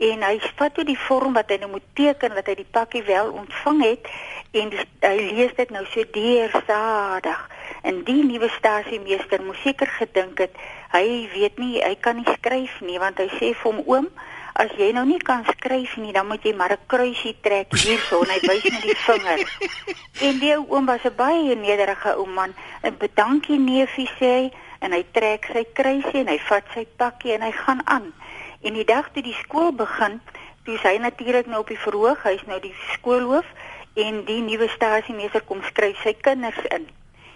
en 0.00 0.22
hy 0.24 0.38
vat 0.56 0.72
toe 0.74 0.84
die 0.88 0.98
vorm 0.98 1.34
wat 1.36 1.50
hy 1.52 1.58
nou 1.60 1.74
moet 1.74 1.88
teken 1.98 2.32
dat 2.38 2.46
hy 2.48 2.56
die 2.62 2.70
pakkie 2.72 3.02
wel 3.04 3.32
ontvang 3.36 3.82
het 3.84 4.08
en 4.56 4.72
die, 4.72 4.84
hy 5.04 5.16
lees 5.36 5.52
dit 5.58 5.72
nou 5.74 5.82
so 5.92 6.04
deurstadig 6.14 7.42
en 7.84 8.00
die 8.08 8.22
nuwe 8.24 8.48
stasiemeester 8.56 9.44
moes 9.44 9.60
seker 9.64 9.90
gedink 9.98 10.40
het 10.46 10.56
hy 10.94 11.04
weet 11.34 11.60
nie 11.60 11.82
hy 11.84 11.92
kan 12.00 12.16
nie 12.20 12.36
skryf 12.38 12.78
nie 12.86 12.96
want 13.02 13.20
hy 13.20 13.28
sê 13.36 13.52
vir 13.52 13.66
hom 13.68 13.82
oom 13.84 14.08
as 14.52 14.70
jy 14.78 14.92
nou 14.92 15.04
nie 15.06 15.18
kan 15.18 15.44
skryf 15.44 15.96
nie 15.96 16.12
dan 16.12 16.26
moet 16.26 16.44
jy 16.44 16.54
maar 16.54 16.72
'n 16.72 16.86
kruisie 16.86 17.36
trek 17.40 17.74
hierso 17.74 18.22
en 18.22 18.30
hy 18.30 18.40
wys 18.48 18.70
met 18.70 18.82
die 18.82 18.96
vinger. 19.06 19.40
En 20.26 20.38
die 20.38 20.52
ou 20.56 20.66
oom 20.68 20.86
was 20.86 21.04
'n 21.04 21.16
baie 21.16 21.56
nederige 21.56 22.16
ou 22.16 22.26
man. 22.26 22.54
En 22.82 22.96
bedankie 22.96 23.58
neefie 23.58 24.10
sê 24.18 24.26
hy 24.26 24.52
en 24.80 24.92
hy 24.92 25.04
trek 25.12 25.48
sy 25.52 25.64
kruisie 25.72 26.20
en 26.20 26.28
hy 26.28 26.38
vat 26.38 26.64
sy 26.74 26.86
pakkie 26.96 27.32
en 27.32 27.42
hy 27.42 27.52
gaan 27.52 27.80
aan. 27.84 28.12
En 28.60 28.74
die 28.74 28.84
dag 28.84 29.08
toe 29.12 29.22
die 29.22 29.36
skool 29.42 29.72
begin, 29.72 30.20
toe 30.64 30.74
is 30.74 30.82
hy 30.82 30.96
natuurlik 30.98 31.46
nou 31.46 31.60
op 31.60 31.68
die 31.68 31.78
verhoog, 31.78 32.22
hy's 32.22 32.44
nou 32.46 32.60
die 32.60 32.74
skoolhoof 32.92 33.46
en 33.94 34.24
die 34.24 34.40
nuwe 34.44 34.68
stasiemeester 34.68 35.40
kom 35.48 35.62
skryf 35.62 36.00
sy 36.02 36.14
kinders 36.20 36.60
in. 36.68 36.88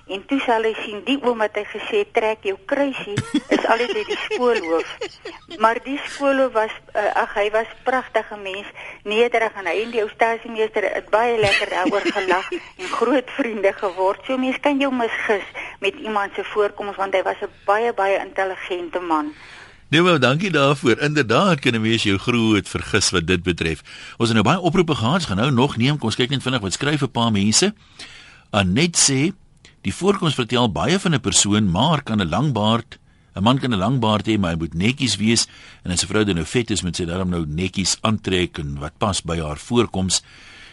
En 0.07 0.21
toe 0.29 0.37
sal 0.45 0.67
hy 0.69 0.75
sien 0.85 1.01
die 1.07 1.17
oom 1.25 1.41
wat 1.41 1.55
hy 1.57 1.63
gesê 1.65 2.03
trek 2.13 2.43
jou 2.45 2.59
kruisie 2.69 3.15
is 3.55 3.63
altyd 3.65 3.95
uit 3.97 4.11
die 4.11 4.19
skoolhoof. 4.27 4.91
Maar 5.63 5.81
die 5.85 5.97
skoolhoof 6.11 6.53
was 6.53 6.75
uh, 6.93 7.07
ag 7.23 7.33
hy 7.39 7.47
was 7.55 7.71
pragtige 7.87 8.37
mens, 8.37 8.69
nederig 9.09 9.57
en 9.57 9.71
hy 9.71 9.79
en 9.87 9.95
die 9.95 10.03
ou 10.05 10.11
stasiemeester 10.13 10.85
het 10.93 11.09
baie 11.15 11.39
lekker 11.41 11.73
daaroor 11.73 12.05
gelag 12.19 12.53
en 12.53 12.93
groot 12.99 13.33
vriende 13.39 13.73
geword. 13.81 14.21
So 14.29 14.37
mense 14.37 14.61
kan 14.61 14.83
jou 14.83 14.93
misgis 14.93 15.47
met 15.81 15.97
iemand 16.05 16.37
se 16.37 16.45
voorkoms 16.53 17.01
want 17.01 17.17
hy 17.17 17.23
was 17.25 17.41
'n 17.41 17.53
baie 17.65 17.93
baie 17.93 18.21
intelligente 18.21 19.01
man. 19.01 19.33
Nee, 19.89 20.03
maar 20.03 20.21
dankie 20.21 20.51
daarvoor. 20.51 20.99
Inderdaad 20.99 21.61
kan 21.61 21.75
'n 21.75 21.81
mens 21.81 22.03
jou 22.03 22.19
groot 22.19 22.69
vergis 22.69 23.11
wat 23.11 23.27
dit 23.27 23.43
betref. 23.43 23.81
Ons 24.17 24.29
het 24.29 24.37
nou 24.37 24.45
baie 24.45 24.61
oproepe 24.61 24.95
gehad. 24.95 25.15
Ons 25.15 25.25
gaan 25.25 25.37
nou 25.37 25.51
nog 25.51 25.77
neem. 25.77 25.97
Kom 25.99 26.09
ons 26.09 26.17
kyk 26.17 26.31
net 26.31 26.43
vinnig 26.43 26.61
wat 26.61 26.73
skryf 26.73 27.01
'n 27.01 27.11
paar 27.11 27.33
mense. 27.33 27.75
Anet 28.51 28.97
sê 28.97 29.33
die 29.85 29.95
voorkoms 29.95 30.37
vertel 30.39 30.71
baie 30.73 30.99
van 30.99 31.15
'n 31.15 31.21
persoon, 31.21 31.71
maar 31.71 32.03
kan 32.03 32.21
'n 32.21 32.29
lang 32.29 32.53
baard 32.53 32.99
'n 33.37 33.43
man 33.43 33.59
kan 33.59 33.73
'n 33.73 33.79
lang 33.79 34.01
baard 34.01 34.27
hê, 34.27 34.39
maar 34.39 34.53
hy 34.53 34.59
moet 34.59 34.75
netjies 34.75 35.17
wees 35.17 35.47
en 35.85 35.91
as 35.91 36.03
'n 36.03 36.07
vrou 36.07 36.25
dan 36.25 36.35
nou 36.35 36.47
vet 36.47 36.71
is, 36.71 36.83
moet 36.83 36.97
sy 36.97 37.05
daarom 37.05 37.31
nou 37.31 37.45
netjies 37.47 37.99
aantrek 38.01 38.59
en 38.59 38.79
wat 38.79 38.99
pas 38.99 39.23
by 39.23 39.39
haar 39.41 39.59
voorkoms. 39.59 40.23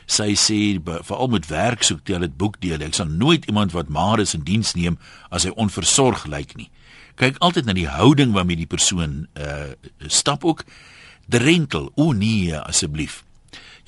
Sy 0.06 0.36
sê 0.36 0.80
veral 1.04 1.28
met 1.28 1.48
werk 1.48 1.84
soek 1.84 2.04
tel 2.04 2.20
dit 2.20 2.38
boekdele. 2.38 2.84
Ek 2.84 2.94
sal 2.94 3.06
nooit 3.06 3.46
iemand 3.46 3.72
wat 3.72 3.90
maar 3.90 4.20
is 4.20 4.34
in 4.34 4.44
diens 4.44 4.74
neem 4.74 4.98
as 5.30 5.44
hy 5.44 5.52
onversorg 5.56 6.26
lyk 6.26 6.56
nie 6.56 6.70
kyk 7.22 7.38
altyd 7.44 7.68
na 7.68 7.76
die 7.78 7.90
houding 7.90 8.34
waarmee 8.36 8.60
die 8.64 8.70
persoon 8.70 9.26
uh 9.38 9.74
stap 10.08 10.46
ook 10.48 10.66
drentel 11.32 11.92
o 11.96 12.12
nee 12.18 12.56
asseblief 12.58 13.22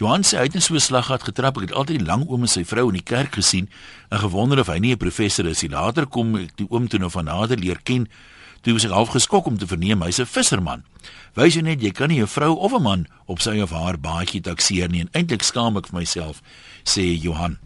Johan 0.01 0.23
sê 0.25 0.37
hy 0.37 0.47
het 0.47 0.53
net 0.53 0.63
so 0.63 0.73
'n 0.73 0.79
slag 0.79 1.05
gehad 1.05 1.23
getrap. 1.23 1.57
Ek 1.57 1.69
het 1.69 1.73
altyd 1.73 1.99
die 1.99 2.05
lang 2.05 2.27
oom 2.29 2.41
en 2.41 2.47
sy 2.47 2.63
vrou 2.65 2.87
in 2.89 2.95
die 2.97 3.03
kerk 3.03 3.35
gesien 3.35 3.69
en 4.09 4.19
gewonder 4.19 4.59
of 4.59 4.67
hy 4.67 4.79
nie 4.79 4.91
'n 4.91 4.97
professor 4.97 5.45
is. 5.45 5.61
Nie 5.61 5.69
later 5.69 6.05
kom 6.05 6.35
ek 6.35 6.55
die 6.57 6.67
oom 6.69 6.87
toe 6.87 6.99
nou 6.99 7.09
van 7.09 7.25
nader 7.25 7.57
leer 7.57 7.79
ken. 7.83 8.07
Toe 8.61 8.73
was 8.73 8.85
ek 8.85 8.91
half 8.91 9.09
geskok 9.09 9.45
om 9.45 9.57
te 9.57 9.67
verneem 9.67 10.01
hy's 10.01 10.19
'n 10.19 10.25
visserman. 10.25 10.83
Wys 11.35 11.55
jy 11.55 11.61
net 11.61 11.81
jy 11.81 11.91
kan 11.91 12.09
nie 12.09 12.21
'n 12.21 12.27
vrou 12.27 12.55
of 12.55 12.73
'n 12.73 12.81
man 12.81 13.07
op 13.27 13.41
sy 13.41 13.59
of 13.59 13.71
haar 13.71 13.97
baadjie 13.97 14.41
takseer 14.41 14.89
nie 14.89 15.01
en 15.01 15.09
eintlik 15.11 15.43
skaam 15.43 15.77
ek 15.77 15.87
vir 15.87 15.99
myself 15.99 16.41
sê 16.83 17.21
Johan. 17.21 17.57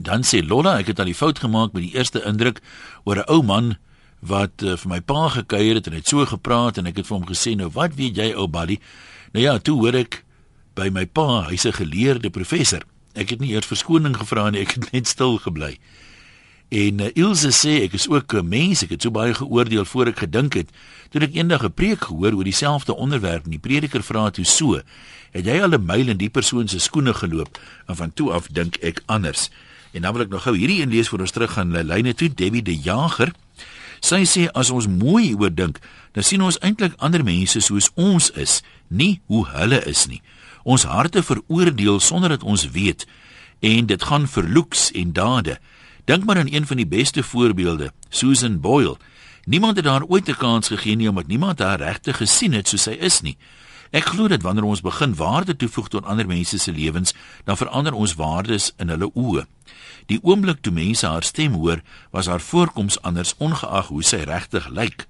Dan 0.00 0.22
sê 0.22 0.46
Lola 0.46 0.78
ek 0.78 0.86
het 0.86 0.98
al 0.98 1.06
die 1.06 1.14
fout 1.14 1.38
gemaak 1.38 1.72
met 1.72 1.82
die 1.82 1.94
eerste 1.94 2.22
indruk 2.24 2.60
oor 3.04 3.16
'n 3.16 3.30
ou 3.30 3.42
man 3.42 3.76
wat 4.20 4.62
uh, 4.62 4.76
vir 4.76 4.88
my 4.88 5.00
pa 5.00 5.28
gekuier 5.28 5.74
het 5.74 5.86
en 5.86 5.92
het 5.92 6.08
so 6.08 6.24
gepraat 6.24 6.78
en 6.78 6.86
ek 6.86 6.96
het 6.96 7.06
vir 7.06 7.18
hom 7.18 7.26
gesê 7.28 7.56
nou 7.56 7.68
wat 7.70 7.94
weet 7.94 8.16
jy 8.16 8.32
ou 8.34 8.46
buddy 8.48 8.78
nou 9.32 9.44
ja 9.44 9.58
toe 9.58 9.76
hoor 9.78 9.94
ek 9.94 10.23
by 10.74 10.90
my 10.90 11.06
pa 11.06 11.46
hy's 11.48 11.64
'n 11.66 11.72
geleerde 11.72 12.30
professor. 12.30 12.82
Ek 13.14 13.30
het 13.30 13.40
nie 13.40 13.52
eers 13.54 13.66
verskoning 13.66 14.16
gevra 14.16 14.50
nie 14.50 14.60
ek 14.60 14.74
het 14.74 14.92
net 14.92 15.06
stil 15.08 15.38
gebly. 15.38 15.78
En 16.68 17.00
uh, 17.00 17.10
Ilse 17.14 17.52
sê 17.52 17.82
ek 17.84 17.92
is 17.92 18.08
ook 18.08 18.34
'n 18.34 18.48
mens 18.48 18.82
ek 18.82 18.90
het 18.90 19.02
so 19.02 19.10
baie 19.10 19.34
geoordeel 19.34 19.84
voor 19.84 20.06
ek 20.06 20.18
gedink 20.18 20.54
het. 20.54 20.68
Toe 21.10 21.20
ek 21.20 21.34
eendag 21.34 21.62
'n 21.62 21.72
preek 21.72 22.04
gehoor 22.04 22.34
oor 22.34 22.44
dieselfde 22.44 22.94
onderwerp 22.96 23.44
en 23.44 23.50
die 23.50 23.62
prediker 23.62 24.02
vra 24.02 24.30
toe 24.30 24.44
so 24.44 24.82
het 25.30 25.44
jy 25.44 25.62
al 25.62 25.74
'n 25.74 25.84
myl 25.84 26.08
in 26.08 26.18
die 26.18 26.30
persoon 26.30 26.68
se 26.68 26.78
skoene 26.78 27.14
geloop? 27.14 27.58
En 27.86 27.96
van 27.96 28.12
toe 28.12 28.32
af 28.32 28.46
dink 28.48 28.76
ek 28.76 29.02
anders. 29.06 29.50
En 29.92 30.02
dan 30.02 30.12
wil 30.12 30.22
ek 30.22 30.28
nog 30.28 30.42
gou 30.42 30.56
hierdie 30.56 30.82
een 30.82 30.90
lees 30.90 31.08
voor 31.08 31.20
ons 31.20 31.30
terug 31.30 31.52
gaan 31.52 31.70
lyne 31.70 32.14
toe. 32.14 32.34
Debbie 32.34 32.62
de 32.62 32.76
Jager 32.76 33.32
Sy 34.04 34.26
sê 34.28 34.42
as 34.52 34.68
ons 34.74 34.84
mooi 34.90 35.32
oor 35.32 35.52
dink, 35.54 35.78
dan 36.12 36.26
sien 36.26 36.42
ons 36.44 36.58
eintlik 36.60 36.92
ander 37.00 37.22
mense 37.24 37.60
soos 37.64 37.88
ons 37.96 38.28
is, 38.36 38.58
nie 38.92 39.22
hoe 39.32 39.46
hulle 39.54 39.80
is 39.88 40.04
nie. 40.10 40.20
Ons 40.64 40.86
harte 40.88 41.22
veroordeel 41.22 42.00
sonder 42.00 42.32
dat 42.32 42.42
ons 42.42 42.70
weet 42.72 43.04
en 43.60 43.86
dit 43.86 44.02
gaan 44.02 44.24
vir 44.28 44.48
looks 44.48 44.90
en 44.96 45.12
dade. 45.12 45.58
Dink 46.08 46.24
maar 46.24 46.40
aan 46.40 46.52
een 46.52 46.66
van 46.66 46.76
die 46.76 46.88
beste 46.88 47.22
voorbeelde, 47.22 47.92
Susan 48.08 48.60
Boyle. 48.60 48.96
Niemand 49.44 49.76
het 49.76 49.86
haar 49.86 50.04
ooit 50.04 50.28
'n 50.28 50.36
kans 50.36 50.68
gegee 50.68 50.96
nie 50.96 51.08
omdat 51.08 51.26
niemand 51.26 51.58
haar 51.58 51.78
regtig 51.78 52.16
gesien 52.16 52.52
het 52.52 52.68
soos 52.68 52.82
sy 52.82 52.96
is 53.00 53.20
nie. 53.20 53.36
Ek 53.90 54.04
glo 54.04 54.28
dat 54.28 54.42
wanneer 54.42 54.64
ons 54.64 54.80
begin 54.80 55.14
waarde 55.14 55.56
toevoeg 55.56 55.88
tot 55.88 56.04
ander 56.04 56.26
mense 56.26 56.58
se 56.58 56.72
lewens, 56.72 57.14
dan 57.44 57.56
verander 57.56 57.92
ons 57.92 58.14
waardes 58.14 58.72
in 58.76 58.88
hulle 58.88 59.10
oë. 59.14 59.46
Die 60.06 60.18
oomblik 60.22 60.60
toe 60.60 60.72
mense 60.72 61.06
haar 61.06 61.22
stem 61.22 61.52
hoor, 61.52 61.82
was 62.10 62.26
haar 62.26 62.40
voorkoms 62.40 63.02
anders 63.02 63.34
ongeag 63.38 63.86
hoe 63.86 64.02
sy 64.02 64.16
regtig 64.16 64.68
lyk. 64.68 65.06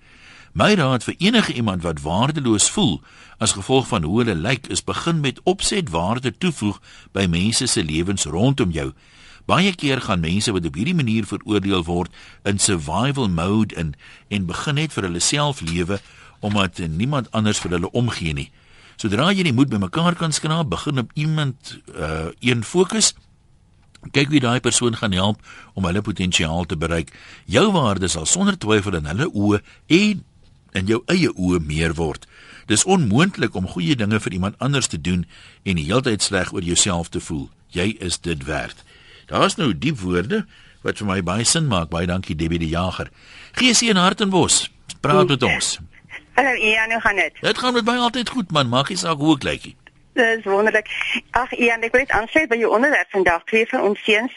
My 0.55 0.75
raad 0.79 1.03
vir 1.03 1.14
enige 1.19 1.53
iemand 1.53 1.83
wat 1.83 2.01
waardeloos 2.01 2.71
voel 2.71 3.01
as 3.43 3.53
gevolg 3.53 3.88
van 3.90 4.03
hoe 4.03 4.19
hulle 4.23 4.35
lyk, 4.38 4.67
is 4.71 4.85
begin 4.85 5.21
met 5.21 5.40
opset 5.43 5.90
waarde 5.90 6.31
toevoeg 6.38 6.77
by 7.12 7.25
mense 7.27 7.67
se 7.67 7.83
lewens 7.83 8.25
rondom 8.25 8.71
jou. 8.71 8.93
Baie 9.51 9.73
keer 9.75 10.01
gaan 10.01 10.23
mense 10.23 10.53
wat 10.55 10.67
op 10.67 10.77
hierdie 10.79 10.95
manier 10.95 11.27
veroordeel 11.27 11.83
word 11.85 12.14
in 12.47 12.62
survival 12.62 13.27
mode 13.29 13.75
en 13.75 13.97
en 14.29 14.47
begin 14.47 14.79
net 14.79 14.95
vir 14.95 15.09
hulle 15.09 15.21
self 15.21 15.61
lewe 15.61 15.99
omdat 16.38 16.79
niemand 16.79 17.33
anders 17.35 17.59
vir 17.59 17.75
hulle 17.75 17.90
omgee 17.90 18.33
nie. 18.33 18.51
Sodra 18.97 19.33
jy 19.33 19.43
die 19.43 19.53
moed 19.53 19.73
bymekaar 19.75 20.14
kan 20.14 20.33
skraap, 20.33 20.71
begin 20.71 21.03
op 21.03 21.11
iemand 21.14 21.81
uh 21.99 22.31
een 22.38 22.62
fokus 22.62 23.17
Kyk 24.12 24.29
wie 24.29 24.40
daai 24.40 24.61
persoon 24.61 24.97
gaan 24.97 25.17
help 25.17 25.40
om 25.75 25.87
hulle 25.88 26.03
potensiaal 26.05 26.67
te 26.69 26.77
bereik. 26.77 27.09
Jou 27.49 27.73
waarde 27.73 28.09
sal 28.09 28.27
sonder 28.29 28.59
twyfel 28.59 28.99
in 29.01 29.09
hulle 29.09 29.31
oë 29.33 29.61
en 29.87 30.25
in 30.75 30.91
jou 30.91 31.03
eie 31.07 31.31
oë 31.31 31.61
meer 31.65 31.95
word. 31.95 32.27
Dis 32.67 32.85
onmoontlik 32.85 33.55
om 33.55 33.69
goeie 33.69 33.97
dinge 33.97 34.21
vir 34.21 34.33
iemand 34.33 34.59
anders 34.59 34.89
te 34.91 35.01
doen 35.01 35.25
en 35.63 35.79
die 35.79 35.87
heeltyd 35.87 36.23
sleg 36.23 36.53
oor 36.53 36.65
jouself 36.65 37.09
te 37.09 37.21
voel. 37.21 37.49
Jy 37.75 37.95
is 38.01 38.19
dit 38.21 38.45
werd. 38.45 38.85
Daar's 39.31 39.57
nou 39.57 39.73
diep 39.73 40.01
woorde 40.01 40.45
wat 40.85 41.01
vir 41.01 41.09
my 41.09 41.21
baie 41.25 41.45
sin 41.49 41.69
maak. 41.71 41.91
Baie 41.93 42.07
dankie 42.07 42.37
Debbie 42.37 42.61
die 42.61 42.73
Jager. 42.73 43.11
Geesie 43.57 43.91
en 43.93 44.01
Hartenbos, 44.01 44.69
praat 45.01 45.29
met 45.29 45.43
ons. 45.43 45.79
Hallo, 46.35 46.53
ja, 46.59 46.87
nou 46.91 47.01
gaan 47.01 47.17
dit. 47.17 47.41
Dit 47.41 47.59
gaan 47.59 47.73
met 47.73 47.87
my 47.87 47.97
altyd 47.97 48.29
goed 48.29 48.51
man, 48.51 48.69
maak 48.69 48.91
nie 48.91 48.99
saak 48.99 49.23
hoe 49.23 49.37
ek 49.37 49.47
lyk 49.47 49.67
nie. 49.71 49.77
Dis 50.15 50.45
wonderlik. 50.47 50.91
Ag 51.35 51.53
Ian, 51.59 51.83
ek 51.83 51.95
wil 51.95 52.05
net 52.05 52.13
aansluit 52.15 52.51
by 52.51 52.59
jou 52.59 52.71
onderwerp 52.75 53.11
vandag. 53.11 53.43
Twee 53.51 53.67
van 53.71 53.83
ons 53.83 54.03
seuns, 54.07 54.35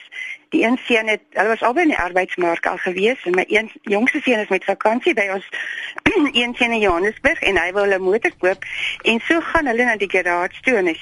die 0.49 0.63
een 0.63 0.77
seun 0.87 1.07
het 1.07 1.23
hulle 1.29 1.47
was 1.47 1.61
albei 1.61 1.83
in 1.83 1.93
die 1.93 1.99
arbeidsmark 1.99 2.65
al 2.65 2.77
gewees 2.77 3.23
en 3.25 3.35
my 3.35 3.45
een 3.47 3.71
jongste 3.81 4.21
seun 4.21 4.39
is 4.39 4.53
met 4.53 4.63
vakansie 4.63 5.13
by 5.13 5.27
ons 5.33 5.47
een 6.41 6.55
seun 6.55 6.71
in 6.71 6.79
Johannesburg 6.79 7.41
en 7.41 7.59
hy 7.59 7.71
wil 7.73 7.93
'n 7.93 8.01
motor 8.01 8.33
koop 8.39 8.67
en 9.03 9.19
so 9.27 9.39
gaan 9.41 9.67
hulle 9.67 9.83
na 9.83 9.97
die 9.97 10.11
garage 10.11 10.61
toe 10.61 10.75
en 10.75 10.93
hy 10.93 10.97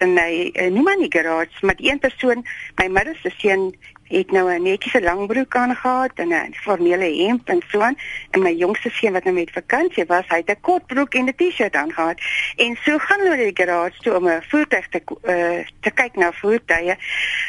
en 0.00 0.16
hy 0.16 0.50
uh, 0.54 0.68
nie 0.72 0.82
maar 0.82 0.98
nie 0.98 1.12
garage, 1.12 1.60
maar 1.60 1.76
die 1.76 1.90
een 1.90 2.00
persoon, 2.00 2.44
my 2.80 2.88
middelste 2.88 3.32
seun 3.36 3.70
het 4.10 4.30
nou 4.30 4.52
'n 4.52 4.62
netjiese 4.62 5.02
langbroek 5.02 5.54
aangehad 5.56 6.12
en 6.14 6.28
'n 6.28 6.54
formele 6.54 7.24
hemp 7.24 7.48
en 7.48 7.62
so 7.68 7.80
aan 7.80 7.96
en 8.30 8.42
my 8.42 8.52
jongste 8.52 8.90
seun 8.90 9.12
wat 9.12 9.24
nou 9.24 9.34
met 9.34 9.50
vakansie 9.50 10.04
was, 10.04 10.24
hy 10.28 10.36
het 10.36 10.50
'n 10.50 10.60
kort 10.60 10.86
broek 10.86 11.14
en 11.14 11.24
'n 11.24 11.34
T-shirt 11.34 11.74
aangehad. 11.74 12.18
En 12.56 12.78
so 12.84 12.98
gaan 12.98 13.18
hulle 13.18 13.36
na 13.36 13.42
die 13.42 13.56
garage 13.64 14.00
toe 14.02 14.16
om 14.16 14.28
'n 14.28 14.42
voertuig 14.48 14.88
te 14.88 15.00
uh, 15.22 15.66
te 15.80 15.90
kyk 15.90 16.14
na 16.16 16.32
voertuie. 16.32 16.96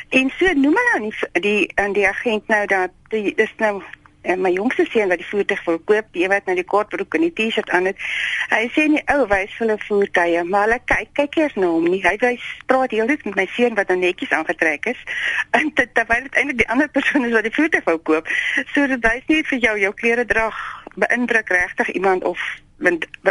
En 0.09 0.31
so 0.37 0.53
noem 0.53 0.75
hulle 0.75 0.93
aan 0.93 1.09
die 1.09 1.41
die 1.41 1.71
aan 1.75 1.93
die 1.93 2.07
agent 2.07 2.47
nou 2.47 2.65
dat 2.65 2.89
dis 3.09 3.53
nou 3.57 3.83
en 4.21 4.41
my 4.41 4.51
jongste 4.53 4.85
seun 4.89 5.09
wat 5.11 5.21
die 5.21 5.27
voertuig 5.27 5.63
wil 5.65 5.79
koop, 5.89 6.09
die 6.15 6.27
wat 6.31 6.45
nou 6.49 6.55
die 6.57 6.67
kortbroek 6.73 7.17
en 7.17 7.25
die 7.25 7.33
T-shirt 7.37 7.69
aan 7.75 7.89
het. 7.89 8.01
Hy 8.51 8.63
sê 8.75 8.87
nie 8.91 9.01
ou 9.13 9.25
wys 9.31 9.53
hulle 9.59 9.77
voertuie, 9.85 10.43
maar 10.47 10.67
hulle 10.67 10.79
kyk 10.91 11.13
kyk 11.19 11.37
eers 11.41 11.57
na 11.59 11.69
hom 11.73 11.87
nie. 11.89 12.01
Hy 12.05 12.15
wys 12.21 12.47
praat 12.69 12.93
heeltyd 12.95 13.25
met 13.29 13.39
my 13.41 13.47
seun 13.55 13.77
wat 13.79 13.93
nou 13.93 13.99
netjies 14.01 14.33
aangetrek 14.37 14.91
is. 14.93 15.05
En 15.57 15.71
terwyl 15.75 16.27
dit 16.27 16.37
eintlik 16.39 16.61
die 16.61 16.69
ander 16.71 16.89
persoon 16.97 17.25
is 17.27 17.35
wat 17.35 17.47
die 17.47 17.55
voertuig 17.55 17.87
wou 17.89 17.97
koop. 18.11 18.29
So 18.73 18.87
dit 18.87 19.07
wys 19.07 19.25
nie 19.31 19.43
vir 19.49 19.63
jou 19.67 19.77
jou 19.85 19.93
klere 20.03 20.25
drag 20.25 20.59
beïndruk 20.95 21.49
regtig 21.49 21.89
iemand 21.95 22.23
of 22.23 22.39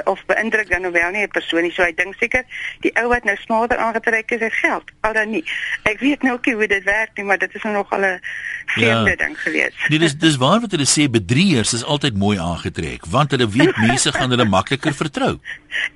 of 0.05 0.25
beïndruk 0.27 0.71
dan 0.71 0.81
nou 0.81 0.93
wel 0.93 1.11
nie 1.11 1.23
'n 1.23 1.29
persoon 1.29 1.63
nie. 1.63 1.73
So 1.73 1.83
hy 1.83 1.93
dink 1.95 2.15
seker 2.19 2.45
die 2.81 2.93
ou 2.95 3.09
wat 3.09 3.25
nou 3.25 3.37
smaarder 3.37 3.79
aangetrek 3.79 4.31
is, 4.31 4.41
het 4.41 4.53
geld. 4.53 4.91
Al 5.01 5.13
dan 5.13 5.31
nie. 5.31 5.45
Ek 5.83 5.99
weet 6.01 6.23
nou 6.23 6.39
nie 6.43 6.55
hoe 6.55 6.67
dit 6.67 6.85
werk 6.85 7.11
nie, 7.15 7.25
maar 7.25 7.39
dit 7.39 7.55
is 7.55 7.63
nog 7.63 7.91
al 7.91 8.05
'n 8.05 8.21
vreemde 8.67 9.11
ja. 9.11 9.17
ding 9.17 9.41
gewees. 9.41 9.75
Dit 9.89 10.03
is 10.03 10.17
dis 10.19 10.37
waar 10.37 10.61
wat 10.61 10.71
hulle 10.71 10.87
sê 10.87 11.11
bedrieërs 11.11 11.73
is 11.73 11.85
altyd 11.85 12.17
mooi 12.17 12.39
aangetrek, 12.39 13.07
want 13.07 13.31
hulle 13.31 13.49
weet 13.49 13.77
mense 13.89 14.13
gaan 14.13 14.31
hulle 14.31 14.45
makliker 14.45 14.95
vertrou. 14.95 15.39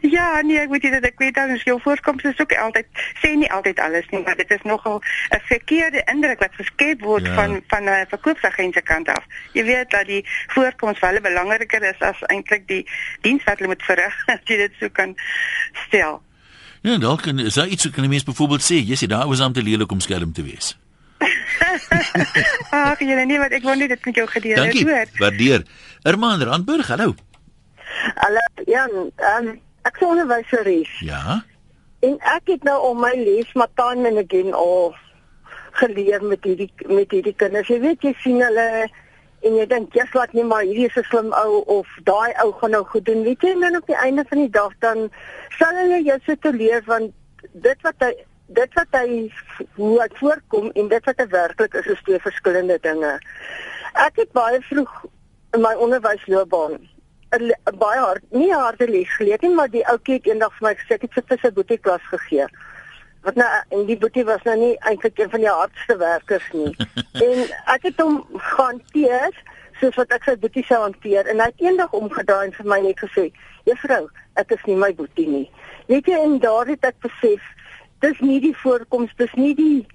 Ja, 0.00 0.40
nee, 0.40 0.58
ek 0.58 0.70
weet 0.70 0.82
dit 0.82 1.04
ek 1.04 1.18
weet 1.18 1.34
dan 1.34 1.60
jou 1.64 1.80
voorkoms 1.82 2.22
is 2.22 2.40
ook 2.40 2.54
altyd 2.56 2.86
sê 3.22 3.34
nie 3.38 3.50
altyd 3.52 3.80
alles 3.80 4.06
nie, 4.10 4.22
maar 4.22 4.36
dit 4.36 4.50
is 4.50 4.62
nogal 4.62 5.02
'n 5.30 5.40
verkeerde 5.50 6.02
indruk 6.12 6.38
wat 6.38 6.54
geskep 6.60 7.00
word 7.00 7.26
ja. 7.26 7.34
van 7.34 7.62
van 7.68 7.84
'n 7.84 8.06
verkoopsagent 8.08 8.74
se 8.74 8.82
kant 8.82 9.08
af. 9.08 9.24
Jy 9.52 9.64
weet 9.64 9.90
dat 9.90 10.06
die 10.06 10.24
voorkoms 10.46 10.98
vir 10.98 11.08
hulle 11.08 11.20
belangriker 11.20 11.82
is 11.82 12.00
as 12.00 12.20
eintlik 12.26 12.68
die 12.68 12.84
diens 13.20 13.43
wat 13.44 13.59
hulle 13.59 13.72
moet 13.72 13.83
verrig 13.83 14.14
as 14.26 14.40
jy 14.50 14.57
dit 14.57 14.78
so 14.80 14.92
kan 14.92 15.16
stel. 15.87 16.22
Ja, 16.85 16.98
dalk 17.00 17.22
kan 17.24 17.38
is 17.40 17.54
daar 17.54 17.66
iets 17.66 17.85
wat 17.85 17.94
kan 17.94 18.04
'n 18.04 18.09
mens 18.12 18.24
byvoorbeeld 18.24 18.62
sê, 18.62 18.76
jy 18.85 18.96
sê 18.96 19.07
daar 19.09 19.28
was 19.28 19.40
om 19.40 19.52
te 19.52 19.62
leerlik 19.62 19.92
om 19.92 20.00
skelm 20.00 20.33
te 20.33 20.42
wees. 20.42 20.76
Ag, 22.70 22.98
jy 23.00 23.24
nee, 23.24 23.38
wat 23.38 23.52
ek 23.52 23.62
wou 23.62 23.76
net 23.76 23.88
dit 23.88 24.04
met 24.04 24.14
jou 24.14 24.26
gedeel 24.28 24.64
het, 24.64 24.83
hoor. 24.83 25.09
Waardeer. 25.18 25.64
Irma 26.02 26.37
Randburg, 26.37 26.87
hallo. 26.87 27.14
Hallo, 28.14 28.44
ja, 28.66 28.85
um, 29.38 29.61
ek 29.83 29.96
sou 29.96 30.11
onderwyseres. 30.11 30.90
Ja. 31.00 31.44
En 32.04 32.18
ek 32.20 32.52
het 32.52 32.62
nou 32.68 32.76
om 32.90 33.00
my 33.00 33.14
les 33.16 33.52
maar 33.54 33.70
time 33.74 34.09
and 34.09 34.20
again 34.20 34.52
al 34.52 34.94
geleer 35.80 36.22
met 36.22 36.44
hierdie 36.44 36.70
met 36.87 37.11
hierdie 37.11 37.35
kinders. 37.37 37.70
Jy 37.72 37.80
weet 37.80 38.04
jy 38.04 38.12
sien 38.22 38.42
hulle 38.44 38.66
en 39.44 39.57
jy 39.61 39.66
dink 39.66 39.96
jy's 39.96 40.14
laat 40.14 40.33
nie 40.33 40.44
maar 40.44 40.62
hierdie 40.62 40.87
is 40.90 40.96
'n 40.96 41.09
slim 41.11 41.33
ou 41.33 41.62
of 41.78 41.88
daai 42.04 42.33
ou 42.44 42.52
gaan 42.52 42.70
nou 42.70 42.85
goed 42.85 43.04
doen 43.04 43.22
weet 43.24 43.42
jy 43.42 43.50
en 43.54 43.61
dan 43.61 43.76
op 43.76 43.87
die 43.87 44.02
einde 44.07 44.24
van 44.28 44.38
die 44.38 44.54
dag 44.61 44.72
dan 44.78 45.11
sal 45.59 45.74
hulle 45.83 46.02
jou 46.02 46.18
se 46.26 46.37
te 46.37 46.52
leer 46.52 46.83
want 46.87 47.12
dit 47.52 47.83
wat 47.83 47.94
hy 47.98 48.14
dit 48.46 48.74
wat 48.74 48.96
hy 49.00 49.09
hoe 49.76 50.00
hy 50.00 50.09
voorkom 50.20 50.70
en 50.74 50.88
dit 50.88 51.04
wat 51.11 51.22
werklik 51.30 51.74
is 51.74 51.87
is 51.87 52.02
twee 52.02 52.20
verskillende 52.20 52.78
dinge. 52.83 53.12
Ek 53.94 54.16
het 54.20 54.33
baie 54.33 54.61
vroeg 54.68 54.92
in 55.54 55.62
my 55.64 55.74
onderwysloopbaan 55.74 56.78
'n 57.35 57.78
baie 57.78 58.00
hard 58.00 58.22
nie 58.30 58.52
harde 58.52 58.87
les 58.88 59.16
geleer 59.16 59.38
nie, 59.42 59.54
maar 59.54 59.70
die 59.70 59.87
ou 59.90 59.98
kind 59.98 60.26
eendag 60.26 60.52
vir 60.59 60.68
my 60.68 60.74
gesê 60.74 60.94
ek 60.94 61.02
het 61.02 61.26
vir 61.28 61.38
sy 61.42 61.50
boetie 61.50 61.78
klas 61.78 62.04
gegee. 62.11 62.46
Wat 63.24 63.34
nou 63.40 63.48
en 63.72 63.87
die 63.88 63.96
boetie 63.98 64.24
was 64.28 64.42
nou 64.44 64.56
nie 64.60 64.74
eintlik 64.84 65.18
een 65.18 65.30
van 65.32 65.40
die 65.40 65.48
hardste 65.48 65.96
werkers 65.96 66.46
nie. 66.52 66.72
en 67.26 67.44
ek 67.72 67.88
het 67.88 68.00
hom 68.02 68.20
gehanteer 68.37 69.32
soos 69.80 69.96
wat 70.00 70.12
ek 70.16 70.28
sy 70.28 70.37
boetie 70.40 70.64
sou 70.68 70.82
hanteer 70.82 71.28
en 71.32 71.40
hy 71.40 71.48
het 71.50 71.64
eendag 71.64 71.96
omgedraai 71.96 72.46
en 72.48 72.56
vir 72.58 72.70
my 72.72 72.80
net 72.84 73.00
gesê: 73.00 73.30
"Juffrou, 73.68 74.06
ek 74.40 74.52
is 74.56 74.64
nie 74.68 74.76
my 74.76 74.92
boetie 74.94 75.28
nie." 75.28 75.50
Weet 75.88 76.08
jy 76.12 76.20
en 76.20 76.38
daar 76.44 76.68
het 76.68 76.84
ek 76.84 77.00
besef 77.04 77.42
dis 78.04 78.20
nie 78.20 78.40
die 78.40 78.56
voorkoms, 78.62 79.12
dis 79.16 79.32
nie 79.40 79.54
die 79.56 79.87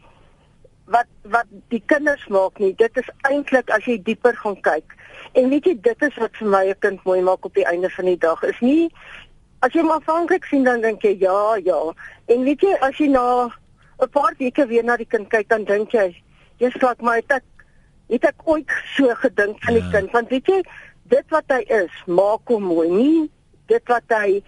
wat 0.89 1.09
wat 1.33 1.49
die 1.73 1.81
kinders 1.85 2.25
maak 2.33 2.57
nie. 2.59 2.73
Dit 2.77 2.97
is 2.97 3.09
eintlik 3.29 3.69
as 3.73 3.85
jy 3.85 3.99
dieper 4.01 4.37
gaan 4.41 4.57
kyk. 4.65 4.95
En 5.37 5.49
weet 5.53 5.67
jy, 5.69 5.75
dit 5.85 6.05
is 6.07 6.15
wat 6.21 6.37
vir 6.39 6.49
my 6.49 6.63
'n 6.69 6.79
kind 6.79 7.03
mooi 7.05 7.21
maak 7.21 7.45
op 7.45 7.53
die 7.53 7.65
einde 7.65 7.89
van 7.89 8.05
die 8.05 8.17
dag. 8.17 8.43
Is 8.43 8.59
nie 8.59 8.89
as 9.61 9.73
jy 9.73 9.83
maar 9.83 9.99
afhanklik 10.01 10.45
sien 10.45 10.63
dan 10.63 10.81
dink 10.81 11.03
jy 11.03 11.15
ja, 11.19 11.55
ja. 11.63 11.79
En 12.27 12.43
weet 12.43 12.61
jy, 12.61 12.73
as 12.81 12.97
jy 12.97 13.07
na 13.07 13.49
'n 13.99 14.09
paar 14.09 14.33
weke 14.39 14.65
weer 14.67 14.83
na 14.83 14.97
die 14.97 15.05
kind 15.05 15.29
kyk, 15.29 15.49
dan 15.49 15.63
dink 15.63 15.91
jy, 15.91 16.15
jy's 16.59 16.77
vlak 16.79 17.01
maar 17.01 17.15
het 17.15 17.31
ek 17.31 17.43
het 18.09 18.23
ek 18.23 18.47
ooit 18.47 18.71
so 18.95 19.13
gedink 19.15 19.57
aan 19.67 19.73
die 19.73 19.83
ja. 19.83 19.91
kind, 19.91 20.11
want 20.11 20.29
weet 20.29 20.47
jy, 20.47 20.61
dit 21.09 21.25
wat 21.29 21.45
hy 21.49 21.61
is, 21.67 21.91
maak 22.07 22.47
hom 22.47 22.63
mooi, 22.63 22.89
nie 22.89 23.29
dit 23.69 23.91
wat 23.91 24.13
hy 24.13 24.39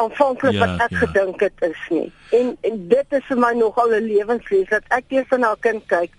aanvanklik 0.00 0.56
ja, 0.56 0.60
wat 0.64 0.84
ek 0.86 0.94
ja. 0.94 1.00
gedink 1.04 1.40
het 1.44 1.64
is 1.66 1.80
nie. 1.90 2.08
En 2.36 2.52
en 2.66 2.76
dit 2.92 3.16
is 3.18 3.26
vir 3.28 3.40
my 3.40 3.52
nogal 3.58 3.94
'n 3.96 4.06
lewensles 4.06 4.68
dat 4.70 4.84
ek 4.96 5.04
eers 5.08 5.32
na 5.36 5.52
'n 5.52 5.60
kind 5.66 5.86
kyk 5.86 6.12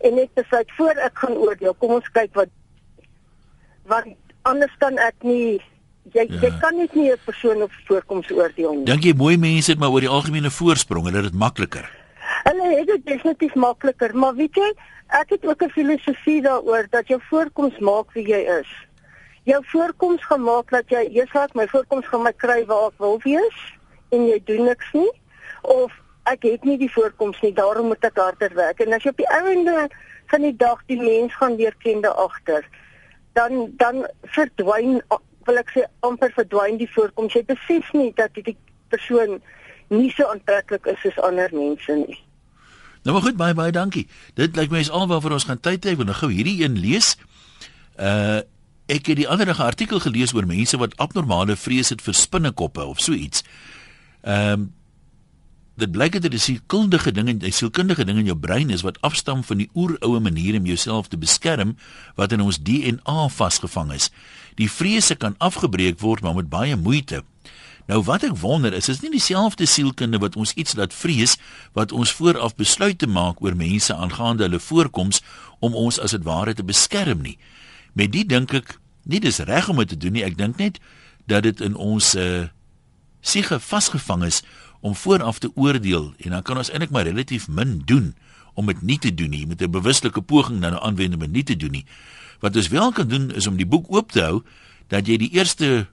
en 0.00 0.14
net 0.14 0.34
besluit 0.34 0.70
voor 0.76 0.96
ek 1.06 1.18
gaan 1.18 1.36
oordeel. 1.36 1.74
Kom 1.74 1.90
ons 1.98 2.10
kyk 2.12 2.34
wat 2.34 2.48
want 3.84 4.16
anders 4.42 4.76
kan 4.78 4.98
ek 4.98 5.14
nie 5.22 5.60
jy 6.12 6.26
ja. 6.28 6.40
jy 6.42 6.52
kan 6.60 6.76
net 6.76 6.94
nie 6.94 7.10
'n 7.12 7.18
persoon 7.24 7.62
op 7.62 7.72
voorkoms 7.86 8.30
oordeel 8.30 8.74
nie. 8.74 8.84
Dink 8.84 9.04
jy 9.04 9.14
mooi 9.16 9.36
mense 9.36 9.70
het 9.70 9.80
maar 9.80 9.90
oor 9.90 10.00
die 10.00 10.08
algemene 10.08 10.50
voorsprong, 10.50 11.04
hulle 11.04 11.22
het 11.22 11.32
dit 11.32 11.38
makliker. 11.38 11.90
Hulle 12.44 12.76
het 12.76 12.86
dit 12.86 13.06
definitief 13.06 13.54
makliker, 13.54 14.16
maar 14.16 14.34
weet 14.34 14.54
jy, 14.54 14.72
ek 15.08 15.30
het 15.30 15.46
ook 15.46 15.62
'n 15.62 15.70
filosofie 15.70 16.42
daaroor 16.42 16.86
dat 16.90 17.08
jou 17.08 17.20
voorkoms 17.30 17.78
maak 17.78 18.12
wie 18.12 18.26
jy 18.26 18.42
is 18.60 18.70
jou 19.42 19.60
voorkoms 19.72 20.24
gemaak 20.26 20.70
dat 20.70 20.90
jy 20.92 21.06
eers 21.14 21.32
laat 21.32 21.54
my 21.58 21.66
voorkoms 21.68 22.08
gaan 22.10 22.26
my 22.26 22.32
kry 22.36 22.60
waar 22.68 22.90
ek 22.90 22.98
wil 23.02 23.18
wees 23.24 23.62
en 24.14 24.26
jy 24.28 24.38
doen 24.50 24.68
niks 24.68 24.92
nie 24.92 25.08
of 25.62 25.94
ek 26.30 26.44
het 26.44 26.66
nie 26.68 26.76
die 26.80 26.90
voorkoms 26.92 27.40
nie 27.44 27.52
daarom 27.56 27.90
moet 27.92 28.04
ek 28.04 28.20
harder 28.20 28.52
werk 28.58 28.82
en 28.84 28.92
as 28.92 29.06
jy 29.06 29.14
op 29.14 29.22
die 29.22 29.32
einde 29.38 29.88
van 30.32 30.44
die 30.46 30.54
dag 30.56 30.84
die 30.92 31.00
mens 31.00 31.34
gaan 31.40 31.56
weer 31.56 31.74
kende 31.84 32.12
agter 32.26 32.66
dan 33.38 33.72
dan 33.80 34.04
verdwyn 34.36 35.00
wil 35.46 35.60
ek 35.62 35.70
sê 35.74 35.84
amper 36.06 36.32
verdwyn 36.36 36.78
die 36.78 36.90
voorkoms 36.94 37.34
jy 37.34 37.44
besef 37.48 37.92
nie 37.92 38.12
dat 38.16 38.34
die 38.34 38.56
persoon 38.88 39.40
nie 39.88 40.10
so 40.10 40.26
aantreklik 40.30 40.86
is 40.86 41.00
soos 41.02 41.18
ander 41.18 41.48
mense 41.52 41.96
nie 41.96 42.18
Nou 43.00 43.14
maar 43.16 43.24
goed 43.24 43.36
baie 43.40 43.54
baie 43.56 43.72
dankie. 43.72 44.06
Dit 44.36 44.56
lyk 44.56 44.68
my 44.68 44.82
is 44.84 44.90
alwaar 44.92 45.22
vir 45.24 45.32
ons 45.32 45.46
gaan 45.48 45.60
tyd 45.64 45.86
hê. 45.86 45.94
Ek 45.94 45.96
wil 45.96 46.10
nou 46.10 46.16
gou 46.18 46.28
hierdie 46.28 46.58
een 46.64 46.76
lees. 46.76 47.16
Uh 47.96 48.42
Ek 48.90 49.06
het 49.06 49.20
die 49.20 49.28
ander 49.28 49.46
'n 49.46 49.62
artikel 49.62 50.00
gelees 50.00 50.34
oor 50.34 50.46
mense 50.46 50.76
wat 50.76 50.96
abnormale 50.96 51.56
vrees 51.56 51.88
het 51.88 52.02
vir 52.02 52.14
spinnekoppe 52.14 52.84
of 52.84 53.00
so 53.00 53.12
iets. 53.12 53.44
Ehm 54.22 54.52
um, 54.52 54.74
dit 55.80 55.90
blyk 55.92 56.12
dat 56.12 56.22
dit 56.22 56.34
'n 56.34 56.38
sielkundige 56.38 57.12
ding 57.12 57.28
en 57.28 57.38
'n 57.40 57.52
sielkundige 57.52 58.04
ding 58.04 58.18
in 58.18 58.24
jou 58.24 58.38
brein 58.38 58.70
is 58.70 58.82
wat 58.82 59.00
afstam 59.00 59.44
van 59.44 59.56
die 59.56 59.70
oeroue 59.74 60.20
manier 60.20 60.58
om 60.58 60.66
jouself 60.66 61.08
te 61.08 61.18
beskerm 61.18 61.76
wat 62.14 62.32
in 62.32 62.40
ons 62.40 62.62
DNA 62.62 63.28
vasgevang 63.28 63.92
is. 63.92 64.10
Die 64.54 64.70
vrese 64.70 65.14
kan 65.14 65.34
afgebreek 65.38 66.00
word 66.00 66.22
maar 66.22 66.34
met 66.34 66.48
baie 66.48 66.76
moeite. 66.76 67.24
Nou 67.86 68.02
wat 68.02 68.22
ek 68.22 68.36
wonder 68.36 68.72
is, 68.72 68.88
is 68.88 69.00
nie 69.00 69.10
dieselfde 69.10 69.66
sielkunde 69.66 70.18
wat 70.18 70.36
ons 70.36 70.52
iets 70.54 70.74
laat 70.74 70.94
vrees 70.94 71.36
wat 71.72 71.92
ons 71.92 72.12
vooraf 72.12 72.54
besluit 72.54 72.98
te 72.98 73.06
maak 73.06 73.42
oor 73.42 73.56
mense 73.56 73.94
aangaande 73.94 74.42
hulle 74.42 74.60
voorkoms 74.60 75.22
om 75.58 75.74
ons 75.74 75.98
as 75.98 76.10
dit 76.10 76.22
ware 76.22 76.54
te 76.54 76.64
beskerm 76.64 77.20
nie. 77.20 77.38
Met 77.92 78.12
dit 78.12 78.28
dink 78.28 78.54
ek 78.54 78.78
nie 79.02 79.20
dis 79.20 79.38
reg 79.38 79.68
om 79.68 79.76
dit 79.76 79.88
te 79.88 79.96
doen 79.96 80.12
nie. 80.12 80.24
Ek 80.24 80.38
dink 80.38 80.56
net 80.56 80.78
dat 81.26 81.42
dit 81.42 81.60
in 81.60 81.74
ons 81.74 82.14
uh 82.14 82.46
siege 83.20 83.58
vasgevang 83.60 84.22
is 84.24 84.38
om 84.80 84.94
vooraf 84.94 85.38
te 85.38 85.50
oordeel 85.54 86.12
en 86.18 86.30
dan 86.30 86.42
kan 86.42 86.56
ons 86.56 86.70
eintlik 86.70 86.90
maar 86.90 87.04
relatief 87.04 87.48
min 87.48 87.82
doen 87.84 88.14
om 88.54 88.66
dit 88.66 88.82
nie 88.82 88.98
te 88.98 89.14
doen 89.14 89.30
nie 89.30 89.46
met 89.46 89.62
'n 89.62 89.70
bewuslike 89.70 90.20
poging 90.20 90.60
dan 90.60 90.72
'n 90.72 90.82
aanwending 90.82 91.22
om 91.22 91.30
nie 91.30 91.44
te 91.44 91.56
doen 91.56 91.70
nie. 91.70 91.84
Wat 92.40 92.56
ons 92.56 92.68
wel 92.68 92.92
kan 92.92 93.08
doen 93.08 93.30
is 93.34 93.46
om 93.46 93.56
die 93.56 93.66
boek 93.66 93.86
oop 93.88 94.12
te 94.12 94.20
hou 94.20 94.42
dat 94.88 95.06
jy 95.06 95.16
die 95.16 95.30
eerste 95.30 95.86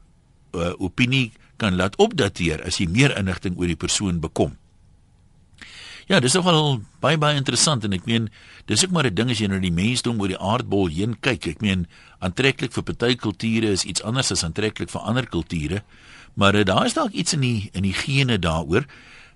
uh, 0.55 0.73
opinie 0.77 1.31
kan 1.57 1.75
laat 1.75 1.95
opdateer 1.95 2.63
as 2.63 2.77
jy 2.77 2.87
meer 2.89 3.17
inligting 3.17 3.57
oor 3.57 3.67
die 3.67 3.75
persoon 3.75 4.19
bekom. 4.19 4.57
Ja, 6.07 6.21
dis 6.23 6.37
nogal 6.37 6.79
baie 7.03 7.17
baie 7.19 7.35
interessant 7.35 7.83
en 7.83 7.91
ek 7.97 8.05
meen 8.07 8.29
dis 8.65 8.83
ook 8.85 8.91
maar 8.95 9.07
'n 9.07 9.15
ding 9.15 9.29
as 9.29 9.39
jy 9.39 9.47
nou 9.47 9.59
die 9.59 9.71
mensdom 9.71 10.21
oor 10.21 10.31
die 10.31 10.39
aardbol 10.39 10.87
heen 10.87 11.19
kyk. 11.19 11.47
Ek 11.47 11.61
meen 11.61 11.87
aantreklik 12.19 12.71
vir 12.71 12.83
party 12.83 13.15
kulture 13.15 13.67
is 13.71 13.83
iets 13.83 14.01
anders 14.01 14.31
as 14.31 14.43
aantreklik 14.43 14.89
vir 14.89 15.01
ander 15.01 15.27
kulture. 15.27 15.83
Maar 16.37 16.55
uh, 16.55 16.63
daar 16.63 16.85
is 16.85 16.93
dalk 16.93 17.11
iets 17.17 17.33
in 17.33 17.41
die 17.41 17.69
in 17.73 17.85
die 17.87 17.95
gene 17.97 18.37
daaroor. 18.39 18.85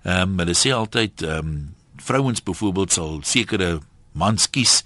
Ehm 0.02 0.34
um, 0.34 0.38
hulle 0.38 0.54
sê 0.54 0.70
altyd 0.74 1.22
ehm 1.22 1.38
um, 1.38 1.74
vrouens 2.02 2.42
byvoorbeeld 2.42 2.92
sal 2.92 3.20
sekere 3.22 3.80
mans 4.12 4.50
kies 4.50 4.82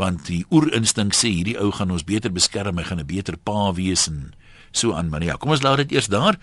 want 0.00 0.26
die 0.28 0.44
oerinstink 0.50 1.14
sê 1.16 1.28
hierdie 1.28 1.58
ou 1.60 1.70
gaan 1.72 1.92
ons 1.92 2.04
beter 2.04 2.32
beskerm, 2.32 2.78
hy 2.78 2.84
gaan 2.88 3.00
'n 3.00 3.06
beter 3.06 3.36
pa 3.36 3.72
wees 3.76 4.08
en 4.08 4.32
so 4.72 4.92
aan. 4.92 5.08
Maar 5.08 5.24
ja, 5.24 5.36
kom 5.36 5.50
ons 5.50 5.62
laat 5.62 5.76
dit 5.76 5.92
eers 5.92 6.08
daar. 6.08 6.38